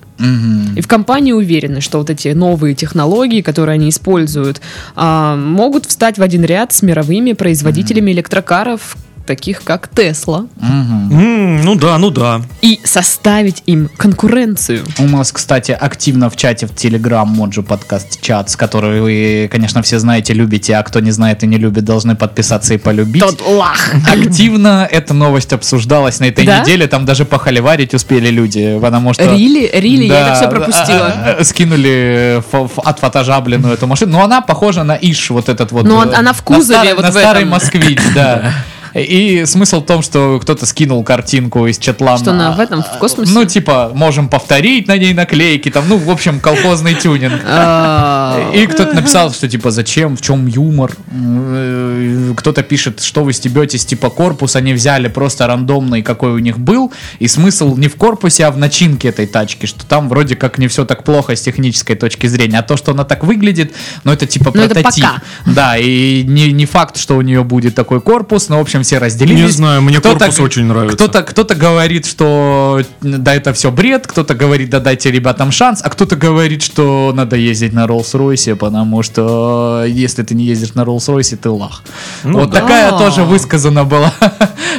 И 0.76 0.82
в 0.82 0.88
компании 0.88 1.32
уверены, 1.32 1.80
что 1.82 2.00
вот 2.00 2.10
эти 2.10 2.30
новые 2.30 2.74
технологии, 2.74 3.42
которые 3.42 3.76
они 3.76 3.90
используют, 3.90 4.62
а, 4.96 5.36
могут 5.36 5.86
встать 5.86 6.18
в 6.18 6.24
один 6.24 6.44
ряд 6.44 6.74
с 6.74 6.82
мировыми 6.82 7.34
производителями 7.34 8.12
электрокаров, 8.12 8.98
таких 9.28 9.64
как 9.64 9.88
Тесла, 9.90 10.46
М, 10.62 11.62
Ну 11.62 11.76
да, 11.76 11.98
ну 11.98 12.10
да. 12.10 12.42
и 12.62 12.80
составить 12.84 13.62
им 13.66 13.90
конкуренцию. 13.98 14.86
У 15.00 15.04
нас, 15.04 15.32
кстати, 15.32 15.72
активно 15.72 16.30
в 16.30 16.36
чате 16.36 16.66
в 16.66 16.72
Telegram 16.72 17.26
Моджи 17.26 17.62
подкаст 17.62 18.20
чат, 18.22 18.50
с 18.50 18.56
который 18.56 19.02
вы, 19.02 19.50
конечно, 19.52 19.82
все 19.84 20.00
знаете, 20.00 20.34
любите, 20.34 20.76
а 20.76 20.84
кто 20.84 21.00
не 21.02 21.12
знает 21.12 21.44
и 21.44 21.48
не 21.48 21.58
любит, 21.58 21.84
должны 21.86 22.16
подписаться 22.16 22.74
и 22.74 22.78
полюбить. 22.78 23.22
Тот 23.22 23.42
лах. 23.48 23.94
Активно 24.10 24.88
эта 24.90 25.14
новость 25.14 25.54
обсуждалась 25.54 26.20
на 26.20 26.26
этой 26.26 26.46
Да? 26.46 26.62
неделе, 26.62 26.88
там 26.88 27.06
даже 27.06 27.26
похоливарить 27.26 27.94
успели 27.94 28.30
люди, 28.30 28.80
потому 28.82 29.14
что... 29.14 29.24
Рили, 29.36 29.70
Рили, 29.74 30.06
я 30.06 30.10
Да, 30.14 30.28
это 30.30 30.36
все 30.40 30.50
пропустила. 30.50 31.08
а, 31.16 31.36
а, 31.40 31.44
Скинули 31.44 32.42
фо- 32.52 32.70
фо- 32.74 32.82
отфотожабленную 32.84 33.74
эту 33.74 33.88
машину. 33.88 34.14
Но 34.14 34.24
она 34.24 34.42
похожа 34.42 34.84
на 34.84 34.94
Иш, 34.96 35.30
вот 35.32 35.50
этот 35.50 35.72
вот. 35.72 35.86
Но 35.86 36.04
э, 36.06 36.14
она 36.14 36.32
в 36.34 36.38
на 36.38 36.44
кузове, 36.44 36.80
старый- 36.80 36.94
вот 36.96 37.02
на 37.04 37.10
в 37.10 37.14
старый 37.14 37.42
этом. 37.44 37.52
москвич, 37.52 38.00
да. 38.16 38.54
И 38.98 39.46
смысл 39.46 39.82
в 39.82 39.86
том, 39.86 40.02
что 40.02 40.40
кто-то 40.42 40.66
скинул 40.66 41.04
картинку 41.04 41.68
из 41.68 41.78
Четлана. 41.78 42.18
Что 42.18 42.32
она 42.32 42.52
в 42.52 42.60
этом, 42.60 42.84
в 42.84 42.98
космосе? 43.00 43.32
Ну, 43.34 43.46
типа, 43.46 43.92
можем 43.94 44.28
повторить 44.30 44.88
на 44.88 44.98
ней 44.98 45.14
наклейки, 45.14 45.70
там, 45.70 45.86
ну, 45.88 45.98
в 45.98 46.10
общем, 46.10 46.40
колхозный 46.40 46.96
тюнинг. 46.96 47.42
А, 47.46 48.52
И 48.54 48.66
кто-то 48.68 48.94
написал, 48.94 49.32
что 49.32 49.48
типа 49.48 49.72
зачем, 49.72 50.18
в 50.18 50.22
чем 50.22 50.48
юмор. 50.48 50.92
Э, 51.12 52.34
Кто-то 52.38 52.64
пишет, 52.64 53.02
что 53.02 53.24
вы 53.24 53.34
стебетесь, 53.34 53.86
типа 53.86 54.10
корпус 54.10 54.56
они 54.56 54.74
взяли 54.74 55.08
просто 55.08 55.48
рандомный, 55.48 56.02
какой 56.02 56.32
у 56.32 56.40
них 56.40 56.58
был. 56.60 56.92
И 57.20 57.28
смысл 57.28 57.76
не 57.76 57.88
в 57.88 57.96
корпусе, 57.96 58.46
а 58.46 58.52
в 58.52 58.58
начинке 58.58 59.10
этой 59.10 59.28
тачки, 59.28 59.66
что 59.66 59.86
там 59.86 60.10
вроде 60.10 60.36
как 60.36 60.58
не 60.58 60.68
все 60.68 60.86
так 60.86 61.04
плохо 61.04 61.36
с 61.36 61.42
технической 61.42 61.96
точки 61.96 62.28
зрения. 62.28 62.60
А 62.60 62.64
то, 62.64 62.78
что 62.78 62.92
она 62.92 63.04
так 63.04 63.24
выглядит, 63.24 63.74
ну 64.04 64.12
это 64.12 64.26
типа 64.26 64.52
Ну, 64.54 64.68
прототип. 64.68 65.06
Да, 65.46 65.78
и 65.78 66.24
не, 66.24 66.52
не 66.52 66.66
факт, 66.66 66.98
что 66.98 67.18
у 67.18 67.22
нее 67.22 67.44
будет 67.44 67.76
такой 67.76 68.02
корпус, 68.02 68.50
но 68.50 68.58
в 68.58 68.62
общем 68.62 68.84
все 68.88 69.00
разделились. 69.00 69.42
Не 69.42 69.48
знаю, 69.50 69.82
мне 69.82 70.00
Кто-то- 70.00 70.20
корпус 70.20 70.40
очень 70.40 70.64
нравится. 70.66 70.96
Кто-то, 70.96 71.24
кто-то 71.24 71.56
говорит, 71.56 72.06
что 72.06 72.82
да, 73.02 73.36
это 73.36 73.52
все 73.54 73.70
бред, 73.70 74.08
кто-то 74.08 74.34
говорит, 74.34 74.70
да 74.70 74.80
дайте 74.80 75.12
ребятам 75.12 75.52
шанс, 75.52 75.82
а 75.84 75.90
кто-то 75.90 76.16
говорит, 76.16 76.64
что 76.64 77.12
надо 77.14 77.36
ездить 77.36 77.74
на 77.74 77.86
Роллс-Ройсе, 77.86 78.56
потому 78.56 79.04
что 79.04 79.84
если 79.86 80.24
ты 80.24 80.36
не 80.36 80.46
ездишь 80.46 80.74
на 80.74 80.82
Роллс-Ройсе, 80.82 81.36
ты 81.36 81.50
лах. 81.50 81.84
Ну 82.24 82.40
вот 82.40 82.52
да. 82.52 82.62
такая 82.62 82.92
тоже 82.98 83.24
высказана 83.24 83.84
была 83.84 84.14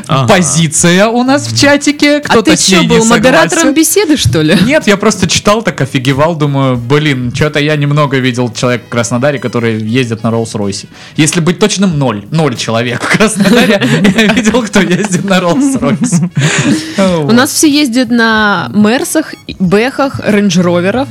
Ага. 0.06 0.26
позиция 0.26 1.08
у 1.08 1.22
нас 1.22 1.46
в 1.46 1.60
чатике. 1.60 2.16
а 2.16 2.20
Кто-то 2.20 2.52
ты 2.52 2.56
с 2.56 2.68
ней 2.70 2.86
что, 2.86 2.88
был 2.88 3.04
модератором 3.04 3.74
беседы, 3.74 4.16
что 4.16 4.40
ли? 4.40 4.56
Нет, 4.64 4.86
я 4.86 4.96
просто 4.96 5.28
читал, 5.28 5.62
так 5.62 5.80
офигевал, 5.82 6.34
думаю, 6.34 6.76
блин, 6.78 7.30
что-то 7.34 7.58
я 7.60 7.76
немного 7.76 8.16
видел 8.16 8.50
человек 8.52 8.86
в 8.86 8.88
Краснодаре, 8.88 9.38
который 9.38 9.78
ездит 9.78 10.22
на 10.22 10.28
Роллс-Ройсе. 10.28 10.86
Если 11.16 11.40
быть 11.40 11.58
точным, 11.58 11.98
ноль. 11.98 12.24
Ноль 12.30 12.56
человек 12.56 13.02
в 13.02 13.18
Краснодаре 13.18 13.82
я 13.92 14.26
видел, 14.34 14.62
кто 14.62 14.80
ездит 14.80 15.24
на 15.24 15.38
Роллс-Ройсе. 15.40 16.30
У 17.24 17.32
нас 17.32 17.50
все 17.50 17.70
ездят 17.70 18.10
на 18.10 18.70
Мерсах, 18.74 19.34
Бэхах, 19.58 20.20
Рейндж-Роверах. 20.20 21.08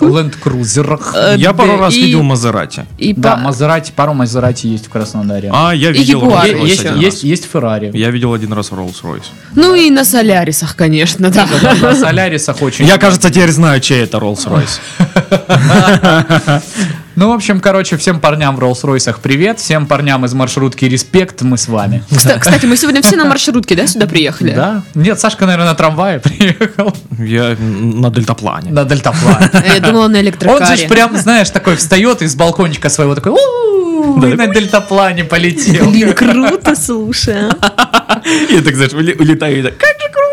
Ленд-крузерах. 0.00 1.14
Э, 1.16 1.34
Я 1.36 1.52
пару 1.52 1.78
раз 1.78 1.94
видел 1.94 2.22
Мазерати. 2.22 2.84
Да, 3.16 3.36
Мазерати, 3.36 3.92
пару 3.94 4.14
Мазерати 4.14 4.66
есть 4.66 4.86
в 4.86 4.90
Краснодаре. 4.90 5.50
А, 5.52 5.74
я 5.74 5.90
видел 5.90 6.22
Rolls-Royce 6.22 7.26
есть 7.26 7.50
Феррари. 7.50 7.90
Я 7.94 8.10
видел 8.10 8.32
один 8.32 8.52
раз 8.52 8.70
Rolls-Royce. 8.70 9.24
Ну 9.54 9.74
и 9.74 9.90
на 9.90 10.04
Солярисах, 10.04 10.76
конечно, 10.76 11.30
да. 11.30 11.46
На 11.80 11.94
Солярисах 11.94 12.62
очень. 12.62 12.86
Я, 12.86 12.98
кажется, 12.98 13.30
теперь 13.30 13.50
знаю, 13.50 13.80
чей 13.80 14.02
это 14.02 14.18
Rolls-Royce. 14.18 14.80
Ну, 17.16 17.30
в 17.30 17.32
общем, 17.32 17.60
короче, 17.60 17.96
всем 17.96 18.18
парням 18.18 18.56
в 18.56 18.60
Роллс-Ройсах 18.60 19.16
привет, 19.22 19.60
всем 19.60 19.86
парням 19.86 20.24
из 20.24 20.34
маршрутки 20.34 20.84
респект, 20.86 21.42
мы 21.42 21.56
с 21.56 21.68
вами. 21.68 22.02
Кста- 22.10 22.38
Кстати, 22.40 22.66
мы 22.66 22.76
сегодня 22.76 23.02
все 23.02 23.16
на 23.16 23.24
маршрутке, 23.34 23.76
да, 23.76 23.86
сюда 23.86 24.06
приехали? 24.08 24.52
Да? 24.52 24.82
Нет, 24.94 25.20
Сашка, 25.20 25.46
наверное, 25.46 25.68
на 25.68 25.74
трамвае 25.76 26.18
приехал. 26.24 26.92
Я 27.18 27.56
на 27.60 28.10
дельтаплане. 28.10 28.72
На 28.72 28.84
дельтаплане. 28.84 29.48
Я 29.74 29.80
думала 29.80 30.08
на 30.08 30.08
Он 30.08 30.14
же 30.14 30.20
электрокаре. 30.22 30.88
прям, 30.88 31.16
знаешь, 31.16 31.50
такой 31.50 31.76
встает 31.76 32.20
из 32.22 32.34
балкончика 32.34 32.88
своего 32.88 33.14
такой, 33.14 33.32
И 34.04 34.34
на 34.34 34.46
дельтаплане 34.46 35.24
полетел. 35.24 35.90
Блин, 35.90 36.12
круто, 36.14 36.74
слушай. 36.76 37.48
а. 37.60 38.20
Я 38.50 38.62
так, 38.62 38.74
знаешь, 38.76 38.92
улетаю 38.92 39.58
и 39.58 39.62
так, 39.62 39.76
как 39.76 39.88
же 40.00 40.08
круто! 40.12 40.24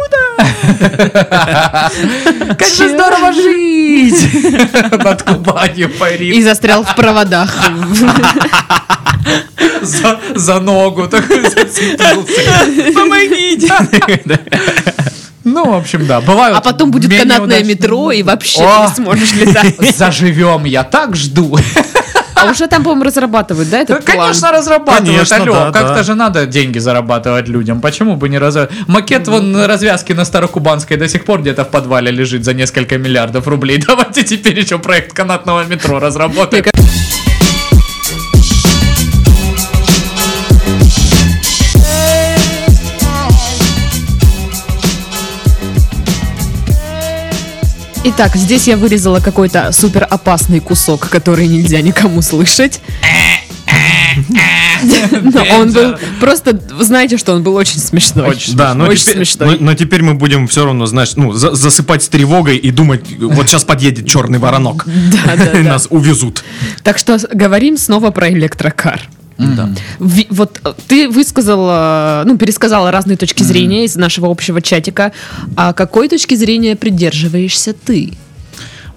Как 2.58 2.68
же 2.68 2.90
здорово 2.90 3.34
жить! 3.34 4.30
Над 5.04 5.24
Кубанью 5.24 5.88
И 5.90 5.92
парит. 5.98 6.44
застрял 6.44 6.84
в 6.84 6.96
проводах. 6.96 7.54
За, 9.82 10.20
за 10.36 10.60
ногу 10.60 11.08
такой 11.08 11.42
зацепился. 11.44 12.94
Помогите! 12.94 13.74
Ну, 15.44 15.72
в 15.72 15.76
общем, 15.78 16.06
да, 16.06 16.22
бывают 16.22 16.56
А 16.58 16.62
потом 16.62 16.92
будет 16.92 17.10
канатное 17.12 17.46
удачные. 17.60 17.64
метро, 17.76 18.12
и 18.12 18.22
вообще 18.22 18.62
О! 18.64 18.86
ты 18.86 18.90
не 18.90 18.96
сможешь 18.96 19.34
летать. 19.34 19.76
Заживем, 19.98 20.66
я 20.66 20.84
так 20.84 21.16
жду. 21.16 21.58
А 22.42 22.52
уже 22.52 22.68
там, 22.68 22.84
по-моему, 22.84 23.04
разрабатывают, 23.04 23.70
да, 23.70 23.78
Да, 23.78 23.96
этот 23.96 24.06
план? 24.06 24.18
конечно, 24.18 24.52
разрабатывают. 24.52 25.08
Конечно, 25.08 25.38
Алло, 25.38 25.54
да, 25.54 25.72
как-то 25.72 25.96
да. 25.96 26.04
же 26.04 26.16
надо 26.16 26.46
деньги 26.46 26.80
зарабатывать 26.80 27.48
людям. 27.48 27.82
Почему 27.82 28.16
бы 28.16 28.30
не 28.30 28.38
разрабатывать? 28.38 28.88
Макет 28.88 29.28
вон 29.28 29.56
развязки 29.66 30.14
на 30.14 30.26
Старокубанской 30.26 30.98
до 30.98 31.08
сих 31.08 31.26
пор 31.26 31.42
где-то 31.42 31.64
в 31.66 31.70
подвале 31.70 32.12
лежит 32.12 32.44
за 32.44 32.54
несколько 32.54 32.98
миллиардов 32.98 33.48
рублей. 33.48 33.78
Давайте 33.88 34.24
теперь 34.24 34.60
еще 34.60 34.80
проект 34.80 35.14
канатного 35.14 35.64
метро 35.66 36.00
разработаем. 36.00 36.66
Мне 48.04 48.14
Так, 48.14 48.36
здесь 48.36 48.68
я 48.68 48.78
вырезала 48.78 49.20
какой-то 49.20 49.72
супер 49.72 50.08
опасный 50.10 50.60
кусок, 50.60 51.10
который 51.10 51.48
нельзя 51.48 51.82
никому 51.82 52.22
слышать. 52.22 52.82
Но 55.22 55.44
он 55.60 55.72
был 55.72 55.96
просто, 56.20 56.60
вы 56.74 56.84
знаете, 56.84 57.18
что 57.18 57.34
он 57.34 57.44
был 57.44 57.56
очень 57.56 57.80
смешной. 57.80 58.30
Очень 58.30 58.56
Да, 58.58 58.74
но 58.74 58.86
Очень 58.86 59.04
теперь, 59.04 59.16
смешной. 59.18 59.58
но, 59.60 59.66
но 59.68 59.74
теперь 59.76 60.02
мы 60.02 60.16
будем 60.16 60.48
все 60.48 60.66
равно, 60.66 60.86
знаешь, 60.88 61.14
ну, 61.16 61.32
за- 61.34 61.54
засыпать 61.56 62.04
с 62.04 62.10
тревогой 62.10 62.58
и 62.58 62.72
думать, 62.72 63.06
вот 63.20 63.48
сейчас 63.48 63.64
подъедет 63.64 64.08
черный 64.08 64.40
воронок. 64.40 64.86
Да, 64.88 65.36
да, 65.38 65.46
да. 65.54 65.60
нас 65.60 65.88
увезут. 65.90 66.44
Так 66.84 66.98
что 66.98 67.20
говорим 67.32 67.78
снова 67.78 68.10
про 68.12 68.30
электрокар. 68.32 69.02
Да. 69.56 69.70
Ви- 70.00 70.28
Вот 70.30 70.60
э, 70.64 70.74
ты 70.88 71.10
высказала, 71.10 72.24
ну, 72.26 72.38
пересказала 72.38 72.92
разные 72.92 73.18
точки 73.18 73.44
зрения 73.44 73.86
из 73.86 73.96
нашего 73.96 74.30
общего 74.30 74.62
чатика. 74.62 75.12
А 75.56 75.74
какой 75.74 76.08
точки 76.10 76.36
зрения 76.36 76.76
придерживаешься 76.76 77.74
ты? 77.74 78.14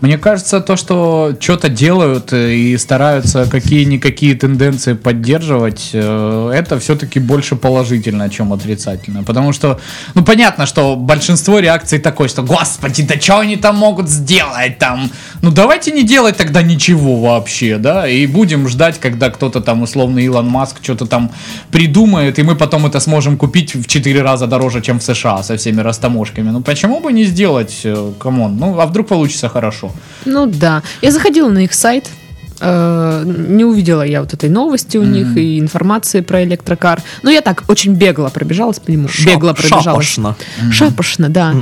Мне 0.04 0.18
кажется, 0.18 0.60
то, 0.60 0.76
что 0.76 1.34
что-то 1.40 1.70
делают 1.70 2.34
э, 2.34 2.52
и 2.52 2.76
стараются 2.76 3.46
какие-никакие 3.50 4.34
тенденции 4.34 4.92
поддерживать, 4.92 5.92
э, 5.94 6.52
это 6.54 6.78
все-таки 6.78 7.20
больше 7.20 7.56
положительно, 7.56 8.28
чем 8.28 8.52
отрицательно. 8.52 9.24
Потому 9.24 9.54
что, 9.54 9.80
ну, 10.12 10.22
понятно, 10.22 10.66
что 10.66 10.94
большинство 10.94 11.58
реакций 11.58 11.98
такой, 12.00 12.28
что, 12.28 12.42
господи, 12.42 13.02
да 13.02 13.18
что 13.18 13.38
они 13.38 13.56
там 13.56 13.76
могут 13.76 14.10
сделать 14.10 14.78
там? 14.78 15.10
Ну, 15.40 15.50
давайте 15.50 15.90
не 15.90 16.02
делать 16.02 16.36
тогда 16.36 16.60
ничего 16.60 17.20
вообще, 17.20 17.78
да, 17.78 18.06
и 18.06 18.26
будем 18.26 18.68
ждать, 18.68 19.00
когда 19.00 19.30
кто-то 19.30 19.62
там, 19.62 19.82
условно, 19.82 20.18
Илон 20.18 20.48
Маск 20.48 20.76
что-то 20.82 21.06
там 21.06 21.30
придумает, 21.70 22.38
и 22.38 22.42
мы 22.42 22.56
потом 22.56 22.84
это 22.84 23.00
сможем 23.00 23.38
купить 23.38 23.74
в 23.74 23.86
4 23.86 24.20
раза 24.20 24.46
дороже, 24.46 24.82
чем 24.82 24.98
в 24.98 25.02
США 25.02 25.42
со 25.42 25.56
всеми 25.56 25.80
растаможками. 25.80 26.50
Ну, 26.50 26.60
почему 26.60 27.00
бы 27.00 27.10
не 27.10 27.24
сделать, 27.24 27.80
э, 27.84 28.12
come 28.18 28.41
on? 28.41 28.58
Ну, 28.58 28.78
а 28.78 28.84
вдруг 28.84 29.08
получится 29.08 29.48
хорошо? 29.48 29.93
Ну 30.24 30.46
да. 30.46 30.82
Я 31.02 31.10
заходила 31.10 31.48
на 31.48 31.64
их 31.64 31.74
сайт. 31.74 32.08
Э, 32.60 33.24
Не 33.24 33.64
увидела 33.64 34.02
я 34.02 34.20
вот 34.20 34.32
этой 34.34 34.48
новости 34.48 34.96
у 34.96 35.02
них 35.04 35.36
и 35.36 35.58
информации 35.58 36.20
про 36.20 36.42
электрокар. 36.44 37.02
Но 37.22 37.30
я 37.30 37.40
так 37.40 37.64
очень 37.68 37.94
бегло 37.94 38.28
пробежалась 38.28 38.78
по 38.78 38.90
нему. 38.90 39.08
Бегло 39.24 39.52
пробежалась. 39.52 39.84
Шапочно. 39.84 40.36
Шапочно, 40.70 41.28
да. 41.28 41.54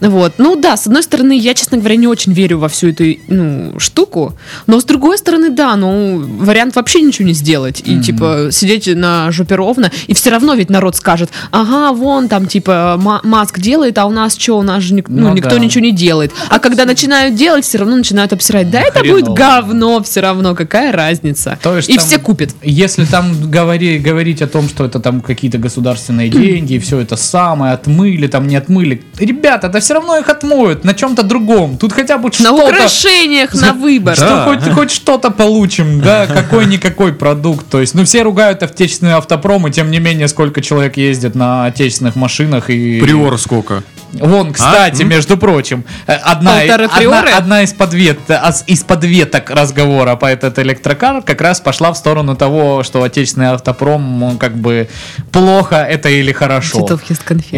Вот. 0.00 0.34
Ну 0.38 0.56
да, 0.56 0.76
с 0.76 0.86
одной 0.86 1.02
стороны, 1.02 1.38
я, 1.38 1.54
честно 1.54 1.78
говоря, 1.78 1.96
не 1.96 2.06
очень 2.06 2.32
верю 2.32 2.58
во 2.58 2.68
всю 2.68 2.88
эту 2.88 3.04
ну, 3.28 3.74
штуку. 3.78 4.34
Но 4.66 4.80
с 4.80 4.84
другой 4.84 5.18
стороны, 5.18 5.50
да, 5.50 5.76
ну, 5.76 6.18
вариант 6.38 6.76
вообще 6.76 7.00
ничего 7.00 7.26
не 7.26 7.34
сделать. 7.34 7.82
И, 7.84 8.00
типа, 8.00 8.48
сидеть 8.50 8.86
на 8.94 9.30
жопе 9.30 9.54
ровно. 9.54 9.90
И 10.06 10.14
все 10.14 10.30
равно 10.30 10.54
ведь 10.54 10.70
народ 10.70 10.96
скажет, 10.96 11.30
ага, 11.50 11.92
вон 11.92 12.28
там, 12.28 12.46
типа, 12.46 12.96
Ма- 12.98 13.20
Маск 13.24 13.58
делает, 13.58 13.98
а 13.98 14.06
у 14.06 14.10
нас 14.10 14.36
что, 14.36 14.58
у 14.58 14.62
нас 14.62 14.82
же 14.82 14.94
ник- 14.94 15.08
ну, 15.08 15.28
Ну 15.28 15.34
никто 15.34 15.50
да. 15.50 15.58
ничего 15.58 15.82
не 15.84 15.92
делает. 15.92 16.32
А 16.48 16.58
когда 16.58 16.84
начинают 16.84 17.34
делать, 17.34 17.64
все 17.64 17.78
равно 17.78 17.96
начинают 17.96 18.32
обсирать. 18.32 18.70
Да, 18.70 18.80
это 18.80 19.00
будет 19.04 19.28
говно 19.28 20.02
все 20.02 20.20
равно, 20.20 20.39
какая 20.54 20.92
разница. 20.92 21.58
То 21.62 21.76
есть 21.76 21.88
и 21.88 21.96
там- 21.96 22.04
все 22.06 22.18
купят. 22.18 22.50
Если 22.62 23.04
там 23.04 23.50
говори, 23.50 23.98
говорить 23.98 24.42
о 24.42 24.46
том, 24.46 24.68
что 24.68 24.84
это 24.84 25.00
там 25.00 25.20
какие-то 25.20 25.58
государственные 25.58 26.28
деньги, 26.30 26.74
и 26.74 26.78
все 26.78 26.98
это 27.00 27.16
самое, 27.16 27.74
отмыли, 27.74 28.26
там 28.26 28.46
не 28.46 28.56
отмыли. 28.56 29.02
Ребята, 29.18 29.68
да 29.68 29.80
все 29.80 29.94
равно 29.94 30.16
их 30.18 30.28
отмоют 30.28 30.84
на 30.84 30.94
чем-то 30.94 31.22
другом. 31.22 31.76
Тут 31.78 31.92
хотя 31.92 32.18
бы 32.18 32.28
На 32.28 32.32
что-то... 32.32 32.64
украшениях, 32.68 33.54
на 33.54 33.72
выбор. 33.72 34.16
Что 34.16 34.24
Да. 34.26 34.44
хоть, 34.44 34.72
хоть 34.74 34.90
что-то 34.90 35.30
получим, 35.30 36.00
да, 36.00 36.26
какой-никакой 36.54 37.12
продукт. 37.12 37.66
То 37.68 37.80
есть, 37.80 37.94
ну, 37.94 38.04
все 38.04 38.22
ругают 38.22 38.62
отечественные 38.62 39.14
автопромы, 39.16 39.70
тем 39.70 39.90
не 39.90 39.98
менее, 39.98 40.28
сколько 40.28 40.60
человек 40.60 40.96
ездит 40.96 41.34
на 41.34 41.66
отечественных 41.66 42.16
машинах 42.16 42.70
и... 42.70 43.00
Приор 43.00 43.38
сколько? 43.38 43.82
Вон, 44.12 44.52
кстати, 44.52 45.02
М? 45.02 45.08
между 45.08 45.36
прочим, 45.36 45.84
э, 46.06 46.14
одна, 46.14 46.58
одна, 46.84 47.36
одна 47.38 47.62
из, 47.62 47.72
подвет, 47.72 48.18
ас- 48.30 48.64
из 48.66 48.82
подветок 48.84 49.50
разговора 49.50 50.16
по 50.16 50.26
этот 50.26 50.58
электрокар 50.58 51.22
как 51.22 51.40
раз 51.40 51.60
пошла 51.60 51.92
в 51.92 51.96
сторону 51.96 52.34
того, 52.36 52.82
что 52.82 53.02
отечественный 53.02 53.48
автопром, 53.48 54.22
он 54.22 54.38
как 54.38 54.56
бы 54.56 54.88
плохо 55.32 55.76
это 55.76 56.08
или 56.08 56.32
хорошо. 56.32 56.78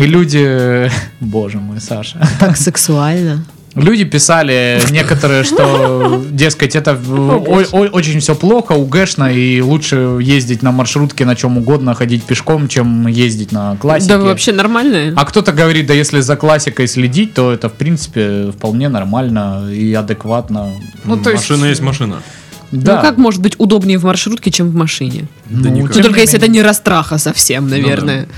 И 0.00 0.06
люди, 0.06 0.90
боже 1.20 1.58
мой, 1.58 1.80
Саша, 1.80 2.18
Так 2.40 2.56
сексуально. 2.56 3.44
Люди 3.74 4.04
писали 4.04 4.80
некоторые, 4.90 5.44
что, 5.44 6.22
дескать, 6.30 6.76
это 6.76 6.94
в- 6.94 7.30
о- 7.48 7.64
о- 7.72 7.88
очень 7.92 8.20
все 8.20 8.34
плохо, 8.34 8.72
угэшно, 8.72 9.32
и 9.32 9.60
лучше 9.60 10.18
ездить 10.20 10.62
на 10.62 10.72
маршрутке 10.72 11.24
на 11.24 11.36
чем 11.36 11.58
угодно, 11.58 11.94
ходить 11.94 12.24
пешком, 12.24 12.68
чем 12.68 13.06
ездить 13.06 13.52
на 13.52 13.76
классике. 13.76 14.10
Да 14.14 14.18
вы 14.18 14.24
вообще 14.26 14.52
нормальные. 14.52 15.12
А 15.16 15.24
кто-то 15.24 15.52
говорит, 15.52 15.86
да 15.86 15.94
если 15.94 16.20
за 16.20 16.36
классикой 16.36 16.86
следить, 16.86 17.34
то 17.34 17.52
это 17.52 17.68
в 17.68 17.74
принципе 17.74 18.50
вполне 18.52 18.88
нормально 18.88 19.68
и 19.72 19.92
адекватно. 19.94 20.70
Ну, 21.04 21.16
то 21.16 21.30
есть, 21.30 21.48
машина 21.48 21.66
есть 21.66 21.80
машина. 21.80 22.22
Да. 22.72 22.96
Ну 22.96 23.02
как 23.02 23.18
может 23.18 23.42
быть 23.42 23.54
удобнее 23.58 23.98
в 23.98 24.04
маршрутке, 24.04 24.50
чем 24.50 24.70
в 24.70 24.74
машине? 24.74 25.26
Да 25.50 25.68
Ну, 25.68 25.76
никак. 25.76 25.88
Ну, 25.90 25.94
Тем 25.94 26.02
только 26.04 26.20
если 26.20 26.38
это 26.38 26.48
не 26.48 26.62
растраха 26.62 27.18
совсем, 27.18 27.68
наверное. 27.68 28.28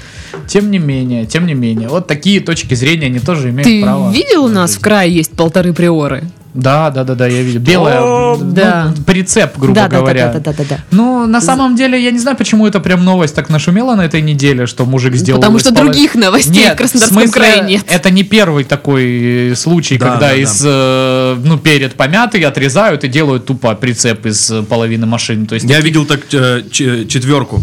Тем 0.46 0.70
не 0.70 0.78
менее, 0.78 1.26
тем 1.26 1.46
не 1.46 1.54
менее, 1.54 1.88
вот 1.88 2.06
такие 2.06 2.40
точки 2.40 2.74
зрения 2.74 3.06
они 3.06 3.18
тоже 3.18 3.50
имеют 3.50 3.64
Ты 3.64 3.82
право. 3.82 4.10
видел 4.12 4.44
у 4.44 4.48
нас 4.48 4.76
в 4.76 4.80
крае 4.80 5.12
есть 5.12 5.32
полторы 5.32 5.72
приоры? 5.72 6.24
Да, 6.54 6.90
да, 6.90 7.02
да, 7.02 7.16
да, 7.16 7.26
я 7.26 7.42
видел. 7.42 7.58
Белая, 7.60 8.00
О, 8.00 8.36
ну, 8.38 8.52
да. 8.52 8.94
прицеп, 9.06 9.58
грубо 9.58 9.74
да, 9.74 9.88
да, 9.88 9.98
говоря. 9.98 10.28
да, 10.28 10.38
да, 10.38 10.52
да, 10.52 10.58
да, 10.58 10.64
да. 10.70 10.78
Ну, 10.92 11.26
на 11.26 11.40
самом 11.40 11.74
деле, 11.74 12.00
я 12.00 12.12
не 12.12 12.20
знаю, 12.20 12.36
почему 12.36 12.64
это 12.68 12.78
прям 12.78 13.04
новость 13.04 13.34
так 13.34 13.50
нашумела 13.50 13.96
на 13.96 14.02
этой 14.02 14.22
неделе, 14.22 14.66
что 14.66 14.84
мужик 14.84 15.16
сделал... 15.16 15.40
Потому 15.40 15.58
что 15.58 15.70
из 15.70 15.74
поло- 15.74 15.82
других 15.86 16.14
новостей 16.14 16.62
Нет, 16.62 16.74
в 16.74 16.76
Краснодарском 16.76 17.16
смысле, 17.22 17.32
крае 17.32 17.62
нет. 17.68 17.82
Это 17.88 18.10
не 18.10 18.22
первый 18.22 18.62
такой 18.62 19.50
э, 19.50 19.54
случай, 19.56 19.98
Да, 19.98 20.12
когда 20.12 20.28
да, 20.28 20.34
из, 20.36 20.62
э, 20.64 21.36
ну, 21.44 21.58
перед 21.58 21.94
помятый 21.94 22.40
отрезают 22.42 23.02
и 23.02 23.08
делают 23.08 23.46
тупо 23.46 23.74
прицеп 23.74 24.24
из 24.26 24.48
э, 24.48 24.62
половины 24.62 25.06
машины. 25.06 25.46
То 25.46 25.56
есть 25.56 25.68
Я 25.68 25.80
видел 25.80 26.06
так 26.06 26.20
э, 26.32 26.62
ч- 26.70 27.04
четверку. 27.08 27.60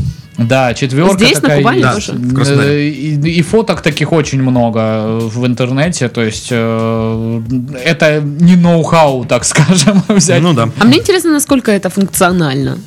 Да, 0.48 0.74
четверка 0.74 1.14
Здесь, 1.16 1.36
на 1.36 1.42
такая 1.42 1.58
Кубани 1.58 1.80
есть. 1.82 2.08
тоже? 2.08 2.62
Э, 2.62 2.88
И, 2.88 3.16
и 3.40 3.42
фоток 3.42 3.82
таких 3.82 4.12
очень 4.12 4.42
много 4.42 4.80
э, 4.80 5.20
в 5.22 5.46
интернете. 5.46 6.10
То 6.10 6.22
есть 6.24 6.48
э, 6.52 7.42
это 7.86 8.22
не 8.22 8.56
ноу-хау, 8.56 9.26
так 9.26 9.46
скажем, 9.46 10.04
взять. 10.08 10.42
Ну 10.42 10.54
да. 10.54 10.70
А 10.80 10.86
мне 10.86 11.00
интересно, 11.00 11.32
насколько 11.32 11.72
это 11.72 11.90
функционально. 11.90 12.78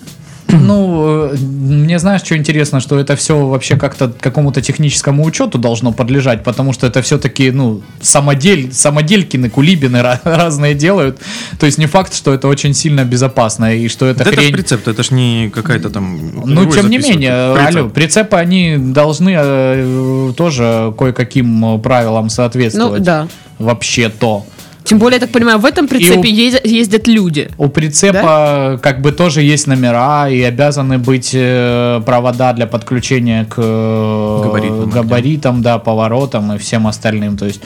Ну, 0.64 1.30
э, 1.32 1.36
мне 1.36 1.98
знаешь, 1.98 2.22
что 2.22 2.36
интересно, 2.36 2.80
что 2.80 2.98
это 2.98 3.16
все 3.16 3.46
вообще 3.46 3.76
как-то 3.76 4.12
какому-то 4.20 4.60
техническому 4.62 5.24
учету 5.24 5.58
должно 5.58 5.92
подлежать, 5.92 6.42
потому 6.44 6.72
что 6.72 6.86
это 6.86 7.00
все-таки, 7.02 7.50
ну, 7.50 7.82
самодель, 8.00 8.72
самоделькины, 8.72 9.48
кулибины 9.50 9.96
ра- 9.98 10.20
разные 10.24 10.74
делают. 10.74 11.18
То 11.58 11.66
есть 11.66 11.78
не 11.78 11.86
факт, 11.86 12.14
что 12.14 12.32
это 12.34 12.48
очень 12.48 12.74
сильно 12.74 13.04
безопасно 13.04 13.74
и 13.74 13.88
что 13.88 14.06
это 14.06 14.24
Да 14.24 14.30
это 14.30 14.40
хрень... 14.40 14.52
прицеп, 14.52 14.86
это 14.86 15.02
ж 15.02 15.10
не 15.10 15.50
какая-то 15.54 15.90
там... 15.90 16.18
Ну, 16.44 16.66
тем 16.70 16.88
не 16.90 16.98
менее, 16.98 17.54
Прицеп. 17.54 17.76
алло, 17.76 17.88
прицепы, 17.88 18.36
они 18.36 18.76
должны 18.78 19.34
э, 19.36 20.32
тоже 20.36 20.92
кое-каким 20.98 21.80
правилам 21.80 22.24
Ну, 22.24 22.30
соответствовать. 22.30 23.02
да. 23.02 23.28
Вообще-то. 23.58 24.44
Тем 24.84 24.98
более, 24.98 25.16
я 25.16 25.20
так 25.20 25.30
понимаю, 25.30 25.58
в 25.58 25.64
этом 25.64 25.88
прицепе 25.88 26.28
у- 26.28 26.68
ездят, 26.68 27.08
люди. 27.08 27.48
У 27.56 27.68
прицепа 27.68 28.78
как 28.82 29.00
бы 29.00 29.12
тоже 29.12 29.40
есть 29.42 29.66
номера 29.66 30.28
и 30.28 30.42
обязаны 30.42 30.98
быть 30.98 31.30
э, 31.32 32.02
провода 32.04 32.52
для 32.52 32.66
подключения 32.66 33.46
к 33.46 33.54
э, 33.56 34.40
Габаритным 34.44 34.90
габаритам, 34.90 35.62
да, 35.62 35.78
поворотам 35.78 36.52
и 36.52 36.58
всем 36.58 36.86
остальным. 36.86 37.38
То 37.38 37.46
есть 37.46 37.62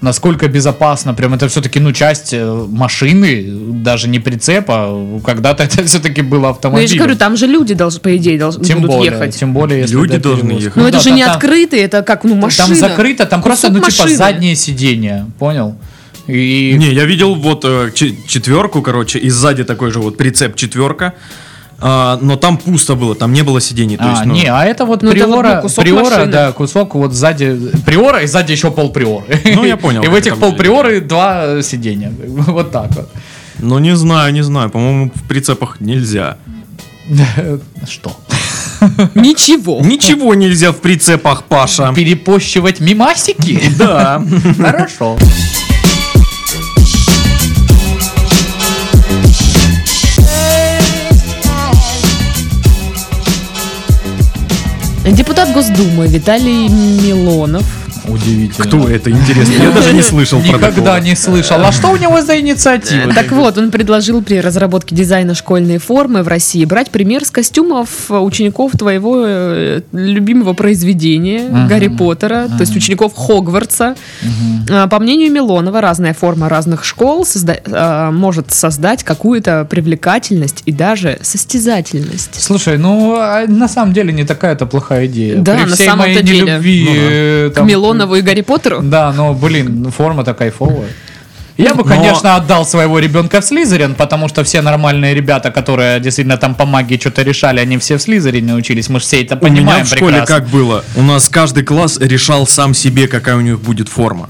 насколько 0.00 0.48
безопасно, 0.48 1.12
прям 1.14 1.34
это 1.34 1.46
все-таки 1.48 1.78
ну 1.78 1.92
часть 1.92 2.32
э, 2.32 2.66
машины, 2.70 3.44
даже 3.84 4.08
не 4.08 4.18
прицепа. 4.18 4.98
Когда-то 5.26 5.62
это 5.64 5.84
все-таки 5.84 6.22
было 6.22 6.40
Ну, 6.40 6.48
автомобиль. 6.48 6.82
я 6.82 6.88
же 6.88 6.96
говорю, 6.96 7.16
там 7.16 7.36
же 7.36 7.46
люди, 7.46 7.74
должны, 7.74 8.00
по 8.00 8.16
идее, 8.16 8.38
должны 8.38 8.64
тем 8.64 8.80
будут 8.80 8.96
более, 8.96 9.12
ехать. 9.12 9.36
тем 9.38 9.52
более, 9.52 9.80
если 9.82 9.94
Люди 9.94 10.16
да, 10.16 10.22
должны 10.22 10.52
ехать. 10.52 10.76
Ну, 10.76 10.82
это 10.84 10.92
да, 10.92 10.98
же 11.00 11.08
там- 11.10 11.16
не 11.16 11.24
там- 11.24 11.34
открытый, 11.34 11.80
это 11.80 12.02
как, 12.02 12.24
ну, 12.24 12.34
машина. 12.34 12.68
Там 12.68 12.76
закрыто, 12.76 13.26
там 13.26 13.42
просто, 13.42 13.68
Кусок 13.68 13.82
ну, 13.84 13.90
типа, 13.90 14.02
машины. 14.04 14.16
заднее 14.16 14.56
сиденье, 14.56 15.26
понял? 15.38 15.76
И... 16.26 16.74
Не, 16.78 16.92
я 16.92 17.04
видел 17.04 17.34
вот 17.34 17.64
э, 17.64 17.90
че- 17.94 18.14
четверку, 18.28 18.82
короче, 18.82 19.18
и 19.18 19.30
сзади 19.30 19.64
такой 19.64 19.90
же 19.90 19.98
вот 20.00 20.16
прицеп 20.16 20.56
четверка. 20.56 21.14
А, 21.84 22.16
но 22.22 22.36
там 22.36 22.58
пусто 22.58 22.94
было, 22.94 23.16
там 23.16 23.32
не 23.32 23.42
было 23.42 23.60
сидений. 23.60 23.96
То 23.96 24.04
А, 24.06 24.10
есть, 24.10 24.24
ну, 24.24 24.34
не, 24.34 24.46
а 24.46 24.64
это 24.64 24.84
вот 24.84 25.02
Ну, 25.02 25.10
это 25.10 25.26
вот, 25.26 25.40
приора, 25.40 25.56
ну, 25.56 25.62
кусок 25.62 25.84
приора, 25.84 26.04
машины. 26.04 26.26
да, 26.32 26.52
кусок 26.52 26.94
вот 26.94 27.12
сзади, 27.12 27.58
приора 27.84 28.20
и 28.22 28.26
сзади 28.28 28.52
еще 28.52 28.70
пол 28.70 28.90
приоры. 28.92 29.40
Ну, 29.44 29.64
я 29.64 29.76
понял, 29.76 30.02
И 30.04 30.06
в 30.06 30.14
этих 30.14 30.38
пол 30.38 30.52
приоры 30.52 31.00
два 31.00 31.60
сиденья, 31.62 32.12
вот 32.28 32.70
так 32.70 32.92
вот. 32.94 33.08
ну 33.58 33.80
не 33.80 33.96
знаю, 33.96 34.32
не 34.32 34.42
знаю. 34.42 34.70
По-моему, 34.70 35.10
в 35.12 35.26
прицепах 35.26 35.80
нельзя. 35.80 36.36
Что? 37.90 38.16
Ничего. 39.16 39.80
Ничего 39.80 40.34
нельзя 40.34 40.70
в 40.70 40.76
прицепах, 40.76 41.42
Паша. 41.44 41.92
Перепощивать 41.94 42.78
мимасики? 42.80 43.60
Да. 43.76 44.22
Хорошо. 44.56 45.18
Депутат 55.04 55.52
Госдумы 55.52 56.06
Виталий 56.06 56.68
Милонов 56.68 57.64
Удивительно. 58.06 58.66
Кто 58.66 58.88
это, 58.88 59.10
интересно? 59.10 59.52
Я 59.62 59.70
даже 59.70 59.92
не 59.92 60.02
слышал 60.02 60.40
про 60.40 60.56
Никогда 60.58 61.00
не 61.00 61.14
слышал. 61.16 61.56
А 61.60 61.72
что 61.72 61.88
у 61.90 61.96
него 61.96 62.20
за 62.20 62.40
инициатива? 62.40 63.12
Так 63.14 63.30
вот, 63.32 63.58
он 63.58 63.70
предложил 63.70 64.22
при 64.22 64.40
разработке 64.40 64.94
дизайна 64.94 65.34
школьной 65.34 65.78
формы 65.78 66.22
в 66.22 66.28
России 66.28 66.64
брать 66.64 66.90
пример 66.90 67.24
с 67.24 67.30
костюмов 67.30 67.88
учеников 68.10 68.72
твоего 68.72 69.22
э, 69.26 69.80
любимого 69.92 70.52
произведения. 70.52 71.48
Гарри 71.68 71.88
Поттера, 71.88 72.48
то 72.48 72.60
есть 72.60 72.74
учеников 72.76 73.14
Хогвартса. 73.14 73.94
А, 74.70 74.88
По 74.88 74.98
мнению 74.98 75.32
Милонова, 75.32 75.80
разная 75.80 76.14
форма 76.14 76.48
разных 76.48 76.84
школ 76.84 77.26
а, 77.72 78.10
может 78.10 78.52
создать 78.52 79.04
какую-то 79.04 79.66
привлекательность 79.68 80.62
и 80.66 80.72
даже 80.72 81.18
состязательность. 81.22 82.40
Слушай, 82.42 82.78
ну 82.78 83.16
а 83.16 83.46
на 83.46 83.68
самом 83.68 83.92
деле 83.92 84.12
не 84.12 84.24
такая-то 84.24 84.66
плохая 84.66 85.06
идея. 85.06 85.36
Да, 85.38 85.54
При 85.56 85.70
на 85.70 85.76
самом-то 85.76 86.22
деле. 86.22 86.42
нелюбви, 86.42 86.84
Ну 86.84 86.94
э, 86.94 87.50
К 87.50 87.54
там- 87.54 87.66
Милонову 87.92 88.16
и 88.16 88.22
Гарри 88.22 88.40
Поттеру? 88.40 88.80
Да, 88.82 89.12
но, 89.12 89.34
блин, 89.34 89.90
форма-то 89.90 90.34
кайфовая. 90.34 90.88
Я 91.56 91.74
бы, 91.74 91.84
Но- 91.84 91.90
конечно, 91.90 92.36
отдал 92.36 92.64
своего 92.64 92.98
ребенка 92.98 93.40
в 93.40 93.44
Слизерин, 93.44 93.94
потому 93.94 94.28
что 94.28 94.42
все 94.44 94.62
нормальные 94.62 95.14
ребята, 95.14 95.50
которые 95.50 96.00
действительно 96.00 96.36
там 96.38 96.54
по 96.54 96.64
магии 96.64 96.96
что-то 96.98 97.22
решали, 97.22 97.60
они 97.60 97.78
все 97.78 97.96
в 97.98 98.02
Слизерине 98.02 98.54
учились. 98.54 98.88
Мы 98.88 99.00
же 99.00 99.06
все 99.06 99.22
это 99.22 99.36
У 99.36 99.44
меня 99.44 99.56
понимаем 99.56 99.84
в 99.84 99.88
школе 99.88 100.18
прекрасно. 100.18 100.34
как 100.36 100.48
было? 100.48 100.84
У 100.96 101.02
нас 101.02 101.28
каждый 101.28 101.62
класс 101.64 101.98
решал 102.00 102.46
сам 102.46 102.74
себе, 102.74 103.06
какая 103.06 103.36
у 103.36 103.40
них 103.40 103.60
будет 103.60 103.88
форма. 103.88 104.28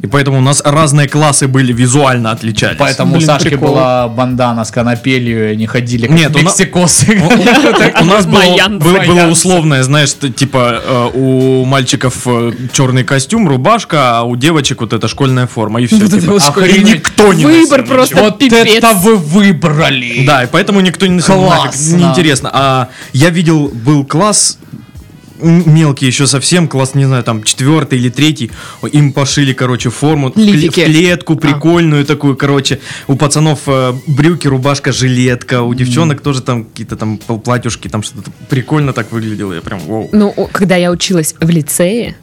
И 0.00 0.06
поэтому 0.06 0.38
у 0.38 0.40
нас 0.40 0.62
разные 0.64 1.08
классы 1.08 1.48
были, 1.48 1.72
визуально 1.72 2.30
отличались. 2.30 2.76
Поэтому 2.78 3.16
Блин, 3.16 3.24
у 3.24 3.26
Сашки 3.26 3.48
прикол. 3.48 3.70
была 3.70 4.08
бандана 4.08 4.64
с 4.64 4.70
конопелью, 4.70 5.48
и 5.48 5.52
они 5.52 5.66
ходили 5.66 6.06
как 6.06 6.16
Нет, 6.16 6.34
мексикосы. 6.36 7.20
У 8.00 8.04
нас 8.04 8.26
было, 8.26 9.26
условное, 9.28 9.82
знаешь, 9.82 10.14
типа 10.36 10.80
э, 10.84 11.10
у 11.14 11.64
мальчиков 11.64 12.14
э, 12.26 12.52
черный 12.72 13.02
костюм, 13.02 13.48
рубашка, 13.48 14.18
а 14.18 14.22
у 14.22 14.36
девочек 14.36 14.80
вот 14.80 14.92
эта 14.92 15.08
школьная 15.08 15.46
форма, 15.48 15.80
и 15.80 15.86
все. 15.86 15.98
Вот 16.28 16.42
школьная. 16.42 16.74
И 16.74 16.82
никто 16.84 17.32
не 17.32 17.44
Выбор 17.44 17.80
носил 17.80 17.94
просто. 17.94 18.16
Вот 18.16 18.38
пипец. 18.38 18.66
это 18.66 18.92
вы 18.94 19.16
выбрали! 19.16 20.24
Да, 20.26 20.44
и 20.44 20.46
поэтому 20.46 20.80
никто 20.80 21.06
не 21.06 21.16
носил. 21.16 21.40
нафиг, 21.42 21.62
Классно. 21.62 21.96
Неинтересно. 21.96 22.50
А 22.52 22.88
я 23.12 23.30
видел, 23.30 23.68
был 23.68 24.04
класс 24.04 24.58
мелкий 25.40 26.06
еще 26.06 26.26
совсем, 26.26 26.68
класс, 26.68 26.94
не 26.94 27.04
знаю, 27.04 27.22
там, 27.22 27.42
четвертый 27.42 27.98
или 27.98 28.10
третий, 28.10 28.50
им 28.92 29.12
пошили, 29.12 29.52
короче, 29.52 29.90
форму, 29.90 30.32
Лифики. 30.34 30.82
в 30.82 30.84
клетку 30.84 31.34
А. 31.34 31.36
прикольную 31.36 32.04
такую, 32.04 32.36
короче, 32.36 32.80
у 33.06 33.16
пацанов 33.16 33.60
э, 33.66 33.92
брюки, 34.06 34.48
рубашка, 34.48 34.92
жилетка, 34.92 35.62
у 35.62 35.74
девчонок 35.74 36.20
тоже 36.20 36.42
там 36.42 36.64
какие-то 36.64 36.96
там 36.96 37.18
платьюшки, 37.18 37.88
там 37.88 38.02
что-то 38.02 38.30
прикольно 38.48 38.92
так 38.92 39.12
выглядело, 39.12 39.52
я 39.52 39.60
прям, 39.60 39.78
вау. 39.80 40.08
Ну, 40.12 40.32
когда 40.52 40.76
я 40.76 40.90
училась 40.90 41.34
в 41.40 41.48
лицее 41.48 42.16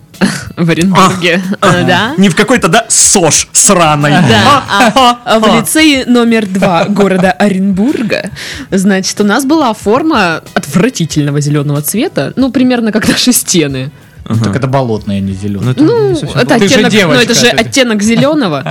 в 0.56 0.70
Оренбурге, 0.70 1.42
э, 1.62 1.84
да, 1.86 2.14
Не 2.18 2.30
в 2.30 2.36
какой-то, 2.36 2.68
да, 2.68 2.86
СОЖ 2.90 3.48
сраной. 3.52 4.12
Да, 4.12 4.64
а- 4.70 5.20
а 5.26 5.40
в 5.40 5.58
лицее 5.60 6.06
номер 6.06 6.46
два 6.46 6.86
города 6.86 7.32
Оренбурга, 7.32 8.30
значит, 8.72 9.20
у 9.22 9.24
нас 9.24 9.46
была 9.46 9.74
форма 9.74 10.42
отвратительного 10.54 11.42
зеленого 11.42 11.82
цвета, 11.82 12.34
ну, 12.36 12.52
примерно 12.52 12.92
как 12.92 13.08
наши 13.08 13.34
стены. 13.34 13.92
Так 14.44 14.56
это 14.56 14.66
болотные, 14.66 15.20
а 15.20 15.22
не 15.22 15.34
Ну, 15.34 15.38
зеленые. 15.40 15.72
это 15.74 15.84
Ну, 15.84 16.10
это 16.14 16.58
Ты 16.58 16.68
же 16.68 16.74
оттенок, 16.76 16.84
ну, 16.94 16.98
девочка, 17.00 17.24
это 17.26 17.34
же 17.36 17.42
ты- 17.42 17.58
оттенок 17.58 18.02
зеленого. 18.02 18.64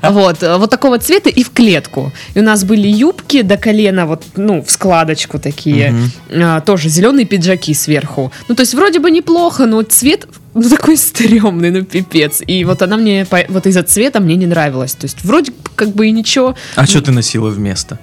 Вот, 0.02 0.40
э, 0.44 0.56
вот 0.56 0.70
такого 0.70 0.98
цвета 0.98 1.28
и 1.30 1.42
в 1.42 1.50
клетку. 1.50 2.12
И 2.34 2.38
у 2.38 2.42
нас 2.44 2.62
были 2.62 2.86
юбки 2.86 3.42
до 3.42 3.56
колена, 3.56 4.06
вот, 4.06 4.22
ну, 4.36 4.62
в 4.62 4.70
складочку 4.70 5.40
такие. 5.40 5.92
А, 6.32 6.60
Тоже 6.60 6.88
зеленые 6.88 7.26
пиджаки 7.26 7.74
сверху. 7.74 8.30
Ну, 8.48 8.54
то 8.54 8.60
есть 8.60 8.72
вроде 8.74 9.00
бы 9.00 9.10
неплохо, 9.10 9.66
но 9.66 9.82
цвет 9.82 10.28
ну, 10.54 10.68
такой 10.68 10.96
стрёмный, 10.96 11.70
ну, 11.70 11.84
пипец. 11.84 12.40
И 12.46 12.64
вот 12.64 12.82
она 12.82 12.96
мне, 12.96 13.26
вот 13.48 13.66
из-за 13.66 13.82
цвета 13.82 14.20
мне 14.20 14.36
не 14.36 14.46
нравилась. 14.46 14.92
То 14.94 15.04
есть 15.06 15.24
вроде 15.24 15.52
как 15.76 15.90
бы 15.94 16.08
и 16.08 16.10
ничего. 16.10 16.54
А 16.76 16.86
что 16.86 17.00
ты 17.00 17.12
носила 17.12 17.50
вместо? 17.50 17.98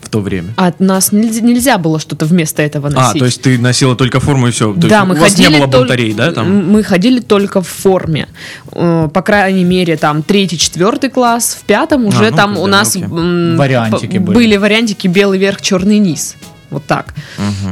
В 0.00 0.10
то 0.10 0.20
время? 0.20 0.52
А 0.56 0.66
от 0.68 0.80
нас 0.80 1.12
нельзя, 1.12 1.40
нельзя 1.40 1.78
было 1.78 1.98
что-то 1.98 2.26
вместо 2.26 2.62
этого 2.62 2.88
А, 2.88 2.90
носить. 2.90 3.18
то 3.18 3.24
есть 3.24 3.40
ты 3.42 3.58
носила 3.58 3.96
только 3.96 4.20
форму 4.20 4.46
и 4.48 4.50
все. 4.50 4.72
да, 4.74 5.04
мы 5.06 5.14
у 5.14 5.18
вас 5.18 5.32
ходили 5.32 5.54
не 5.54 5.58
было 5.58 5.66
тол- 5.66 5.78
бунтарей, 5.80 6.12
да, 6.12 6.30
там? 6.30 6.70
Мы 6.70 6.82
ходили 6.84 7.20
только 7.20 7.62
в 7.62 7.66
форме. 7.68 8.28
Э, 8.72 9.08
По 9.12 9.22
крайней 9.22 9.64
мере, 9.64 9.96
там 9.96 10.22
третий, 10.22 10.58
четвертый 10.58 11.08
класс, 11.10 11.56
в 11.60 11.64
пятом 11.64 12.04
уже 12.04 12.30
ну, 12.30 12.36
там 12.36 12.58
у 12.58 12.66
нас 12.66 12.94
окей. 12.94 13.08
Вариантики 13.08 14.18
п- 14.18 14.20
были. 14.20 14.56
вариантики 14.56 15.08
белый 15.08 15.38
верх, 15.38 15.60
черный 15.62 15.98
низ. 15.98 16.36
Вот 16.70 16.86
так. 16.86 17.14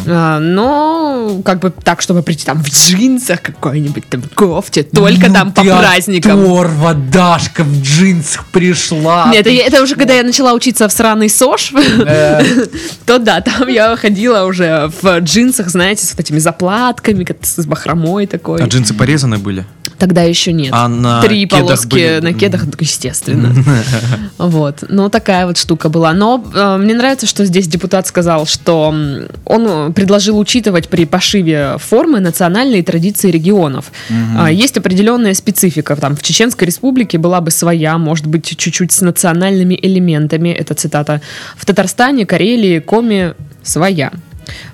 А, 0.07 0.39
но, 0.39 1.41
как 1.45 1.61
бы 1.61 1.71
так, 1.71 2.03
чтобы 2.03 2.23
прийти 2.23 2.45
там 2.45 2.63
в 2.63 2.69
джинсах 2.69 3.43
какой-нибудь 3.43 4.09
там 4.09 4.23
кофте, 4.35 4.83
только 4.83 5.29
Ну 5.29 5.35
там 5.35 5.53
по 5.53 5.63
праздникам. 5.63 6.41
оторва, 6.41 6.95
Дашка 6.95 7.65
в 7.65 7.83
джинсах 7.83 8.45
пришла. 8.47 9.31
Нет, 9.33 9.47
это, 9.47 9.51
это 9.51 9.83
уже 9.83 9.97
когда 9.97 10.15
я 10.15 10.23
начала 10.23 10.53
учиться 10.53 10.89
в 10.89 10.93
сраный 10.93 11.29
СОЖ, 11.29 11.73
Э, 12.07 12.43
то 13.07 13.19
да, 13.19 13.41
там 13.41 13.69
я 13.69 13.97
ходила 13.97 14.45
уже 14.45 14.91
в 15.01 15.19
джинсах, 15.21 15.69
знаете, 15.69 16.07
с 16.07 16.19
этими 16.19 16.39
заплатками, 16.39 17.27
с 17.43 17.67
бахромой 17.67 18.27
такой. 18.27 18.63
А 18.63 18.67
джинсы 18.67 18.95
порезаны 18.95 19.39
были? 19.39 19.65
Тогда 20.03 20.23
еще 20.23 20.53
нет. 20.53 20.71
А 20.75 20.89
на 20.89 21.23
Три 21.23 21.47
кедах 21.47 21.61
полоски 21.61 21.89
были? 21.93 22.19
на 22.21 22.33
кедах, 22.35 22.65
естественно. 22.81 23.55
Вот. 24.37 24.83
Ну, 24.89 25.09
такая 25.09 25.47
вот 25.47 25.59
штука 25.59 25.89
была. 25.89 26.13
Но 26.13 26.45
э, 26.53 26.77
мне 26.77 26.95
нравится, 26.95 27.29
что 27.29 27.45
здесь 27.45 27.69
депутат 27.69 28.09
сказал, 28.09 28.45
что 28.45 28.89
он 28.89 29.29
э, 29.69 29.93
предложил 29.95 30.41
учитывать 30.41 30.89
при 30.89 31.05
пошиве 31.05 31.77
формы 31.79 32.19
национальные 32.19 32.83
традиции 32.83 33.31
регионов. 33.31 33.93
А, 34.37 34.51
Есть 34.51 34.77
определенная 34.77 35.35
специфика. 35.35 35.95
Там 35.95 36.17
в 36.17 36.23
Чеченской 36.25 36.67
республике 36.67 37.19
была 37.19 37.41
бы 37.41 37.53
своя, 37.53 37.97
может 37.97 38.27
быть, 38.27 38.45
чуть-чуть 38.45 38.91
с 38.91 39.03
национальными 39.03 39.79
элементами. 39.81 40.49
Это 40.49 40.75
цитата. 40.75 41.21
В 41.57 41.65
Татарстане, 41.65 42.27
Карелии, 42.27 42.81
Коми 42.81 43.35
своя. 43.63 44.11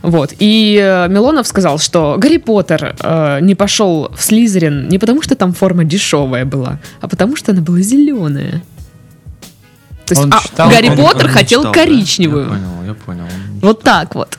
Вот. 0.03 0.35
И 0.38 0.79
э, 0.81 1.09
Милонов 1.09 1.47
сказал, 1.47 1.79
что 1.79 2.17
Гарри 2.19 2.38
Поттер 2.38 2.97
э, 3.01 3.38
не 3.41 3.55
пошел 3.55 4.11
в 4.17 4.23
Слизерин 4.23 4.88
не 4.88 4.99
потому, 4.99 5.23
что 5.23 5.35
там 5.35 5.53
форма 5.53 5.85
дешевая 5.85 6.45
была, 6.45 6.79
а 7.01 7.09
потому, 7.09 7.37
что 7.37 7.53
она 7.53 7.61
была 7.61 7.81
зеленая. 7.81 8.62
То 10.07 10.12
есть 10.12 10.23
Он 10.23 10.33
а, 10.33 10.41
читал, 10.43 10.71
Гарри 10.71 10.88
он- 10.88 10.97
Поттер 10.97 11.27
не 11.27 11.33
хотел 11.33 11.61
читал, 11.61 11.73
да. 11.75 11.81
коричневую. 11.85 12.45
Я 12.45 12.49
понял, 12.51 12.85
я 12.87 12.95
понял. 12.95 13.25
Вот 13.61 13.83
так 13.83 14.14
вот. 14.14 14.38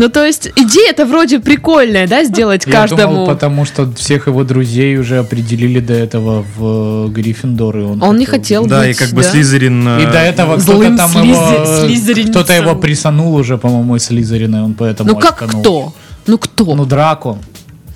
Ну, 0.00 0.08
то 0.08 0.24
есть, 0.24 0.48
идея-то 0.54 1.06
вроде 1.06 1.40
прикольная, 1.40 2.06
да, 2.06 2.22
сделать 2.22 2.64
Я 2.66 2.72
каждому... 2.72 3.14
думал, 3.14 3.26
потому 3.26 3.64
что 3.64 3.90
всех 3.96 4.28
его 4.28 4.44
друзей 4.44 4.96
уже 4.96 5.18
определили 5.18 5.80
до 5.80 5.92
этого 5.92 6.44
в 6.56 7.06
э, 7.06 7.08
Гриффиндор, 7.08 7.78
и 7.78 7.82
он, 7.82 8.00
Он 8.00 8.16
не 8.16 8.24
хотел 8.24 8.64
Да, 8.66 8.82
быть, 8.82 8.94
и 8.94 8.98
как 8.98 9.10
бы 9.10 9.22
да. 9.24 9.30
Слизерин... 9.32 9.88
И 9.98 10.02
э, 10.04 10.12
до 10.12 10.18
этого 10.20 10.56
кто-то 10.56 10.96
там 10.96 11.10
слизи- 11.10 11.26
его, 11.26 11.64
э, 11.66 11.86
слизеринцем. 11.88 12.30
кто-то 12.32 12.52
его 12.52 12.76
присанул 12.76 13.34
уже, 13.34 13.58
по-моему, 13.58 13.96
из 13.96 14.04
Слизерина, 14.04 14.58
и 14.58 14.60
он 14.60 14.74
поэтому 14.74 15.10
Ну, 15.10 15.18
как 15.18 15.42
очканул. 15.42 15.62
кто? 15.62 15.94
Ну, 16.28 16.38
кто? 16.38 16.74
Ну, 16.76 16.86
Драко. 16.86 17.38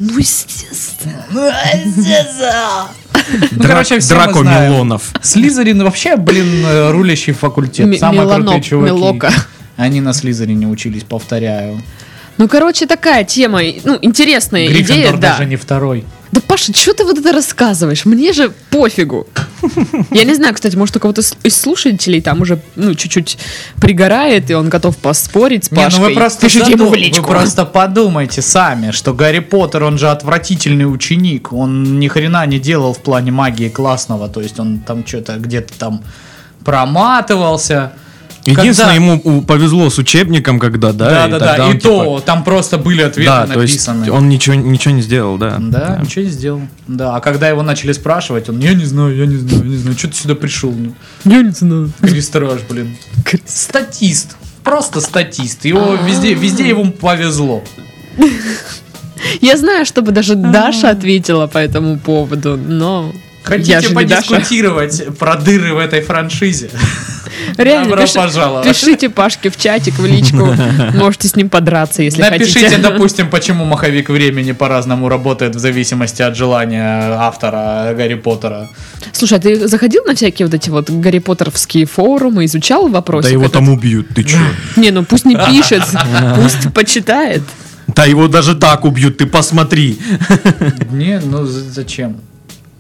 Ну, 0.00 0.18
естественно. 0.18 1.24
Ну, 3.52 3.62
короче, 3.62 4.00
все 4.00 4.14
Драко 4.14 4.38
мы 4.38 4.44
знаем. 4.44 4.72
Милонов. 4.72 5.12
Слизерин 5.22 5.84
вообще, 5.84 6.16
блин, 6.16 6.66
рулящий 6.90 7.32
факультет. 7.32 7.86
Миланок, 7.86 8.34
крутые 8.34 8.60
чуваки. 8.62 8.92
Милока. 8.92 9.32
Они 9.82 10.00
на 10.00 10.12
Слизерине 10.12 10.68
учились, 10.68 11.02
повторяю. 11.02 11.82
Ну, 12.38 12.48
короче, 12.48 12.86
такая 12.86 13.24
тема, 13.24 13.60
ну, 13.84 13.98
интересная 14.00 14.66
идея, 14.66 14.76
Гриффиндор 14.78 15.18
да. 15.18 15.30
даже 15.32 15.44
не 15.44 15.56
второй. 15.56 16.04
Да, 16.30 16.40
Паша, 16.40 16.72
что 16.72 16.94
ты 16.94 17.04
вот 17.04 17.18
это 17.18 17.30
рассказываешь? 17.32 18.06
Мне 18.06 18.32
же 18.32 18.52
пофигу. 18.70 19.26
Я 20.10 20.24
не 20.24 20.34
знаю, 20.34 20.54
кстати, 20.54 20.76
может, 20.76 20.96
у 20.96 21.00
кого-то 21.00 21.20
из 21.42 21.56
слушателей 21.60 22.22
там 22.22 22.40
уже, 22.40 22.58
ну, 22.74 22.94
чуть-чуть 22.94 23.36
пригорает, 23.80 24.50
и 24.50 24.54
он 24.54 24.70
готов 24.70 24.96
поспорить 24.96 25.64
с 25.66 25.70
Не, 25.72 25.76
Пашкой. 25.76 26.00
ну 26.00 26.08
вы 26.08 26.14
просто, 26.14 26.46
Пишите 26.46 26.70
ему 26.70 26.84
в 26.86 26.88
заду- 26.90 26.94
личку. 27.00 27.22
вы 27.22 27.28
просто 27.28 27.64
подумайте 27.66 28.40
сами, 28.40 28.92
что 28.92 29.12
Гарри 29.12 29.40
Поттер, 29.40 29.82
он 29.84 29.98
же 29.98 30.08
отвратительный 30.08 30.84
ученик. 30.90 31.52
Он 31.52 31.98
ни 32.00 32.08
хрена 32.08 32.46
не 32.46 32.58
делал 32.60 32.94
в 32.94 33.02
плане 33.02 33.30
магии 33.30 33.68
классного. 33.68 34.28
То 34.28 34.40
есть 34.40 34.58
он 34.58 34.78
там 34.78 35.06
что-то 35.06 35.36
где-то 35.38 35.74
там 35.78 36.02
проматывался. 36.64 37.92
Единственное, 38.44 38.96
Когда- 38.96 39.12
ему 39.31 39.42
повезло 39.42 39.88
с 39.88 39.98
учебником, 39.98 40.59
когда, 40.59 40.92
да? 40.92 41.28
Да, 41.28 41.38
да, 41.38 41.38
да. 41.38 41.57
И 41.57 41.61
он, 41.70 41.78
то 41.78 42.05
типа, 42.05 42.20
там 42.26 42.42
просто 42.42 42.76
были 42.76 43.02
ответы 43.02 43.31
Да, 43.31 43.46
то 43.46 43.62
есть 43.62 43.87
написаны. 43.87 44.11
он 44.12 44.28
ничего, 44.28 44.57
ничего 44.57 44.94
не 44.94 45.02
сделал, 45.02 45.38
да. 45.38 45.59
Да, 45.61 45.98
ничего 46.02 46.24
не 46.24 46.31
сделал. 46.31 46.61
Да, 46.88 47.14
а 47.16 47.20
когда 47.20 47.48
его 47.48 47.62
начали 47.62 47.92
спрашивать, 47.92 48.48
он, 48.48 48.59
я 48.59 48.74
не 48.74 48.85
знаю, 48.85 49.14
я 49.16 49.26
не 49.26 49.37
знаю, 49.37 49.62
я 49.64 49.70
не 49.70 49.76
знаю, 49.76 49.96
что 49.96 50.09
ты 50.09 50.14
сюда 50.16 50.35
пришел? 50.35 50.72
Ну, 50.72 50.94
Я 51.24 51.42
не 51.42 51.50
знаю. 51.50 51.92
Крестраж, 52.00 52.61
блин. 52.68 52.96
Статист. 53.46 54.37
Просто 54.64 55.00
статист. 55.00 55.64
Его 55.64 55.94
везде, 56.05 56.35
везде 56.35 56.68
ему 56.68 56.90
повезло. 56.90 57.62
Я 59.40 59.57
знаю, 59.57 59.87
чтобы 59.87 60.12
даже 60.12 60.35
Даша 60.35 60.90
ответила 60.90 61.46
по 61.46 61.59
этому 61.59 61.98
поводу, 61.98 62.57
но... 62.57 63.12
я 63.44 63.48
Хотите 63.50 63.81
же 63.81 63.94
не 63.94 64.05
Даша. 64.05 64.28
подискутировать 64.28 65.18
про 65.18 65.37
дыры 65.37 65.74
в 65.74 65.78
этой 65.78 66.00
франшизе? 66.00 66.71
Реально, 67.56 67.90
Добро 67.90 68.02
пиши- 68.02 68.14
пожаловать. 68.14 68.69
пишите 68.69 69.08
Пашке 69.08 69.50
в 69.50 69.56
чатик, 69.56 69.98
в 69.98 70.06
личку. 70.06 70.54
Можете 70.94 71.29
с 71.29 71.35
ним 71.37 71.48
подраться, 71.48 72.02
если 72.02 72.21
Напишите, 72.23 72.60
хотите. 72.69 72.83
допустим, 72.83 73.31
почему 73.31 73.64
маховик 73.64 74.10
времени 74.10 74.52
по-разному 74.52 75.08
работает 75.08 75.56
в 75.56 75.58
зависимости 75.58 76.23
от 76.23 76.37
желания 76.37 77.14
автора 77.19 77.94
Гарри 77.96 78.14
Поттера. 78.14 78.69
Слушай, 79.12 79.38
а 79.38 79.40
ты 79.40 79.66
заходил 79.69 80.04
на 80.04 80.14
всякие 80.14 80.46
вот 80.46 80.54
эти 80.54 80.71
вот 80.71 80.88
Гарри 80.90 81.19
Поттеровские 81.19 81.87
форумы, 81.87 82.44
изучал 82.44 82.88
вопрос? 82.88 83.25
Да 83.25 83.31
его 83.31 83.48
там 83.48 83.69
убьют, 83.69 84.08
ты 84.14 84.23
чё? 84.25 84.38
Не, 84.77 84.90
ну 84.90 85.04
пусть 85.04 85.25
не 85.25 85.37
пишет, 85.37 85.83
пусть 86.37 86.73
почитает. 86.73 87.42
Да 87.88 88.04
его 88.04 88.29
даже 88.29 88.54
так 88.54 88.85
убьют, 88.85 89.19
ты 89.19 89.27
посмотри. 89.27 89.98
Не, 90.90 91.21
ну 91.25 91.44
зачем? 91.44 92.16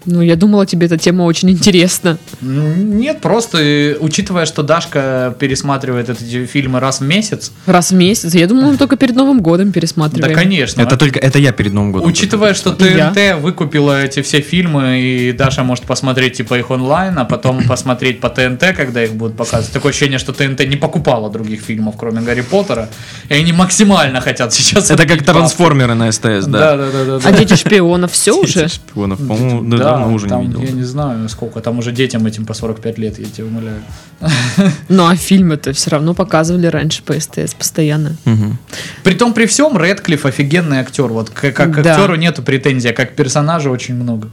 Ну, 0.04 0.20
я 0.20 0.36
думала, 0.36 0.66
тебе 0.66 0.86
эта 0.86 0.98
тема 0.98 1.22
очень 1.24 1.50
интересна. 1.50 2.18
Нет, 2.40 3.20
просто 3.20 3.58
э, 3.58 3.96
учитывая, 4.00 4.46
что 4.46 4.62
Дашка 4.62 5.34
пересматривает 5.38 6.10
эти 6.10 6.46
фильмы 6.46 6.80
раз 6.80 7.00
в 7.00 7.04
месяц. 7.04 7.52
Раз 7.66 7.90
в 7.90 7.94
месяц. 7.94 8.34
Я 8.34 8.46
думала, 8.46 8.72
мы 8.72 8.76
только 8.76 8.96
перед 8.96 9.14
Новым 9.14 9.40
годом 9.40 9.68
Да, 9.68 9.72
пересматриваем. 9.72 10.34
конечно. 10.34 10.82
Это 10.82 10.96
только, 10.96 11.18
это 11.18 11.38
я 11.38 11.52
перед 11.52 11.72
Новым 11.72 11.92
годом. 11.92 12.08
Учитывая, 12.08 12.54
что 12.54 12.72
И 12.72 12.84
я. 12.96 13.10
ТНТ 13.10 13.42
выкупила 13.42 14.02
эти 14.02 14.22
все 14.22 14.40
фильмы, 14.40 15.00
и 15.00 15.32
Даша 15.32 15.62
может 15.62 15.84
посмотреть 15.84 16.34
типа 16.38 16.58
их 16.58 16.70
онлайн, 16.70 17.18
а 17.18 17.24
потом 17.24 17.62
посмотреть 17.68 18.20
по 18.20 18.28
ТНТ, 18.28 18.74
когда 18.76 19.04
их 19.04 19.12
будут 19.14 19.36
показывать. 19.36 19.72
Такое 19.72 19.90
ощущение, 19.90 20.18
что 20.18 20.32
ТНТ 20.32 20.66
не 20.66 20.76
покупала 20.76 21.30
других 21.30 21.60
фильмов, 21.60 21.94
кроме 21.98 22.20
Гарри 22.22 22.42
Поттера, 22.42 22.88
и 23.28 23.34
они 23.34 23.52
максимально 23.52 24.20
хотят 24.20 24.52
сейчас... 24.52 24.90
Это 24.90 25.06
как 25.06 25.22
трансформеры 25.24 25.94
на 25.94 26.10
СТС, 26.10 26.46
Да, 26.46 26.76
да. 26.76 26.76
да, 26.76 26.90
да, 26.92 27.04
да. 27.04 27.16
А 27.16 27.30
да. 27.30 27.32
дети 27.32 27.54
шпионов 27.54 28.12
все 28.12 28.32
уже? 28.32 28.68
Шпионов, 28.68 29.18
по-моему, 29.18 29.62
Да, 29.76 29.91
давно 30.00 30.14
уже 30.14 30.26
там, 30.28 30.40
не 30.42 30.46
видел. 30.48 30.62
Я 30.62 30.70
не 30.72 30.82
знаю, 30.82 31.28
сколько. 31.28 31.60
Там 31.60 31.78
уже 31.78 31.92
детям 31.92 32.26
этим 32.26 32.44
по 32.46 32.54
45 32.54 32.98
лет, 32.98 33.18
я 33.18 33.24
тебя 33.26 33.46
умоляю. 33.46 33.82
Ну, 34.88 35.06
а 35.06 35.16
фильмы-то 35.16 35.72
все 35.72 35.90
равно 35.90 36.14
показывали 36.14 36.66
раньше 36.66 37.02
по 37.02 37.18
СТС 37.18 37.54
постоянно. 37.54 38.16
Мгм. 38.24 38.58
Притом 39.04 39.32
при 39.32 39.46
всем 39.46 39.76
Редклифф 39.76 40.26
офигенный 40.26 40.78
актер. 40.78 41.06
Вот 41.08 41.30
как 41.30 41.82
Да. 41.82 41.92
актеру 41.94 42.14
нету 42.16 42.42
претензий, 42.42 42.90
а 42.90 42.92
как 42.92 43.14
персонажа 43.14 43.70
очень 43.70 43.94
много. 43.94 44.28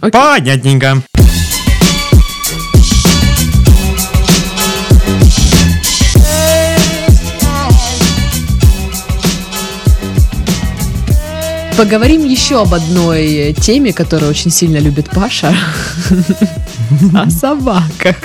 Понятненько. 0.00 1.02
Поговорим 11.76 12.24
еще 12.24 12.62
об 12.62 12.72
одной 12.72 13.54
теме, 13.60 13.92
которую 13.92 14.30
очень 14.30 14.50
сильно 14.50 14.78
любит 14.78 15.10
Паша. 15.10 15.54
О 17.14 17.28
собаках. 17.30 18.16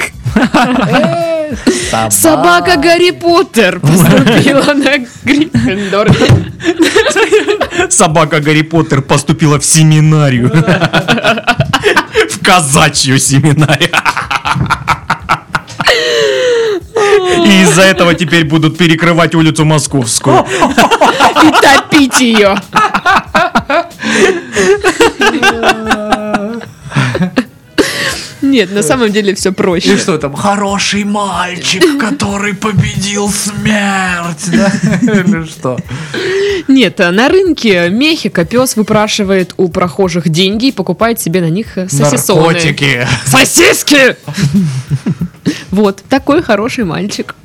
Собака 2.10 2.78
Гарри 2.78 3.12
Поттер 3.12 3.80
поступила 3.80 4.74
на 4.74 4.98
Гриффиндор. 5.24 6.12
Собака 7.90 8.40
Гарри 8.40 8.62
Поттер 8.62 9.02
поступила 9.02 9.60
в 9.60 9.66
семинарию. 9.66 10.50
В 12.30 12.44
казачью 12.44 13.18
семинарию. 13.20 13.90
И 17.46 17.62
из-за 17.64 17.82
этого 17.84 18.14
теперь 18.14 18.46
будут 18.46 18.78
перекрывать 18.78 19.36
улицу 19.36 19.66
Московскую. 19.66 20.46
И 21.44 21.52
топить 21.62 22.20
ее. 22.20 22.56
Нет, 28.42 28.72
на 28.74 28.84
самом 28.84 29.12
деле 29.12 29.36
все 29.36 29.50
И 29.50 29.54
проще. 29.54 29.98
что 29.98 30.18
там? 30.18 30.34
Хороший 30.34 31.04
мальчик, 31.04 31.84
который 32.00 32.54
победил 32.54 33.30
смерть. 33.30 34.46
да? 34.48 34.72
Или 35.02 35.44
что? 35.46 35.78
Нет, 36.70 37.00
а 37.02 37.12
на 37.12 37.28
рынке 37.28 37.90
Мехико 37.90 38.46
пес 38.46 38.76
выпрашивает 38.78 39.54
у 39.58 39.68
прохожих 39.68 40.30
деньги 40.30 40.68
и 40.68 40.72
покупает 40.72 41.20
себе 41.20 41.42
на 41.42 41.50
них 41.50 41.68
сосисоны. 41.90 42.42
Наркотики. 42.54 43.08
Сосиски! 43.26 44.16
Вот, 45.72 46.04
такой 46.10 46.42
хороший 46.42 46.84
мальчик. 46.86 47.36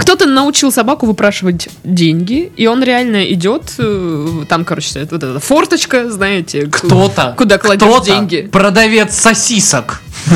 Кто-то 0.00 0.26
научил 0.26 0.72
собаку 0.72 1.06
выпрашивать 1.06 1.68
деньги, 1.84 2.50
и 2.56 2.66
он 2.66 2.82
реально 2.82 3.24
идет, 3.32 3.72
э, 3.78 4.44
там, 4.48 4.64
короче, 4.64 5.00
вот 5.10 5.12
эта 5.12 5.38
форточка, 5.38 6.10
знаете, 6.10 6.66
Кто-то. 6.66 7.34
куда 7.36 7.58
кладешь 7.58 7.86
кто-то 7.88 8.04
деньги. 8.06 8.48
Продавец 8.50 9.14
сосисок. 9.14 10.00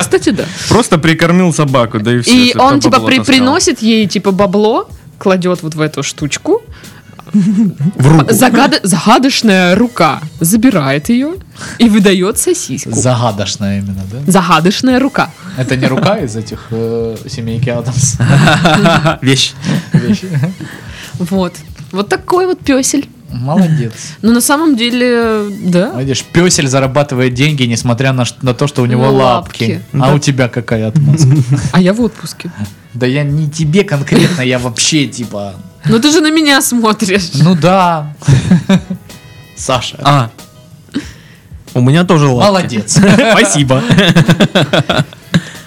Кстати, 0.00 0.30
да. 0.30 0.44
Просто 0.68 0.98
прикормил 0.98 1.52
собаку, 1.52 1.98
да 2.00 2.14
и 2.14 2.20
все. 2.20 2.32
И 2.34 2.56
он, 2.56 2.80
типа, 2.80 3.00
при- 3.00 3.20
приносит 3.20 3.82
ей, 3.82 4.06
типа, 4.06 4.30
бабло, 4.30 4.88
кладет 5.18 5.62
вот 5.62 5.74
в 5.74 5.80
эту 5.80 6.02
штучку, 6.02 6.62
в 7.34 8.06
руку. 8.08 8.32
загада- 8.32 8.80
загадочная 8.82 9.74
рука 9.74 10.20
забирает 10.40 11.08
ее 11.08 11.34
и 11.78 11.88
выдает 11.88 12.38
сосиску. 12.38 12.92
Загадочная 12.92 13.78
именно, 13.80 14.02
да? 14.12 14.30
Загадочная 14.30 14.98
рука. 15.00 15.30
Это 15.58 15.76
не 15.76 15.86
рука 15.86 16.18
из 16.18 16.36
этих 16.36 16.66
э, 16.70 17.16
семейки 17.28 17.68
Адамс. 17.70 18.16
Вещь. 19.22 19.52
Вот. 21.18 21.54
Вот 21.92 22.08
такой 22.08 22.46
вот 22.46 22.60
песель. 22.60 23.08
Молодец. 23.30 23.92
Но 24.22 24.30
на 24.32 24.40
самом 24.40 24.76
деле, 24.76 25.46
да. 25.64 25.92
Видишь, 25.98 26.22
песель 26.24 26.68
зарабатывает 26.68 27.34
деньги, 27.34 27.64
несмотря 27.64 28.12
на, 28.12 28.24
на 28.42 28.54
то, 28.54 28.68
что 28.68 28.82
у 28.82 28.86
него 28.86 29.06
Ну, 29.10 29.16
лапки. 29.16 29.80
лапки. 29.92 30.08
А 30.10 30.14
у 30.14 30.18
тебя 30.20 30.48
какая 30.48 30.86
отмазка? 30.88 31.28
А 31.72 31.80
я 31.80 31.92
в 31.94 32.00
отпуске. 32.00 32.50
Да 32.94 33.06
я 33.06 33.24
не 33.24 33.50
тебе 33.50 33.82
конкретно, 33.82 34.42
я 34.42 34.58
вообще 34.60 35.06
типа... 35.08 35.54
Ну 35.86 35.98
ты 35.98 36.10
же 36.10 36.20
на 36.20 36.30
меня 36.30 36.60
смотришь. 36.62 37.30
Ну 37.34 37.54
да. 37.54 38.14
Саша. 39.56 39.98
А. 40.02 40.30
У 41.74 41.80
меня 41.80 42.04
тоже 42.04 42.26
лапки. 42.26 42.48
Молодец. 42.48 42.98
Спасибо. 43.32 43.82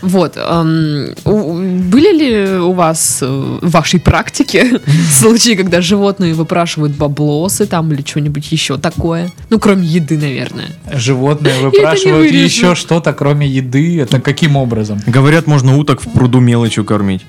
Вот. 0.01 0.37
эм, 0.37 1.09
были 1.25 2.17
ли 2.17 2.59
у 2.59 2.71
вас 2.71 3.19
э, 3.21 3.25
в 3.25 3.69
вашей 3.69 3.99
практике 3.99 4.79
случаи, 5.11 5.55
когда 5.55 5.81
животные 5.81 6.33
выпрашивают 6.33 6.93
баблосы 6.93 7.65
там 7.65 7.91
или 7.91 8.03
что-нибудь 8.05 8.51
еще 8.51 8.77
такое? 8.77 9.29
Ну, 9.49 9.59
кроме 9.59 9.85
еды, 9.85 10.17
наверное. 10.17 10.69
Животные 10.93 11.59
выпрашивают 11.59 12.31
еще 12.31 12.75
что-то, 12.75 13.11
кроме 13.11 13.47
еды. 13.47 13.99
Это 13.99 14.21
каким 14.21 14.55
образом? 14.55 15.01
Говорят, 15.07 15.47
можно 15.47 15.77
уток 15.77 16.01
в 16.01 16.09
пруду 16.11 16.39
мелочью 16.39 16.85
кормить. 16.85 17.25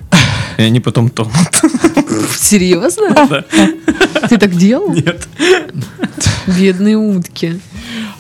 И 0.56 0.62
они 0.62 0.78
потом 0.80 1.08
тонут. 1.08 1.32
Серьезно? 2.36 3.44
Ты 4.28 4.38
так 4.38 4.54
делал? 4.56 4.92
Нет. 4.92 5.28
Бедные 6.46 6.96
утки. 6.96 7.60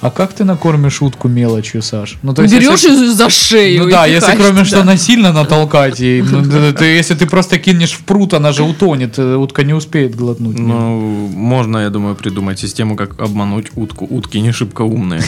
А 0.00 0.10
как 0.10 0.32
ты 0.32 0.44
накормишь 0.44 1.02
утку 1.02 1.26
мелочью, 1.28 1.82
Саш? 1.82 2.18
Ну, 2.22 2.32
то 2.32 2.42
есть, 2.42 2.54
Берешь 2.54 2.82
если- 2.84 3.06
и 3.06 3.08
за 3.08 3.28
шею. 3.30 3.84
Ну 3.84 3.90
да, 3.90 4.06
и 4.06 4.12
если 4.12 4.26
пихаешь 4.26 4.40
кроме 4.46 4.58
туда. 4.64 4.76
что 4.76 4.84
насильно 4.84 5.32
натолкать 5.32 5.98
ей, 5.98 6.22
ну, 6.22 6.40
да, 6.42 6.72
ты- 6.78 6.84
если 6.84 7.14
ты 7.16 7.26
просто 7.26 7.58
кинешь 7.58 7.92
в 7.94 8.00
пруд, 8.04 8.32
она 8.34 8.52
же 8.52 8.62
утонет, 8.62 9.18
э, 9.18 9.34
утка 9.34 9.64
не 9.64 9.74
успеет 9.74 10.14
глотнуть. 10.14 10.56
Ну, 10.58 11.28
можно, 11.34 11.78
я 11.78 11.90
думаю, 11.90 12.14
придумать 12.14 12.60
систему, 12.60 12.94
как 12.94 13.20
обмануть 13.20 13.66
утку. 13.74 14.06
Утки 14.08 14.38
не 14.40 14.52
шибко 14.52 14.82
умные. 14.82 15.22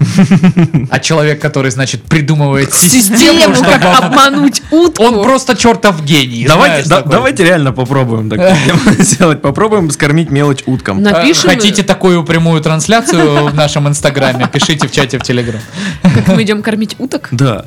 А 0.90 0.98
человек, 0.98 1.40
который, 1.40 1.70
значит, 1.70 2.02
придумывает 2.02 2.72
систему, 2.74 3.54
как 3.62 3.84
об- 3.84 4.04
обмануть 4.06 4.62
утку. 4.70 5.04
Он 5.04 5.22
просто 5.22 5.56
чертов 5.56 6.02
гений. 6.04 6.46
Давайте, 6.46 6.88
да- 6.88 7.02
реально 7.44 7.72
попробуем 7.72 8.28
так 8.28 8.56
сделать. 8.98 9.40
Попробуем 9.40 9.90
скормить 9.90 10.30
мелочь 10.30 10.62
уткам. 10.66 11.00
Напишем- 11.02 11.50
Хотите 11.50 11.82
такую 11.82 12.24
прямую 12.24 12.60
трансляцию 12.60 13.46
в 13.48 13.54
нашем 13.54 13.88
инстаграме? 13.88 14.15
Пишите 14.52 14.88
в 14.88 14.92
чате 14.92 15.18
в 15.18 15.22
Телеграм. 15.22 15.60
Как 16.02 16.28
мы 16.28 16.42
идем 16.42 16.62
кормить 16.62 16.96
уток? 16.98 17.28
Да. 17.32 17.66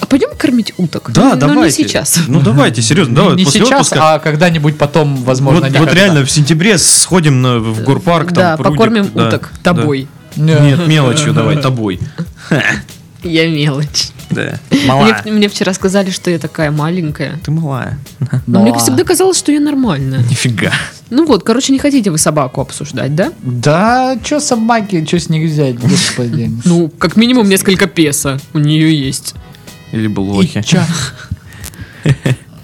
А 0.00 0.04
пойдем 0.06 0.28
кормить 0.36 0.74
уток? 0.76 1.10
Да, 1.12 1.30
Ну, 1.30 1.36
давайте. 1.36 1.54
Ну, 1.56 1.64
не 1.64 1.70
сейчас. 1.70 2.20
Ну, 2.28 2.40
давайте, 2.40 2.82
серьезно, 2.82 3.14
давай, 3.14 3.36
Не 3.36 3.44
после 3.44 3.60
сейчас, 3.60 3.72
отпуска. 3.92 4.14
а 4.14 4.18
когда-нибудь 4.18 4.76
потом, 4.76 5.16
возможно, 5.24 5.66
Вот, 5.68 5.78
вот 5.78 5.94
реально 5.94 6.24
в 6.26 6.30
сентябре 6.30 6.76
сходим 6.76 7.40
на- 7.40 7.58
в 7.58 7.82
горпарк, 7.84 8.32
Да, 8.32 8.56
там 8.56 8.56
прудик, 8.58 8.72
покормим 8.78 9.10
да, 9.14 9.28
уток 9.28 9.50
да. 9.64 9.74
тобой. 9.74 10.06
Нет, 10.36 10.86
мелочью 10.86 11.32
давай, 11.32 11.56
тобой. 11.56 11.98
Я 13.22 13.48
мелочь. 13.48 14.08
Да. 14.30 14.58
Мне, 14.70 15.32
мне 15.32 15.48
вчера 15.48 15.72
сказали, 15.74 16.10
что 16.10 16.30
я 16.30 16.38
такая 16.38 16.70
маленькая. 16.70 17.38
Ты 17.44 17.50
малая. 17.50 17.98
Но 18.46 18.62
мне 18.62 18.72
Да. 18.72 18.78
всегда 18.78 19.04
казалось, 19.04 19.38
что 19.38 19.52
я 19.52 19.60
нормальная. 19.60 20.18
Нифига. 20.20 20.72
Ну 21.10 21.26
вот, 21.26 21.44
короче, 21.44 21.72
не 21.72 21.78
хотите 21.78 22.10
вы 22.10 22.18
собаку 22.18 22.60
обсуждать, 22.60 23.14
да? 23.14 23.32
Да, 23.42 24.18
что 24.22 24.40
собаки, 24.40 25.04
что 25.06 25.18
с 25.18 25.28
них 25.28 25.50
взять, 25.50 25.78
господи. 25.78 26.50
Ну, 26.64 26.90
как 26.98 27.16
минимум 27.16 27.48
несколько 27.48 27.86
песо 27.86 28.38
у 28.52 28.58
нее 28.58 28.94
есть. 28.94 29.34
Или 29.92 30.06
блохи. 30.08 30.62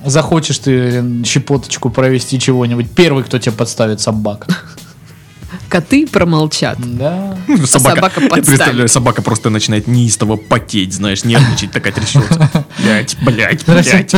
Захочешь 0.05 0.59
ты 0.59 1.03
щепоточку 1.25 1.89
провести 1.89 2.39
чего-нибудь, 2.39 2.91
первый, 2.91 3.25
кто 3.25 3.39
тебе 3.39 3.53
подставит 3.53 4.03
собака. 4.03 4.55
Коты 5.75 6.07
промолчат. 6.07 6.79
Да. 6.79 7.37
собака 7.65 7.97
я 7.97 8.03
подставит. 8.29 8.47
представляю, 8.47 8.89
собака 8.89 9.23
просто 9.23 9.51
начинает 9.51 9.89
неистово 9.89 10.37
потеть, 10.37 10.93
знаешь, 10.93 11.25
нервничать, 11.25 11.73
такая 11.73 11.93
трясется. 11.93 12.65
Блять, 12.79 13.17
блять, 13.23 13.67
блять. 13.67 14.13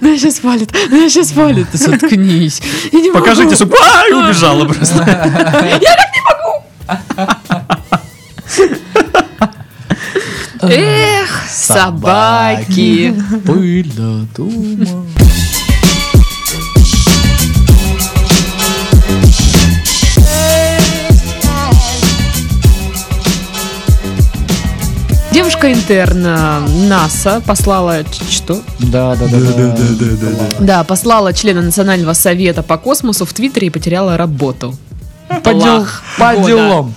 Ну, 0.00 0.12
я 0.12 0.18
сейчас 0.18 0.42
валит, 0.42 0.72
ну, 0.90 1.00
я 1.00 1.08
сейчас 1.08 1.32
валит. 1.34 1.68
Ты 1.70 1.78
соткнись. 1.78 2.60
Я 2.90 3.00
не 3.00 3.10
могу. 3.10 3.20
Покажите, 3.20 3.54
суп, 3.54 3.76
а, 3.80 4.08
и 4.08 4.12
убежала 4.12 4.64
просто. 4.64 5.04
Эх, 10.62 11.44
собаки. 11.48 13.14
Пыль 13.44 13.92
да 13.94 14.26
туман. 25.60 25.74
Девушка-интерн 25.74 26.26
э, 26.26 26.88
НАСА 26.88 27.40
послала... 27.46 28.04
Что? 28.30 28.60
Да, 28.78 29.14
да, 29.16 29.26
да, 29.26 29.38
да, 29.38 29.76
Да, 30.60 30.84
послала 30.84 31.32
члена 31.32 31.62
Национального 31.62 32.12
совета 32.14 32.62
по 32.62 32.76
космосу 32.78 33.24
в 33.24 33.32
Твиттере 33.32 33.66
и 33.68 33.70
потеряла 33.70 34.16
работу. 34.16 34.74
По, 35.42 35.52
дел- 35.54 35.86
по 36.18 36.34
делам. 36.46 36.94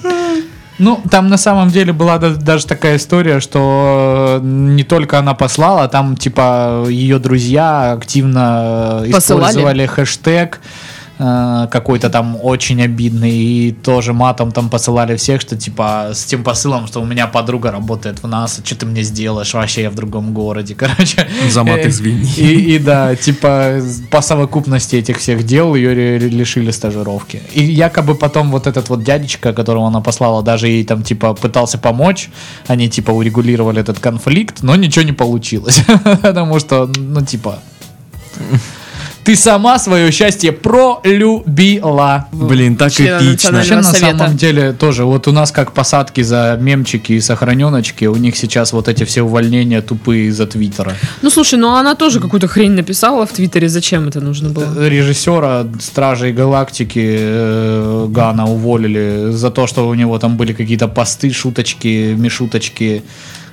Ну, 0.78 1.02
там 1.12 1.28
на 1.28 1.38
самом 1.38 1.70
деле 1.72 1.92
была 1.92 2.18
да- 2.20 2.36
даже 2.36 2.66
такая 2.66 2.96
история, 2.96 3.42
что 3.42 4.40
э, 4.42 4.46
не 4.46 4.84
только 4.84 5.20
она 5.20 5.34
послала, 5.34 5.90
там 5.90 6.16
типа 6.16 6.86
ее 6.88 7.20
друзья 7.20 7.92
активно 7.92 9.02
э, 9.06 9.12
Посылали? 9.12 9.50
использовали 9.52 9.86
хэштег 9.88 10.62
какой-то 11.20 12.10
там 12.10 12.38
очень 12.42 12.82
обидный 12.82 13.32
и 13.32 13.72
тоже 13.72 14.14
матом 14.14 14.52
там 14.52 14.70
посылали 14.70 15.16
всех, 15.16 15.42
что 15.42 15.58
типа 15.58 16.12
с 16.14 16.24
тем 16.26 16.44
посылом, 16.44 16.88
что 16.88 17.02
у 17.02 17.06
меня 17.06 17.28
подруга 17.28 17.72
работает 17.72 18.22
в 18.24 18.28
НАСА, 18.28 18.62
что 18.64 18.76
ты 18.76 18.86
мне 18.86 19.04
сделаешь, 19.04 19.54
вообще 19.54 19.84
я 19.84 19.90
в 19.90 19.96
другом 19.96 20.34
городе, 20.34 20.76
короче. 20.78 21.28
За 21.50 21.64
мат 21.64 21.80
Э, 21.80 21.90
извини. 21.90 22.30
И, 22.38 22.76
и 22.76 22.80
да, 22.80 23.16
типа 23.16 23.82
по 24.10 24.22
совокупности 24.22 24.96
этих 24.96 25.18
всех 25.18 25.44
дел 25.44 25.76
ее 25.76 26.18
лишили 26.18 26.72
стажировки. 26.72 27.42
И 27.54 27.64
якобы 27.64 28.16
потом 28.16 28.52
вот 28.52 28.68
этот 28.68 28.90
вот 28.90 29.04
дядечка, 29.04 29.54
которого 29.54 29.88
она 29.88 30.02
послала, 30.02 30.44
даже 30.44 30.68
ей 30.68 30.84
там 30.86 31.04
типа 31.04 31.34
пытался 31.34 31.78
помочь, 31.78 32.30
они 32.68 32.90
типа 32.90 33.12
урегулировали 33.12 33.82
этот 33.82 34.00
конфликт, 34.00 34.64
но 34.64 34.76
ничего 34.76 35.06
не 35.06 35.14
получилось. 35.14 35.82
Потому 36.22 36.60
что, 36.60 36.90
ну 36.98 37.26
типа, 37.26 37.60
ты 39.30 39.36
сама 39.36 39.78
свое 39.78 40.12
счастье 40.12 40.52
пролюбила. 40.52 42.28
Блин, 42.32 42.76
так 42.76 42.92
Члена 42.92 43.20
эпично. 43.20 43.52
Вообще, 43.52 43.76
на 43.76 43.84
совета. 43.84 44.18
самом 44.18 44.38
деле, 44.38 44.74
тоже, 44.74 45.06
вот 45.06 45.28
у 45.28 45.32
нас 45.32 45.52
как 45.52 45.72
посадки 45.72 46.22
за 46.22 46.58
мемчики 46.60 47.14
и 47.14 47.22
сохраненочки, 47.22 48.06
у 48.06 48.16
них 48.16 48.36
сейчас 48.36 48.74
вот 48.74 48.88
эти 48.88 49.04
все 49.04 49.22
увольнения 49.22 49.82
тупые 49.84 50.30
из-за 50.30 50.48
Твиттера. 50.48 50.94
Ну, 51.22 51.30
слушай, 51.30 51.60
ну 51.60 51.76
она 51.76 51.94
тоже 51.94 52.20
какую-то 52.20 52.48
хрень 52.48 52.72
написала 52.72 53.28
в 53.28 53.32
Твиттере. 53.32 53.70
Зачем 53.70 54.08
это 54.08 54.20
нужно 54.20 54.50
было? 54.50 54.90
режиссера 54.90 55.68
Стражей 55.80 56.34
Галактики 56.34 57.18
э, 57.20 58.08
Гана 58.10 58.46
уволили 58.46 59.30
за 59.30 59.52
то, 59.52 59.68
что 59.68 59.88
у 59.88 59.94
него 59.94 60.18
там 60.18 60.38
были 60.38 60.54
какие-то 60.54 60.88
посты, 60.88 61.32
шуточки, 61.32 62.16
мишуточки 62.18 63.04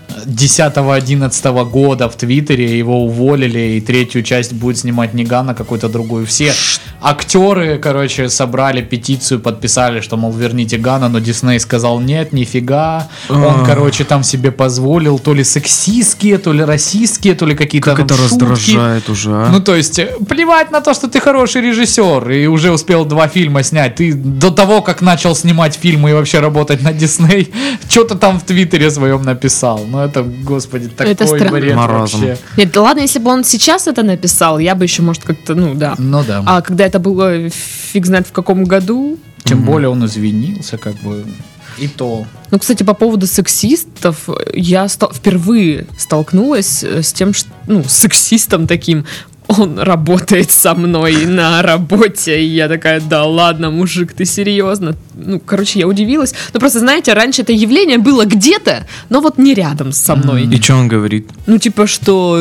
10-11 0.09 1.71
года 1.71 2.09
в 2.09 2.17
Твиттере, 2.17 2.79
его 2.79 3.05
уволили, 3.05 3.77
и 3.77 3.81
третью 3.81 4.23
часть 4.23 4.53
будет 4.53 4.79
снимать 4.79 5.15
не 5.15 5.25
Ган, 5.25 5.51
а 5.51 5.55
какой-то 5.55 5.89
другой. 5.89 6.25
Все 6.25 6.53
актеры, 7.01 7.79
короче, 7.79 8.29
собрали 8.29 8.83
петицию, 8.83 9.41
подписали, 9.41 10.01
что, 10.01 10.17
мол, 10.17 10.33
верните 10.33 10.79
Гана, 10.79 11.09
но 11.09 11.19
Дисней 11.19 11.61
сказал, 11.61 12.01
нет, 12.01 12.33
нифига. 12.33 13.09
Он, 13.29 13.45
Ах. 13.45 13.67
короче, 13.67 14.05
там 14.05 14.23
себе 14.23 14.51
позволил 14.51 15.19
то 15.19 15.35
ли 15.35 15.45
сексистские, 15.45 16.39
то 16.39 16.53
ли 16.53 16.65
расистские, 16.65 17.35
то 17.35 17.47
ли 17.47 17.55
какие-то 17.55 17.91
Как 17.95 18.05
это 18.05 18.15
шутки. 18.15 18.33
раздражает 18.33 19.09
уже, 19.09 19.31
а? 19.33 19.49
Ну, 19.51 19.61
то 19.61 19.77
есть, 19.77 19.99
э, 19.99 20.17
плевать 20.29 20.71
на 20.71 20.81
то, 20.81 20.95
что 20.95 21.09
ты 21.09 21.21
хороший 21.21 21.63
режиссер 21.63 22.31
и 22.31 22.47
уже 22.47 22.73
успел 22.73 23.05
два 23.05 23.29
фильма 23.29 23.63
снять. 23.63 23.97
Ты 23.97 24.13
до 24.15 24.51
того, 24.51 24.83
как 24.83 25.03
начал 25.03 25.37
снимать 25.37 25.77
фильмы 25.77 26.11
и 26.11 26.13
вообще 26.13 26.41
работать 26.41 26.83
на 26.83 26.93
Дисней, 26.93 27.53
что-то 27.89 28.17
там 28.17 28.41
в 28.41 28.45
Твиттере 28.45 28.91
своем 28.91 29.23
написал. 29.23 29.85
Ну, 29.97 30.03
это, 30.03 30.23
господи, 30.23 30.89
такой 30.89 31.13
Это 31.13 31.51
бред 31.51 31.75
Маразм. 31.75 32.19
вообще. 32.21 32.39
Нет, 32.59 32.71
да 32.71 32.83
ладно, 32.83 33.01
если 33.01 33.19
бы 33.19 33.31
он 33.31 33.45
сейчас 33.45 33.87
это 33.87 34.03
написал, 34.03 34.59
я 34.59 34.75
бы 34.75 34.85
еще, 34.85 35.01
может, 35.01 35.25
как-то, 35.25 35.55
ну 35.55 35.75
да. 35.75 35.95
Ну 35.97 36.23
да. 36.23 36.43
А 36.45 36.61
когда 36.61 36.85
это 36.85 36.99
было 36.99 37.49
фиг 37.49 38.05
знает 38.05 38.27
в 38.27 38.33
каком 38.33 38.65
году. 38.65 39.19
Тем 39.45 39.63
более 39.63 39.89
он 39.89 40.05
извинился, 40.05 40.77
как 40.77 40.97
бы. 40.97 41.25
И 41.79 41.89
то. 41.89 42.27
Ну, 42.51 42.59
кстати, 42.59 42.83
по 42.83 42.95
поводу 42.95 43.27
сексистов, 43.27 44.29
я 44.55 44.89
ста- 44.89 45.13
впервые 45.13 45.87
столкнулась 45.99 46.83
э, 46.83 47.03
с 47.03 47.13
тем, 47.13 47.35
что, 47.35 47.51
ну, 47.67 47.85
с 47.85 47.93
сексистом 47.93 48.67
таким. 48.67 49.05
Он 49.49 49.79
работает 49.79 50.51
со 50.51 50.75
мной 50.75 51.25
на 51.27 51.63
работе. 51.63 52.41
И 52.41 52.47
я 52.47 52.69
такая, 52.69 53.01
да 53.01 53.25
ладно, 53.25 53.71
мужик, 53.71 54.13
ты 54.13 54.25
серьезно? 54.25 54.97
Ну, 55.15 55.41
короче, 55.41 55.79
я 55.79 55.87
удивилась. 55.87 56.35
Ну, 56.53 56.61
просто, 56.61 56.81
знаете, 56.81 57.13
раньше 57.13 57.43
это 57.43 57.53
явление 57.53 57.99
было 57.99 58.25
где-то, 58.25 58.87
но 59.09 59.21
вот 59.21 59.39
не 59.39 59.55
рядом 59.55 59.93
со 59.93 60.17
мной. 60.17 60.45
И 60.45 60.61
что 60.61 60.75
он 60.75 60.89
говорит? 60.89 61.31
Ну, 61.47 61.59
типа, 61.59 61.87
что 61.87 62.41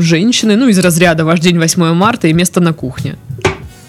женщины, 0.00 0.56
ну, 0.56 0.68
из 0.68 0.78
разряда 0.78 1.24
ваш 1.24 1.40
день 1.40 1.58
8 1.58 1.92
марта 1.92 2.28
и 2.28 2.32
место 2.32 2.60
на 2.60 2.72
кухне. 2.72 3.16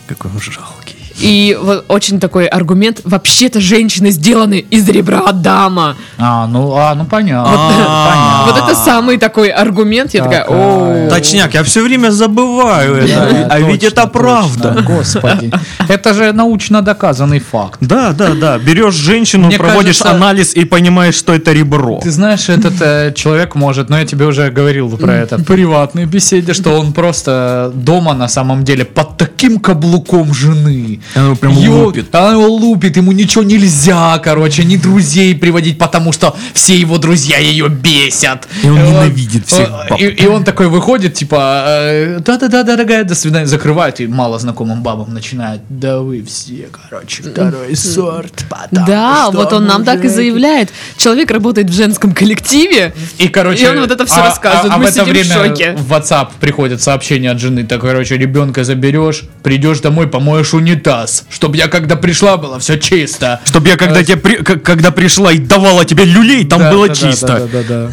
Какой 0.07 0.31
он 0.31 0.39
жалкий. 0.39 0.84
И 1.19 1.57
вот 1.61 1.85
очень 1.87 2.19
такой 2.19 2.45
аргумент. 2.47 3.01
Вообще-то 3.03 3.61
женщины 3.61 4.11
сделаны 4.11 4.65
из 4.69 4.87
ребра 4.89 5.19
Адама. 5.19 5.95
А, 6.17 6.47
ну, 6.47 6.75
а, 6.75 6.93
ну 6.95 7.05
понятно. 7.09 7.53
А. 7.55 8.45
Вот 8.47 8.57
это 8.57 8.75
самый 8.75 9.17
такой 9.17 9.49
аргумент. 9.49 10.13
Я 10.13 10.23
такая, 10.23 10.45
о 10.47 11.09
Точняк, 11.09 11.53
я 11.53 11.63
все 11.63 11.83
время 11.83 12.11
забываю 12.11 12.95
это. 12.95 13.47
А 13.49 13.59
ведь 13.59 13.83
это 13.83 14.07
правда. 14.07 14.83
Господи. 14.85 15.51
Это 15.87 16.13
же 16.13 16.31
научно 16.33 16.81
доказанный 16.81 17.39
факт. 17.39 17.77
Да, 17.81 18.11
да, 18.11 18.33
да. 18.33 18.57
Берешь 18.57 18.95
женщину, 18.95 19.51
проводишь 19.51 20.01
анализ 20.01 20.55
и 20.55 20.65
понимаешь, 20.65 21.15
что 21.15 21.33
это 21.33 21.53
ребро. 21.53 21.99
Ты 22.01 22.11
знаешь, 22.11 22.49
этот 22.49 22.81
э, 22.81 23.13
человек 23.15 23.55
может, 23.55 23.89
но 23.89 23.99
я 23.99 24.05
тебе 24.05 24.25
уже 24.25 24.49
говорил 24.49 24.89
про 24.97 25.13
это 25.13 25.37
в 25.37 25.43
приватной 25.43 26.05
беседе, 26.05 26.53
что 26.53 26.71
он 26.79 26.93
просто 26.93 27.71
дома 27.73 28.13
на 28.13 28.27
самом 28.27 28.63
деле 28.63 28.85
под 28.85 29.17
таким 29.17 29.59
каблуком 29.59 30.33
жены. 30.33 30.99
Она 31.13 31.35
прям 31.35 31.53
Его- 31.57 31.85
лупит. 31.85 32.13
Она 32.15 32.31
его 32.33 32.47
лупит, 32.47 32.97
ему 32.97 33.11
ничего 33.11 33.43
нельзя, 33.43 34.17
короче, 34.23 34.63
ни 34.63 34.77
друзей 34.77 35.35
приводить, 35.35 35.77
потому 35.77 36.11
что 36.11 36.35
все 36.53 36.75
его 36.77 36.97
друзья 36.97 37.37
ее 37.37 37.69
бесят. 37.69 38.47
И 38.63 38.69
он 38.69 38.77
Э, 38.79 38.87
ненавидит 38.87 39.47
всех 39.47 39.69
э, 39.69 39.89
баб. 39.89 39.99
И, 39.99 40.05
и 40.07 40.25
он 40.27 40.43
такой 40.43 40.67
выходит, 40.67 41.13
типа, 41.13 41.63
э, 41.67 42.19
да-да-да, 42.25 42.63
дорогая, 42.63 43.03
до 43.03 43.15
свидания, 43.15 43.45
закрывает, 43.47 43.99
и 44.01 44.07
мало 44.07 44.39
знакомым 44.39 44.81
бабам 44.83 45.13
начинает, 45.13 45.61
да 45.69 45.99
вы 45.99 46.23
все, 46.23 46.67
короче, 46.71 47.23
второй 47.23 47.75
сорт, 47.75 48.45
Да, 48.71 49.29
вот 49.31 49.53
он 49.53 49.65
нам 49.65 49.83
так 49.83 49.95
и 49.95 50.03
мужики». 50.03 50.15
заявляет. 50.15 50.69
Человек 50.97 51.31
работает 51.31 51.69
в 51.69 51.73
женском 51.73 52.13
коллективе. 52.13 52.93
И, 53.17 53.27
короче, 53.27 53.65
И 53.65 53.67
он 53.67 53.79
вот 53.81 53.91
это 53.91 54.05
всё 54.05 54.15
а- 54.21 54.25
рассказывает, 54.25 54.71
а- 54.71 54.75
а 54.75 54.77
мы 54.77 54.85
в 54.85 54.87
это 54.87 54.99
сидим 54.99 55.05
в 55.05 55.09
время 55.09 55.33
шоке. 55.47 55.75
в 55.77 55.91
WhatsApp 55.93 56.27
приходит 56.39 56.81
сообщение 56.81 57.31
от 57.31 57.39
жены, 57.39 57.63
так, 57.65 57.81
короче, 57.81 58.17
ребенка 58.17 58.63
заберешь, 58.63 59.23
придешь 59.43 59.79
домой, 59.79 60.07
помоешь 60.07 60.53
унитаз, 60.53 60.94
чтобы 61.29 61.57
я 61.57 61.67
когда 61.67 61.95
пришла 61.95 62.37
было 62.37 62.59
все 62.59 62.77
чисто. 62.79 63.39
Чтоб 63.45 63.65
я 63.67 63.75
когда, 63.77 64.03
тебе 64.03 64.17
при- 64.17 64.43
когда 64.43 64.91
пришла 64.91 65.31
и 65.31 65.37
давала 65.39 65.85
тебе 65.85 66.05
люлей, 66.05 66.45
там 66.45 66.59
Да, 66.59 66.71
было 66.71 66.87
да, 66.87 66.95
чисто. 66.95 67.27
да, 67.27 67.39
да, 67.39 67.63
да, 67.63 67.91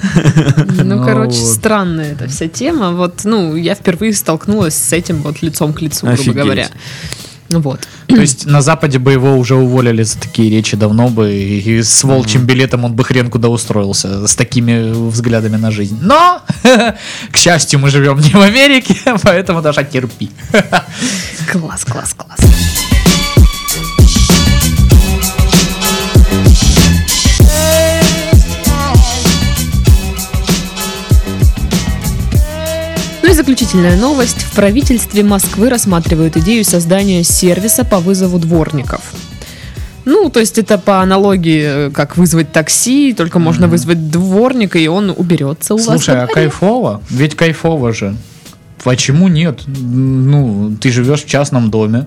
да. 0.54 0.64
Ну, 0.84 0.96
Ну 0.96 1.04
короче, 1.04 1.38
вот. 1.40 1.54
странная 1.54 2.12
эта 2.12 2.28
вся 2.28 2.48
тема. 2.48 2.92
Вот, 2.92 3.20
ну, 3.24 3.56
я 3.56 3.74
впервые 3.74 4.12
столкнулась 4.14 4.74
с 4.74 4.92
этим 4.92 5.22
вот 5.22 5.42
лицом 5.42 5.72
к 5.72 5.80
лицу, 5.80 6.06
грубо 6.06 6.20
Офигеть. 6.20 6.34
говоря. 6.36 6.68
Вот. 7.48 7.80
То 8.08 8.16
есть 8.16 8.46
на 8.46 8.62
Западе 8.62 8.98
бы 8.98 9.12
его 9.12 9.36
уже 9.36 9.56
уволили 9.56 10.02
за 10.04 10.18
такие 10.18 10.48
речи 10.48 10.74
давно 10.74 11.08
бы, 11.08 11.34
и, 11.34 11.58
и 11.60 11.82
с 11.82 12.02
волчьим 12.02 12.46
билетом 12.46 12.84
он 12.86 12.94
бы 12.94 13.04
хрен 13.04 13.28
куда 13.28 13.50
устроился, 13.50 14.26
с 14.26 14.34
такими 14.34 14.90
взглядами 15.10 15.56
на 15.56 15.70
жизнь. 15.70 15.98
Но, 16.00 16.40
к 17.30 17.36
счастью, 17.36 17.78
мы 17.80 17.90
живем 17.90 18.18
не 18.20 18.30
в 18.30 18.40
Америке, 18.40 18.96
поэтому 19.22 19.60
даже 19.60 19.84
терпи. 19.84 20.30
Класс, 21.50 21.84
класс, 21.84 22.14
класс. 22.14 22.40
И 33.32 33.34
заключительная 33.34 33.96
новость. 33.96 34.42
В 34.42 34.52
правительстве 34.52 35.22
Москвы 35.22 35.70
рассматривают 35.70 36.36
идею 36.36 36.64
создания 36.64 37.24
сервиса 37.24 37.82
по 37.84 37.98
вызову 37.98 38.38
дворников. 38.38 39.00
Ну, 40.04 40.28
то 40.28 40.40
есть 40.40 40.58
это 40.58 40.76
по 40.76 41.00
аналогии, 41.00 41.86
э, 41.86 41.90
как 41.90 42.16
вызвать 42.16 42.52
такси, 42.52 43.14
только 43.14 43.38
можно 43.38 43.68
вызвать 43.68 44.10
дворника, 44.10 44.78
и 44.78 44.86
он 44.86 45.14
уберется 45.16 45.74
у 45.74 45.78
вас. 45.78 45.86
Слушай, 45.86 46.24
а 46.24 46.26
кайфово? 46.26 47.00
Ведь 47.08 47.34
кайфово 47.34 47.94
же. 47.94 48.16
Почему 48.84 49.28
нет? 49.28 49.62
Ну, 49.66 50.76
ты 50.80 50.90
живешь 50.90 51.22
в 51.22 51.26
частном 51.26 51.70
доме, 51.70 52.06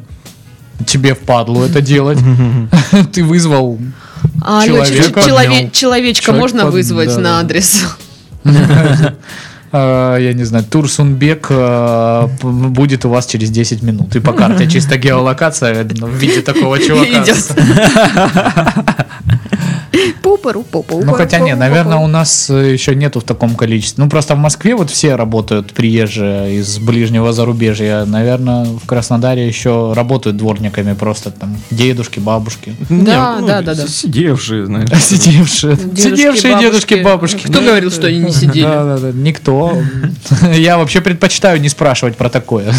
тебе 0.86 1.16
впадлу 1.16 1.64
это 1.64 1.82
делать. 1.82 2.20
Ты 3.14 3.24
вызвал 3.24 3.80
А, 4.44 4.66
Человека 4.66 5.70
человечка 5.72 6.34
можно 6.34 6.70
вызвать 6.70 7.18
на 7.18 7.40
адрес? 7.40 7.86
э, 9.76 10.18
я 10.22 10.34
не 10.34 10.46
знаю, 10.46 10.64
Турсунбек 10.64 11.48
э, 11.50 12.28
п- 12.42 12.48
будет 12.48 13.06
у 13.06 13.10
вас 13.10 13.26
через 13.28 13.50
10 13.50 13.84
минут. 13.84 14.16
И 14.16 14.20
по 14.20 14.34
карте 14.34 14.68
чисто 14.68 14.98
геолокация 14.98 15.86
ну, 16.00 16.08
в 16.08 16.16
виде 16.16 16.42
такого 16.42 16.80
чувака. 16.80 17.24
Пупару, 20.22 20.64
попу, 20.64 21.02
Ну 21.04 21.14
хотя 21.14 21.40
нет, 21.40 21.58
наверное, 21.58 21.98
у 21.98 22.08
нас 22.08 22.50
э, 22.50 22.74
еще 22.74 22.96
нету 22.96 23.20
в 23.20 23.24
таком 23.24 23.56
количестве. 23.56 24.04
Ну 24.04 24.10
просто 24.10 24.36
в 24.36 24.38
Москве 24.38 24.76
вот 24.76 24.90
все 24.90 25.16
работают 25.16 25.74
приезжие 25.74 26.58
из 26.58 26.80
ближнего 26.80 27.34
зарубежья. 27.34 28.06
Наверное, 28.06 28.66
в 28.66 28.86
Краснодаре 28.86 29.48
еще 29.48 29.94
работают 29.94 30.38
дворниками 30.38 30.94
просто 30.94 31.32
там 31.32 31.58
дедушки, 31.72 32.20
бабушки. 32.20 32.76
Да, 32.90 33.38
Не, 33.40 33.48
да, 33.48 33.62
да, 33.62 33.76
да. 33.76 33.88
Сидевшие, 33.88 34.66
знаешь. 34.66 34.90
Сидевшие, 35.00 35.76
Дедушки, 35.76 36.02
сидевшие 36.02 36.60
дедушки, 36.60 36.94
бабушки. 36.96 37.48
Кто 37.48 37.62
говорил, 37.62 37.92
что 37.92 38.08
они 38.08 38.20
не 38.20 38.32
сидели? 38.32 38.64
Да, 38.64 38.84
да, 38.84 38.98
да, 38.98 39.12
никто. 39.12 39.78
Я 40.54 40.78
вообще 40.78 41.02
предпочитаю 41.02 41.62
не 41.62 41.70
спрашивать 41.70 42.16
про 42.18 42.30
такое. 42.30 42.74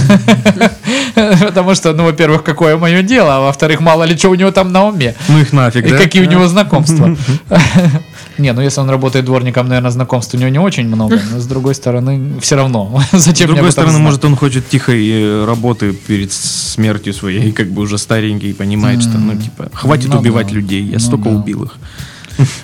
Потому 1.14 1.74
что, 1.74 1.92
ну, 1.92 2.04
во-первых, 2.04 2.42
какое 2.42 2.76
мое 2.76 3.02
дело, 3.02 3.36
а 3.36 3.40
во-вторых, 3.40 3.80
мало 3.80 4.04
ли 4.04 4.16
что 4.16 4.30
у 4.30 4.34
него 4.34 4.50
там 4.50 4.72
на 4.72 4.86
уме. 4.86 5.14
Ну 5.28 5.38
их 5.40 5.52
нафиг, 5.52 5.86
И 5.86 5.90
да? 5.90 5.98
какие 5.98 6.22
у 6.22 6.28
него 6.28 6.46
знакомства. 6.46 7.05
Не, 8.38 8.52
ну 8.52 8.61
если 8.61 8.80
он 8.80 8.90
работает 8.90 9.24
дворником, 9.24 9.68
наверное, 9.68 9.90
знакомств 9.90 10.34
у 10.34 10.36
него 10.38 10.50
не 10.50 10.59
очень 10.59 10.86
много, 10.86 11.20
но 11.32 11.40
с 11.40 11.46
другой 11.46 11.74
стороны, 11.74 12.38
все 12.40 12.57
равно. 12.57 13.00
С 13.12 13.24
Зачем 13.24 13.50
об 13.50 13.57
другой 13.57 13.72
стороны, 13.72 13.98
может, 13.98 14.24
он 14.24 14.36
хочет 14.36 14.68
тихой 14.68 15.09
э, 15.09 15.44
работы 15.44 15.92
перед 15.92 16.32
смертью 16.32 17.12
своей, 17.14 17.52
как 17.52 17.68
бы 17.68 17.82
уже 17.82 17.98
старенький, 17.98 18.50
и 18.50 18.52
понимает, 18.52 19.02
что, 19.02 19.18
ну, 19.18 19.34
типа, 19.34 19.70
хватит 19.72 20.09
Ну 20.09 20.18
убивать 20.18 20.52
людей, 20.52 20.84
я 20.84 20.94
Ну 20.94 21.00
столько 21.00 21.28
убил 21.28 21.64
их. 21.64 21.78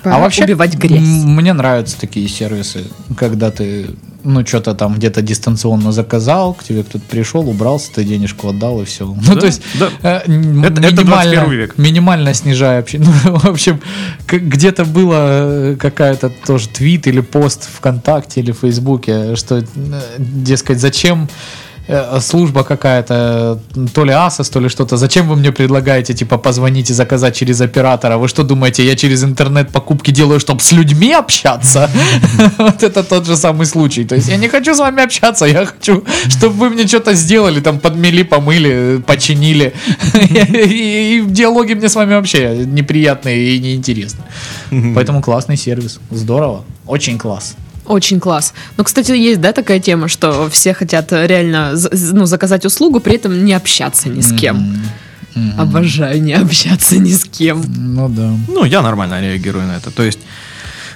А 0.03 0.19
вообще 0.19 0.43
убивать 0.43 0.75
грязь. 0.75 1.01
Мне 1.01 1.53
нравятся 1.53 1.99
такие 1.99 2.27
сервисы, 2.27 2.85
когда 3.17 3.49
ты 3.49 3.89
ну 4.23 4.45
что-то 4.45 4.73
там 4.73 4.95
где-то 4.95 5.21
дистанционно 5.21 5.91
заказал, 5.91 6.53
к 6.53 6.63
тебе 6.63 6.83
кто-то 6.83 7.03
пришел, 7.09 7.47
убрался, 7.49 7.91
ты 7.93 8.03
денежку 8.03 8.47
отдал 8.49 8.81
и 8.81 8.85
все. 8.85 9.05
Ну 9.27 9.35
Да, 9.35 9.39
то 9.41 9.45
есть 9.45 9.61
да. 9.79 9.89
э, 10.01 10.17
Это- 10.17 10.27
это 10.27 11.03
минимально, 11.03 11.05
21 11.35 11.51
век. 11.51 11.77
минимально 11.77 12.33
снижая 12.33 12.77
вообще. 12.77 12.99
Ну, 13.03 13.11
в 13.37 13.45
общем, 13.45 13.79
где-то 14.27 14.85
было 14.85 15.15
э, 15.71 15.75
какая-то 15.79 16.31
тоже 16.45 16.67
твит 16.69 17.07
или 17.07 17.21
пост 17.21 17.69
ВКонтакте 17.77 18.41
или 18.41 18.51
в 18.51 18.59
Фейсбуке, 18.59 19.35
что, 19.35 19.57
э, 19.59 19.63
дескать, 20.17 20.79
зачем 20.79 21.27
служба 22.19 22.63
какая-то, 22.63 23.59
то 23.93 24.05
ли 24.05 24.13
Асос, 24.13 24.49
то 24.49 24.59
ли 24.59 24.69
что-то. 24.69 24.97
Зачем 24.97 25.27
вы 25.27 25.35
мне 25.35 25.51
предлагаете, 25.51 26.13
типа, 26.13 26.37
позвонить 26.37 26.89
и 26.89 26.93
заказать 26.93 27.35
через 27.35 27.61
оператора? 27.61 28.17
Вы 28.17 28.27
что 28.27 28.43
думаете, 28.43 28.85
я 28.85 28.95
через 28.95 29.23
интернет 29.23 29.69
покупки 29.69 30.11
делаю, 30.11 30.39
чтобы 30.39 30.61
с 30.61 30.71
людьми 30.71 31.13
общаться? 31.13 31.89
Вот 32.57 32.83
это 32.83 33.03
тот 33.03 33.25
же 33.25 33.35
самый 33.35 33.65
случай. 33.65 34.05
То 34.05 34.15
есть 34.15 34.29
я 34.29 34.37
не 34.37 34.47
хочу 34.47 34.73
с 34.73 34.79
вами 34.79 35.03
общаться, 35.03 35.45
я 35.45 35.65
хочу, 35.65 36.03
чтобы 36.29 36.55
вы 36.55 36.69
мне 36.69 36.87
что-то 36.87 37.13
сделали, 37.13 37.59
там, 37.59 37.79
подмели, 37.79 38.23
помыли, 38.23 39.01
починили. 39.05 39.73
И 40.13 41.23
диалоги 41.27 41.73
мне 41.73 41.89
с 41.89 41.95
вами 41.95 42.13
вообще 42.13 42.65
неприятные 42.65 43.55
и 43.55 43.59
неинтересны. 43.59 44.23
Поэтому 44.95 45.21
классный 45.21 45.57
сервис. 45.57 45.99
Здорово. 46.11 46.63
Очень 46.85 47.17
класс. 47.17 47.55
Очень 47.85 48.19
класс. 48.19 48.53
Ну, 48.77 48.83
кстати, 48.83 49.11
есть, 49.11 49.41
да, 49.41 49.51
такая 49.51 49.79
тема, 49.79 50.07
что 50.07 50.49
все 50.49 50.73
хотят 50.73 51.11
реально 51.11 51.73
ну, 52.13 52.25
заказать 52.25 52.65
услугу, 52.65 52.99
при 52.99 53.15
этом 53.15 53.43
не 53.43 53.53
общаться 53.53 54.09
ни 54.09 54.21
с 54.21 54.33
кем. 54.33 54.77
Обожаю 55.57 56.21
не 56.21 56.33
общаться 56.33 56.97
ни 56.97 57.11
с 57.11 57.25
кем. 57.25 57.63
Ну 57.67 58.09
да. 58.09 58.31
Ну, 58.47 58.65
я 58.65 58.81
нормально 58.81 59.21
реагирую 59.21 59.65
на 59.67 59.77
это. 59.77 59.91
То 59.91 60.03
есть, 60.03 60.19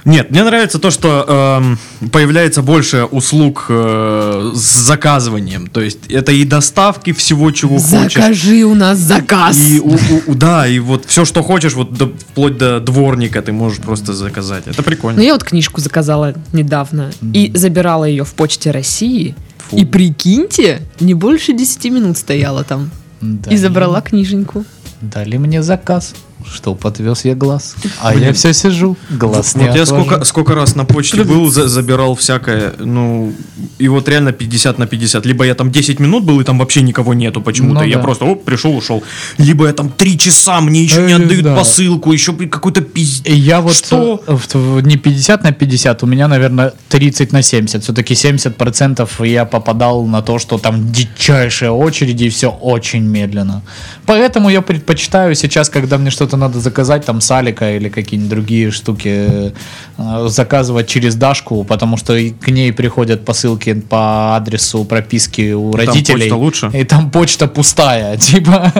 нет, 0.04 0.30
мне 0.30 0.44
нравится 0.44 0.78
то, 0.78 0.90
что 0.90 1.24
эм, 1.28 1.78
появляется 2.10 2.62
больше 2.62 3.04
услуг 3.04 3.66
э, 3.68 4.52
с 4.54 4.58
заказыванием. 4.86 5.66
То 5.66 5.80
есть, 5.80 6.10
это 6.10 6.32
и 6.32 6.44
доставки 6.44 7.12
всего, 7.12 7.50
чего 7.50 7.78
хочешь. 7.78 8.14
Закажи 8.14 8.64
у 8.64 8.74
нас 8.74 8.98
заказ. 8.98 9.56
И 9.58 9.80
у- 9.80 9.98
у- 10.26 10.34
да, 10.34 10.66
и 10.66 10.78
вот 10.78 11.04
все, 11.06 11.24
что 11.24 11.42
хочешь, 11.42 11.74
вот 11.74 11.92
до- 11.94 12.12
вплоть 12.30 12.58
до 12.58 12.80
дворника 12.80 13.42
ты 13.42 13.52
можешь 13.52 13.78
просто 13.78 14.12
заказать. 14.12 14.64
Это 14.66 14.82
прикольно. 14.82 15.18
Ну, 15.18 15.24
я 15.24 15.32
вот 15.32 15.44
книжку 15.44 15.80
заказала 15.80 16.34
недавно 16.52 17.10
и 17.34 17.50
забирала 17.54 18.04
ее 18.04 18.24
в 18.24 18.34
Почте 18.34 18.70
России. 18.70 19.34
Фу. 19.70 19.76
И 19.76 19.84
прикиньте, 19.84 20.80
не 21.00 21.14
больше 21.14 21.52
10 21.52 21.90
минут 21.90 22.16
стояла 22.18 22.64
там. 22.64 22.90
Да. 23.20 23.50
И 23.50 23.56
забрала 23.56 24.00
книженьку. 24.00 24.64
Дали 25.00 25.36
мне 25.36 25.62
заказ, 25.62 26.14
что 26.46 26.74
подвез 26.74 27.24
я 27.24 27.34
глаз. 27.34 27.74
А 28.00 28.14
я 28.14 28.32
все 28.32 28.52
сижу, 28.54 28.96
глаз 29.10 29.54
не 29.54 29.66
Вот 29.66 29.76
я 29.76 29.82
отвожу. 29.82 30.04
сколько, 30.04 30.24
сколько 30.24 30.54
раз 30.54 30.74
на 30.76 30.84
почте 30.84 31.24
был, 31.24 31.50
за- 31.50 31.68
забирал 31.68 32.14
всякое, 32.14 32.72
ну, 32.78 33.32
и 33.78 33.88
вот 33.88 34.08
реально 34.08 34.32
50 34.32 34.78
на 34.78 34.86
50. 34.86 35.26
Либо 35.26 35.44
я 35.44 35.54
там 35.54 35.70
10 35.70 36.00
минут 36.00 36.24
был, 36.24 36.40
и 36.40 36.44
там 36.44 36.58
вообще 36.58 36.82
никого 36.82 37.14
нету 37.14 37.40
почему-то. 37.42 37.80
Ну 37.80 37.86
я 37.86 37.96
да. 37.96 38.02
просто, 38.02 38.24
оп, 38.24 38.44
пришел, 38.44 38.76
ушел. 38.76 39.02
Либо 39.38 39.66
я 39.66 39.72
там 39.72 39.88
3 39.90 40.18
часа, 40.18 40.60
мне 40.60 40.82
еще 40.82 41.02
не 41.02 41.12
Э, 41.12 41.16
отдают 41.16 41.42
да. 41.44 41.56
посылку, 41.56 42.12
еще 42.12 42.32
какой-то 42.32 42.80
пиздец. 42.80 43.32
Я 43.34 43.60
вот 43.60 43.74
Что? 43.74 44.22
в- 44.26 44.54
в- 44.54 44.80
не 44.86 44.96
50 44.96 45.42
на 45.44 45.52
50, 45.52 46.02
у 46.02 46.06
меня, 46.06 46.28
наверное, 46.28 46.72
30 46.88 47.32
на 47.32 47.42
70. 47.42 47.82
Все-таки 47.82 48.14
70% 48.14 49.24
я 49.26 49.44
попадал 49.44 50.06
на 50.06 50.22
то, 50.22 50.38
что 50.38 50.58
там 50.58 50.90
дичайшие 50.92 51.70
очереди 51.70 52.24
и 52.24 52.28
все 52.28 52.48
очень 52.50 53.02
медленно. 53.02 53.62
Поэтому 54.06 54.48
я 54.50 54.62
предпочитаю 54.62 55.34
сейчас, 55.34 55.68
когда 55.68 55.98
мне 55.98 56.10
что-то 56.10 56.27
надо 56.36 56.60
заказать, 56.60 57.04
там 57.04 57.20
салика 57.20 57.76
или 57.76 57.88
какие-нибудь 57.88 58.30
другие 58.30 58.70
штуки, 58.70 59.52
э, 59.98 60.28
заказывать 60.28 60.86
через 60.88 61.14
Дашку, 61.14 61.64
потому 61.64 61.96
что 61.96 62.14
к 62.40 62.48
ней 62.48 62.72
приходят 62.72 63.24
посылки 63.24 63.74
по 63.74 64.36
адресу 64.36 64.84
прописки 64.84 65.52
у 65.52 65.72
Там 65.72 65.86
родителей. 65.86 66.20
почта 66.20 66.36
лучше? 66.36 66.70
И 66.74 66.84
там 66.84 67.10
почта 67.10 67.46
пустая, 67.48 68.16
типа, 68.18 68.72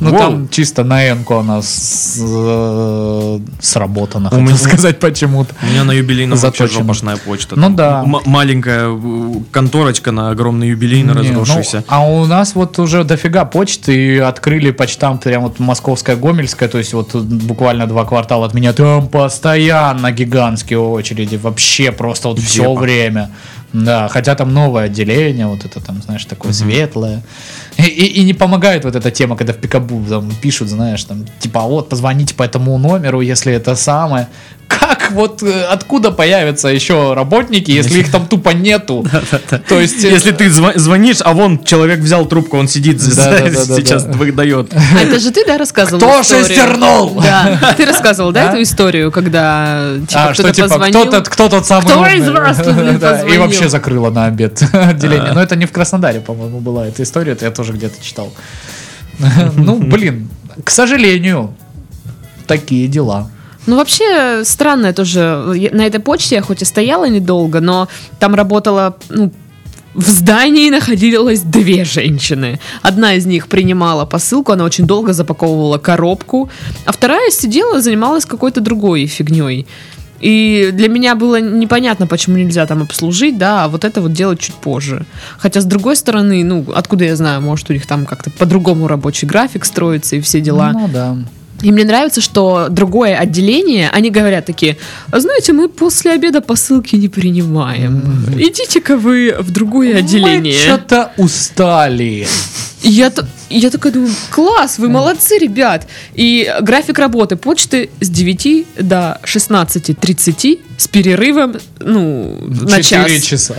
ну 0.00 0.10
Воу. 0.10 0.18
там 0.18 0.48
чисто 0.48 0.84
на 0.84 1.08
энку 1.08 1.36
она 1.36 1.62
с- 1.62 2.18
э, 2.20 3.38
сработана, 3.60 4.28
У 4.32 4.40
меня- 4.40 4.56
сказать 4.56 4.98
почему-то. 4.98 5.54
У 5.62 5.66
меня 5.66 5.84
на 5.84 5.92
юбилейном 5.92 6.38
вообще 6.38 6.66
жопошная 6.66 7.16
почта. 7.16 7.56
Ну 7.56 7.62
Там 7.62 7.76
да. 7.76 8.02
м- 8.04 8.20
маленькая 8.26 8.88
э, 8.90 9.32
конторочка 9.52 10.12
на 10.12 10.30
огромный 10.30 10.68
юбилейный 10.68 11.14
Не, 11.14 11.30
ну, 11.30 11.40
разросшийся. 11.40 11.84
а 11.88 12.06
у 12.06 12.26
нас 12.26 12.54
вот 12.54 12.78
уже 12.78 13.04
дофига 13.04 13.44
почты 13.44 13.94
и 14.16 14.18
открыли 14.18 14.70
почтам 14.70 15.18
прям 15.18 15.42
вот 15.44 15.58
московская, 15.58 16.16
гомельская, 16.16 16.68
то 16.68 16.78
есть 16.78 16.87
вот 16.96 17.14
буквально 17.14 17.86
два 17.86 18.04
квартала 18.04 18.46
от 18.46 18.54
меня, 18.54 18.72
там 18.72 19.08
постоянно 19.08 20.10
гигантские 20.12 20.78
очереди, 20.78 21.36
вообще 21.36 21.92
просто 21.92 22.28
вот 22.28 22.38
все 22.38 22.62
время. 22.80 23.30
Да, 23.72 24.08
хотя 24.08 24.34
там 24.34 24.54
новое 24.54 24.84
отделение, 24.84 25.46
вот 25.46 25.64
это 25.66 25.80
там, 25.84 26.00
знаешь, 26.02 26.24
такое 26.24 26.52
светлое. 26.54 27.22
И, 27.76 27.82
и- 27.82 28.20
и 28.20 28.24
не 28.24 28.32
помогает 28.32 28.84
вот 28.84 28.96
эта 28.96 29.10
тема, 29.10 29.36
когда 29.36 29.52
в 29.52 29.56
Пикабу 29.56 30.02
там 30.08 30.30
пишут, 30.40 30.68
знаешь, 30.68 31.04
там, 31.04 31.26
типа, 31.38 31.60
вот, 31.60 31.88
позвоните 31.90 32.34
по 32.34 32.42
этому 32.44 32.78
номеру, 32.78 33.20
если 33.20 33.52
это 33.52 33.76
самое. 33.76 34.26
Как 34.68 35.12
вот, 35.12 35.42
э, 35.42 35.62
откуда 35.64 36.10
появятся 36.10 36.68
еще 36.68 37.14
работники, 37.14 37.70
если 37.70 38.00
их 38.00 38.10
там 38.12 38.26
тупо 38.26 38.50
нету? 38.50 39.04
То 39.68 39.80
есть... 39.80 40.04
э, 40.04 40.10
Если 40.10 40.30
ты 40.30 40.50
звонишь, 40.50 41.16
а 41.24 41.32
вон 41.32 41.64
человек 41.64 42.00
взял 42.00 42.26
трубку, 42.26 42.58
он 42.58 42.68
сидит, 42.68 43.00
сейчас 43.02 44.04
выдает. 44.04 44.72
А 44.74 45.00
это 45.00 45.18
же 45.18 45.30
ты, 45.30 45.46
да, 45.46 45.56
рассказывал 45.56 45.98
Кто 45.98 46.22
шестернул? 46.22 47.20
Да, 47.20 47.74
ты 47.76 47.86
рассказывал, 47.86 48.30
да, 48.30 48.42
А? 48.42 48.52
эту 48.52 48.62
историю, 48.62 49.10
когда 49.10 49.94
типа, 50.06 50.28
А, 50.28 50.34
что 50.34 50.42
кто-то 50.42 50.54
типа, 50.54 50.68
позвонил? 50.68 51.22
кто 51.24 51.48
тот, 51.48 51.66
самый 51.66 51.84
Кто 51.86 52.06
из 52.06 52.28
вас 52.28 53.24
И 53.26 53.38
вообще 53.38 53.68
закрыла 53.70 54.10
на 54.10 54.26
обед 54.26 54.62
отделение. 54.72 55.32
Но 55.32 55.42
это 55.42 55.56
не 55.56 55.64
в 55.64 55.72
Краснодаре, 55.72 56.20
по-моему, 56.20 56.60
была 56.60 56.86
эта 56.86 57.02
история, 57.02 57.32
это 57.32 57.46
я 57.46 57.50
тоже 57.50 57.72
где-то 57.72 58.04
читал. 58.04 58.32
Ну, 59.56 59.76
блин, 59.78 60.28
к 60.62 60.70
сожалению, 60.70 61.54
такие 62.46 62.86
дела. 62.88 63.30
Ну, 63.68 63.76
вообще, 63.76 64.44
странное 64.44 64.92
тоже. 64.92 65.52
Я- 65.54 65.70
На 65.72 65.82
этой 65.86 66.00
почте 66.00 66.36
я 66.36 66.42
хоть 66.42 66.62
и 66.62 66.64
стояла 66.64 67.08
недолго, 67.08 67.60
но 67.60 67.86
там 68.18 68.34
работала, 68.34 68.96
ну, 69.10 69.30
в 69.94 70.08
здании 70.08 70.70
находилось 70.70 71.40
две 71.40 71.84
женщины. 71.84 72.58
Одна 72.82 73.14
из 73.14 73.26
них 73.26 73.46
принимала 73.46 74.06
посылку, 74.06 74.52
она 74.52 74.64
очень 74.64 74.86
долго 74.86 75.12
запаковывала 75.12 75.76
коробку, 75.78 76.48
а 76.86 76.92
вторая 76.92 77.30
сидела, 77.30 77.80
занималась 77.80 78.24
какой-то 78.24 78.60
другой 78.60 79.06
фигней. 79.06 79.66
И 80.22 80.70
для 80.72 80.88
меня 80.88 81.14
было 81.14 81.40
непонятно, 81.40 82.06
почему 82.06 82.36
нельзя 82.38 82.66
там 82.66 82.82
обслужить, 82.82 83.38
да, 83.38 83.64
а 83.64 83.68
вот 83.68 83.84
это 83.84 84.00
вот 84.00 84.12
делать 84.12 84.40
чуть 84.40 84.54
позже. 84.54 85.04
Хотя, 85.38 85.60
с 85.60 85.64
другой 85.64 85.94
стороны, 85.94 86.42
ну, 86.42 86.64
откуда 86.74 87.04
я 87.04 87.16
знаю, 87.16 87.40
может, 87.42 87.70
у 87.70 87.72
них 87.72 87.86
там 87.86 88.06
как-то 88.06 88.30
по-другому 88.30 88.88
рабочий 88.88 89.26
график 89.28 89.64
строится 89.64 90.16
и 90.16 90.20
все 90.20 90.40
дела. 90.40 90.72
Ну 90.72 90.88
да. 90.88 91.16
И 91.62 91.72
мне 91.72 91.84
нравится, 91.84 92.20
что 92.20 92.68
другое 92.70 93.16
отделение, 93.16 93.90
они 93.90 94.10
говорят 94.10 94.46
такие, 94.46 94.76
«А 95.10 95.18
знаете, 95.20 95.52
мы 95.52 95.68
после 95.68 96.12
обеда 96.12 96.40
посылки 96.40 96.94
не 96.96 97.08
принимаем. 97.08 98.02
Идите-ка 98.36 98.96
вы 98.96 99.34
в 99.40 99.50
другое 99.50 99.94
Мы 99.94 99.98
отделение. 99.98 100.52
что-то 100.58 101.10
устали. 101.16 102.26
И 102.82 102.88
я, 102.90 103.10
т- 103.10 103.24
И 103.48 103.58
я 103.58 103.70
такая 103.70 103.92
думаю, 103.92 104.12
класс, 104.30 104.78
вы 104.78 104.88
молодцы, 104.88 105.38
ребят. 105.38 105.86
И 106.14 106.52
график 106.60 106.98
работы 106.98 107.36
почты 107.36 107.90
с 108.00 108.08
9 108.08 108.66
до 108.80 109.18
16.30 109.24 110.60
с 110.76 110.86
перерывом, 110.86 111.56
ну, 111.80 112.36
на 112.40 112.82
час. 112.82 113.06
4 113.06 113.20
часа. 113.20 113.54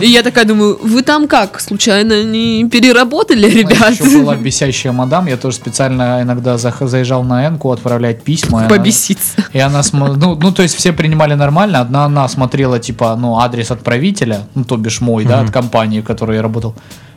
И 0.00 0.08
я 0.08 0.22
такая 0.22 0.44
думаю, 0.44 0.78
вы 0.82 1.02
там 1.02 1.28
как, 1.28 1.60
случайно 1.60 2.24
не 2.24 2.68
переработали, 2.68 3.48
ребят? 3.48 3.92
Еще 3.92 4.18
была 4.18 4.34
бесящая 4.34 4.92
мадам, 4.92 5.26
я 5.26 5.36
тоже 5.36 5.56
специально 5.56 6.20
иногда 6.22 6.58
заезжал 6.58 7.22
на 7.22 7.46
Энку 7.46 7.70
отправлять 7.70 8.22
письма. 8.22 8.66
Побеситься. 8.68 9.44
И 9.52 9.58
она, 9.60 9.82
ну, 9.92 10.34
ну, 10.34 10.52
то 10.52 10.62
есть 10.62 10.74
все 10.74 10.92
принимали 10.92 11.34
нормально, 11.34 11.80
одна 11.80 12.06
она 12.06 12.28
смотрела, 12.28 12.80
типа, 12.80 13.14
ну, 13.16 13.38
адрес 13.38 13.70
отправителя, 13.70 14.48
ну, 14.54 14.64
то 14.64 14.76
бишь 14.76 15.00
мой, 15.00 15.24
да, 15.24 15.40
от 15.40 15.50
компании, 15.50 16.00
в 16.00 16.04
которой 16.04 16.36
я 16.36 16.42
работал. 16.42 16.74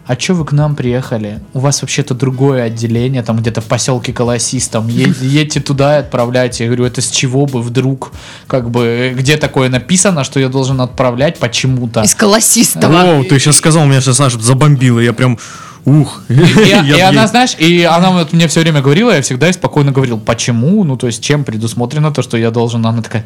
А 0.08 0.16
чё 0.16 0.34
вы 0.36 0.45
к 0.45 0.53
нам 0.53 0.76
приехали? 0.76 1.41
У 1.53 1.60
вас 1.60 1.82
вообще-то 1.82 2.14
другое 2.14 2.64
отделение, 2.64 3.24
там 3.24 3.38
где-то 3.38 3.60
в 3.60 3.66
поселке 3.66 4.14
Колосис, 4.14 4.70
там 4.70 4.88
е- 4.88 5.14
едьте 5.22 5.60
туда 5.60 5.97
и 5.97 5.99
отправляйте. 5.99 6.64
Я 6.64 6.70
говорю, 6.70 6.86
это 6.86 7.01
с 7.01 7.10
чего 7.10 7.45
бы 7.45 7.62
вдруг, 7.62 8.12
как 8.47 8.70
бы, 8.70 9.14
где 9.18 9.36
такое 9.36 9.68
написано, 9.70 10.24
что 10.24 10.39
я 10.39 10.47
должен 10.47 10.80
отправлять 10.80 11.38
почему-то? 11.39 12.01
Из 12.03 12.16
колосистого. 12.16 12.89
Воу, 12.91 13.24
ты 13.26 13.38
сейчас 13.38 13.58
сказал, 13.58 13.86
меня 13.86 13.99
сейчас 13.99 14.22
аж 14.22 14.36
забомбило, 14.36 14.99
я 15.01 15.12
прям, 15.12 15.38
ух. 15.84 16.22
И, 16.30 16.34
Я 16.34 16.82
и 16.82 17.01
она, 17.01 17.22
ей. 17.24 17.28
знаешь, 17.28 17.55
и 17.60 17.84
она 17.84 18.12
вот 18.12 18.32
мне 18.32 18.47
все 18.47 18.62
время 18.62 18.82
говорила, 18.82 19.12
я 19.12 19.22
всегда 19.22 19.51
спокойно 19.51 19.91
говорил, 19.91 20.18
почему, 20.20 20.84
ну, 20.86 20.95
то 20.95 21.08
есть, 21.08 21.22
чем 21.22 21.43
предусмотрено 21.43 22.12
то, 22.12 22.22
что 22.22 22.38
я 22.38 22.49
должен, 22.51 22.86
она 22.86 23.01
такая, 23.01 23.26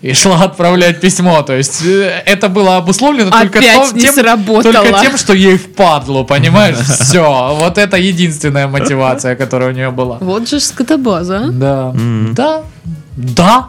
и 0.00 0.12
шла 0.12 0.42
отправлять 0.44 1.00
письмо, 1.00 1.42
то 1.42 1.56
есть, 1.56 1.82
э, 1.84 2.22
это 2.24 2.48
было 2.48 2.76
обусловлено 2.76 3.30
только, 3.30 3.60
не 3.60 4.00
тем, 4.00 4.14
сработало. 4.14 4.74
только 4.74 5.00
тем, 5.00 5.16
что 5.16 5.32
ей 5.32 5.56
впадло, 5.56 6.22
понимаешь, 6.22 6.76
все, 7.00 7.56
вот 7.58 7.78
это 7.78 7.96
единственная 7.96 8.68
мотивация, 8.68 9.34
которая 9.34 9.70
у 9.70 9.72
нее 9.72 9.90
была. 9.90 10.18
Вот 10.20 10.48
же 10.48 10.60
скотобаза. 10.60 11.46
а. 11.46 11.50
Да, 11.50 11.94
да, 12.32 12.62
да, 13.16 13.68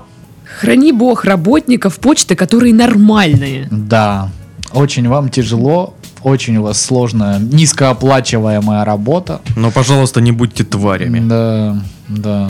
Храни 0.59 0.91
бог 0.91 1.25
работников 1.25 1.99
почты, 1.99 2.35
которые 2.35 2.73
нормальные. 2.73 3.67
да, 3.71 4.29
очень 4.73 5.07
вам 5.07 5.29
тяжело, 5.29 5.95
очень 6.21 6.57
у 6.57 6.63
вас 6.63 6.79
сложная, 6.81 7.39
низкооплачиваемая 7.39 8.85
работа, 8.85 9.41
Но, 9.55 9.71
пожалуйста, 9.71 10.21
не 10.21 10.31
будьте 10.31 10.63
тварями. 10.63 11.19
Да, 11.27 11.81
да. 12.07 12.49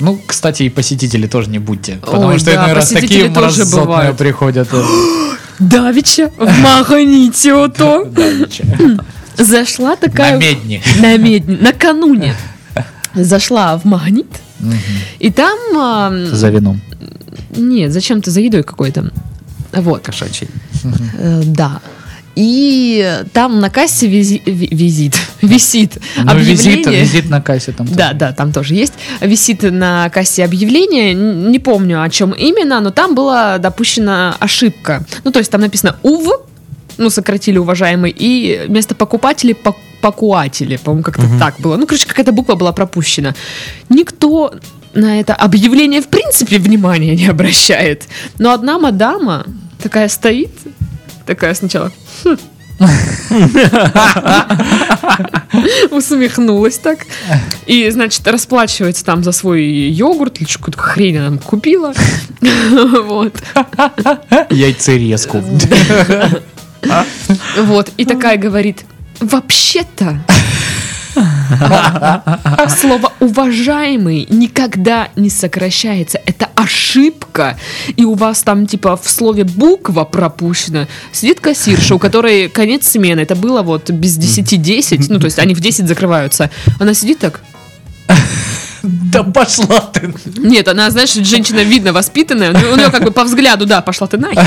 Ну, 0.00 0.20
кстати, 0.26 0.62
и 0.64 0.68
посетители 0.68 1.26
тоже 1.26 1.50
не 1.50 1.58
будьте. 1.58 1.98
Потому 2.00 2.28
Ой, 2.28 2.38
что 2.38 2.52
да, 2.54 2.64
иной 2.64 2.72
раз 2.74 2.88
такие 2.90 3.28
тоже 3.30 3.64
мразотные 3.64 4.14
приходят. 4.14 4.68
Давича 5.58 6.30
в 6.36 6.58
Магните 6.60 7.52
ото. 7.54 8.08
Зашла 9.36 9.90
На 9.90 9.96
такая... 9.96 10.38
медне. 10.38 10.82
На 11.00 11.16
медне. 11.16 11.58
Накануне. 11.60 12.34
Зашла 13.14 13.76
в 13.78 13.84
Магнит. 13.84 14.26
И 15.18 15.30
там... 15.30 15.58
а, 15.76 16.12
За 16.32 16.48
вином. 16.50 16.80
Нет, 17.56 17.92
зачем-то 17.92 18.30
за 18.30 18.40
едой 18.40 18.62
какой-то. 18.62 19.10
Вот. 19.72 20.02
Кошачий. 20.02 20.48
Э, 21.18 21.42
Да. 21.44 21.80
И 22.42 23.22
там 23.32 23.58
на 23.58 23.68
кассе 23.68 24.06
визи- 24.06 24.42
ви- 24.46 24.68
визит, 24.70 25.14
висит 25.42 25.98
Ну, 26.16 26.38
визит, 26.38 26.66
объявление. 26.86 27.00
визит 27.02 27.30
на 27.30 27.40
кассе 27.42 27.72
там. 27.72 27.86
Да, 27.88 28.12
да, 28.12 28.32
там 28.32 28.52
тоже 28.52 28.74
есть. 28.74 28.92
Висит 29.20 29.62
на 29.62 30.08
кассе 30.10 30.44
объявление. 30.44 31.14
Не 31.14 31.58
помню, 31.58 32.00
о 32.00 32.08
чем 32.08 32.30
именно, 32.30 32.80
но 32.80 32.90
там 32.90 33.16
была 33.16 33.58
допущена 33.58 34.36
ошибка. 34.38 35.04
Ну, 35.24 35.32
то 35.32 35.40
есть 35.40 35.50
там 35.50 35.60
написано 35.60 35.96
УВ, 36.04 36.28
ну, 36.96 37.10
сократили 37.10 37.58
уважаемый, 37.58 38.14
и 38.16 38.60
вместо 38.68 38.94
покупателей 38.94 39.54
пок- 39.54 39.74
покуатели. 40.00 40.76
По-моему, 40.76 41.02
как-то 41.02 41.26
так 41.40 41.56
было. 41.58 41.76
Ну, 41.76 41.86
короче, 41.86 42.06
какая-то 42.06 42.30
буква 42.30 42.54
была 42.54 42.70
пропущена. 42.72 43.34
Никто 43.88 44.54
на 44.94 45.18
это 45.18 45.34
объявление 45.34 46.00
в 46.00 46.06
принципе 46.06 46.58
внимания 46.58 47.16
не 47.16 47.26
обращает. 47.26 48.04
Но 48.38 48.52
одна 48.52 48.78
мадама 48.78 49.44
такая 49.82 50.08
стоит, 50.08 50.50
такая 51.28 51.54
сначала 51.54 51.92
усмехнулась 55.90 56.78
так. 56.78 57.00
И, 57.66 57.90
значит, 57.90 58.26
расплачивается 58.26 59.04
там 59.04 59.22
за 59.24 59.32
свой 59.32 59.64
йогурт 59.64 60.40
или 60.40 60.48
какую-то 60.48 60.80
хрень 60.80 61.18
она 61.18 61.28
там 61.30 61.38
купила. 61.38 61.92
Вот. 62.40 63.34
Яйцерезку. 64.50 65.42
Вот. 67.58 67.90
И 67.96 68.04
такая 68.04 68.38
говорит, 68.38 68.84
вообще-то 69.20 70.24
слово 72.68 73.12
уважаемый 73.20 74.26
никогда 74.30 75.08
не 75.16 75.30
сокращается. 75.30 76.20
Это 76.26 76.48
ошибка. 76.54 77.56
И 77.96 78.04
у 78.04 78.14
вас 78.14 78.42
там 78.42 78.66
типа 78.66 78.96
в 78.96 79.08
слове 79.08 79.44
буква 79.44 80.04
пропущена. 80.04 80.88
Сидит 81.12 81.40
кассирша, 81.40 81.94
у 81.94 81.98
которой 81.98 82.48
конец 82.48 82.88
смены. 82.88 83.20
Это 83.20 83.36
было 83.36 83.62
вот 83.62 83.90
без 83.90 84.18
10-10. 84.18 85.06
Ну, 85.08 85.18
то 85.18 85.26
есть 85.26 85.38
они 85.38 85.54
в 85.54 85.60
10 85.60 85.86
закрываются. 85.88 86.50
Она 86.78 86.94
сидит 86.94 87.18
так. 87.18 87.40
Да 89.12 89.22
пошла 89.22 89.80
ты. 89.80 90.12
Нет, 90.38 90.68
она, 90.68 90.90
знаешь, 90.90 91.12
женщина 91.14 91.60
видно 91.62 91.92
воспитанная. 91.92 92.50
У 92.52 92.76
нее 92.76 92.90
как 92.90 93.04
бы 93.04 93.10
по 93.10 93.24
взгляду, 93.24 93.66
да, 93.66 93.80
пошла 93.80 94.06
ты 94.06 94.16
нахер. 94.18 94.44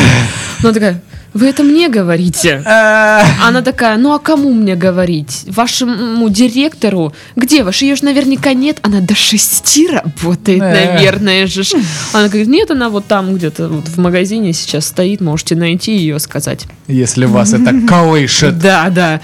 Но 0.62 0.70
она 0.70 0.74
такая, 0.74 1.02
вы 1.34 1.48
это 1.48 1.64
мне 1.64 1.88
говорите? 1.90 2.62
Она 2.66 3.62
такая, 3.64 3.98
ну 3.98 4.14
а 4.14 4.20
кому 4.20 4.52
мне 4.54 4.76
говорить? 4.76 5.44
Вашему 5.48 6.30
директору? 6.30 7.14
Где 7.36 7.64
ваш? 7.64 7.82
Ее 7.82 7.96
же 7.96 8.04
наверняка 8.06 8.54
нет. 8.54 8.80
Она 8.82 9.00
до 9.00 9.16
шести 9.16 9.88
работает, 9.88 10.62
Э. 10.62 10.94
наверное 10.96 11.48
же. 11.48 11.64
ж». 11.64 11.72
Она 12.14 12.28
говорит, 12.28 12.48
нет, 12.48 12.70
она 12.72 12.90
вот 12.90 13.06
там 13.08 13.34
где-то 13.36 13.68
вот 13.70 13.88
в 13.88 13.98
магазине 13.98 14.54
сейчас 14.54 14.88
стоит, 14.88 15.22
можете 15.22 15.56
найти 15.56 15.96
ее 15.98 16.20
сказать. 16.20 16.66
Если 16.88 17.26
вас 17.26 17.54
это 17.54 17.74
колышет. 17.88 18.60
Да, 18.60 18.90
да. 18.90 19.22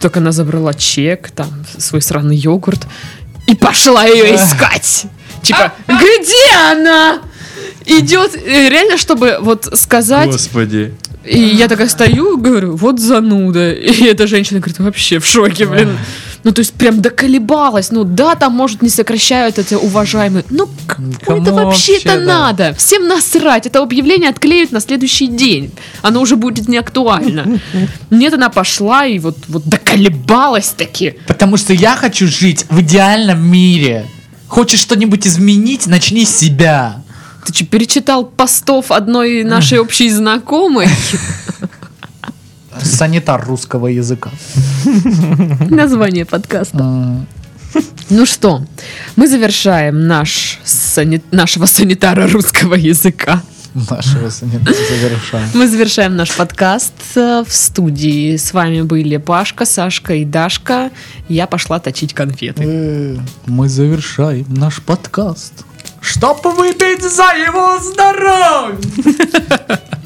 Только 0.00 0.20
она 0.20 0.32
забрала 0.32 0.72
чек, 0.72 1.30
там, 1.30 1.48
свой 1.76 2.00
сраный 2.00 2.34
йогурт, 2.34 2.86
и 3.50 3.54
пошла 3.54 4.04
ее 4.04 4.36
искать. 4.36 5.06
Типа, 5.42 5.72
где 5.86 6.56
она? 6.70 7.20
Идет, 7.86 8.36
э, 8.36 8.68
реально, 8.68 8.96
чтобы 8.98 9.38
вот 9.40 9.68
сказать, 9.74 10.30
Господи. 10.30 10.94
и 11.24 11.38
я 11.40 11.66
такая 11.66 11.88
стою, 11.88 12.36
говорю, 12.36 12.76
вот 12.76 13.00
зануда. 13.00 13.72
И 13.72 14.04
эта 14.04 14.26
женщина 14.26 14.60
говорит, 14.60 14.78
вообще 14.78 15.18
в 15.18 15.26
шоке, 15.26 15.66
блин. 15.66 15.98
Ну, 16.42 16.52
то 16.52 16.60
есть 16.60 16.72
прям 16.74 17.00
доколебалась. 17.00 17.90
Ну, 17.90 18.04
да, 18.04 18.34
там, 18.34 18.54
может, 18.54 18.82
не 18.82 18.88
сокращают 18.88 19.58
это 19.58 19.78
уважаемые. 19.78 20.44
Ну, 20.50 20.68
кому 20.86 21.12
Кому 21.24 21.42
это 21.42 21.52
вообще 21.52 21.92
вообще, 21.92 22.08
это 22.08 22.18
да. 22.18 22.24
надо? 22.24 22.74
Всем 22.74 23.06
насрать. 23.06 23.66
Это 23.66 23.80
объявление 23.80 24.30
отклеют 24.30 24.72
на 24.72 24.80
следующий 24.80 25.26
день. 25.26 25.70
Оно 26.02 26.20
уже 26.20 26.36
будет 26.36 26.68
не 26.68 26.78
актуально. 26.78 27.60
Нет, 28.10 28.34
она 28.34 28.48
пошла 28.48 29.06
и 29.06 29.18
вот, 29.18 29.36
вот 29.48 29.64
доколебалась 29.66 30.68
таки. 30.70 31.14
Потому 31.26 31.56
что 31.56 31.72
я 31.72 31.96
хочу 31.96 32.26
жить 32.26 32.66
в 32.68 32.80
идеальном 32.80 33.40
мире. 33.46 34.06
Хочешь 34.48 34.80
что-нибудь 34.80 35.26
изменить, 35.26 35.86
начни 35.86 36.24
с 36.24 36.36
себя. 36.36 37.02
Ты 37.46 37.54
что, 37.54 37.66
перечитал 37.66 38.24
постов 38.24 38.90
одной 38.90 39.44
нашей 39.44 39.78
общей 39.80 40.10
знакомой? 40.10 40.88
Санитар 42.82 43.44
русского 43.46 43.88
языка. 43.88 44.30
Название 45.70 46.24
подкаста. 46.24 47.26
Ну 48.10 48.26
что, 48.26 48.62
мы 49.16 49.28
завершаем 49.28 50.06
наш 50.06 50.58
сани- 50.64 51.22
нашего 51.30 51.66
санитара 51.66 52.26
русского 52.28 52.74
языка. 52.74 53.42
Нашего 53.74 54.30
санитара 54.30 54.74
завершаем. 55.00 55.48
Мы 55.54 55.68
завершаем 55.68 56.16
наш 56.16 56.32
подкаст 56.34 56.92
э, 57.14 57.44
в 57.46 57.52
студии. 57.54 58.36
С 58.36 58.52
вами 58.52 58.82
были 58.82 59.16
Пашка, 59.18 59.64
Сашка 59.64 60.14
и 60.14 60.24
Дашка. 60.24 60.90
Я 61.28 61.46
пошла 61.46 61.78
точить 61.78 62.12
конфеты. 62.12 62.64
Э, 62.66 63.16
Мы 63.46 63.68
завершаем 63.68 64.46
наш 64.48 64.82
подкаст. 64.82 65.52
Чтоб 66.00 66.44
выпить 66.44 67.02
за 67.02 67.22
его 67.46 67.78
здоровье! 67.78 68.78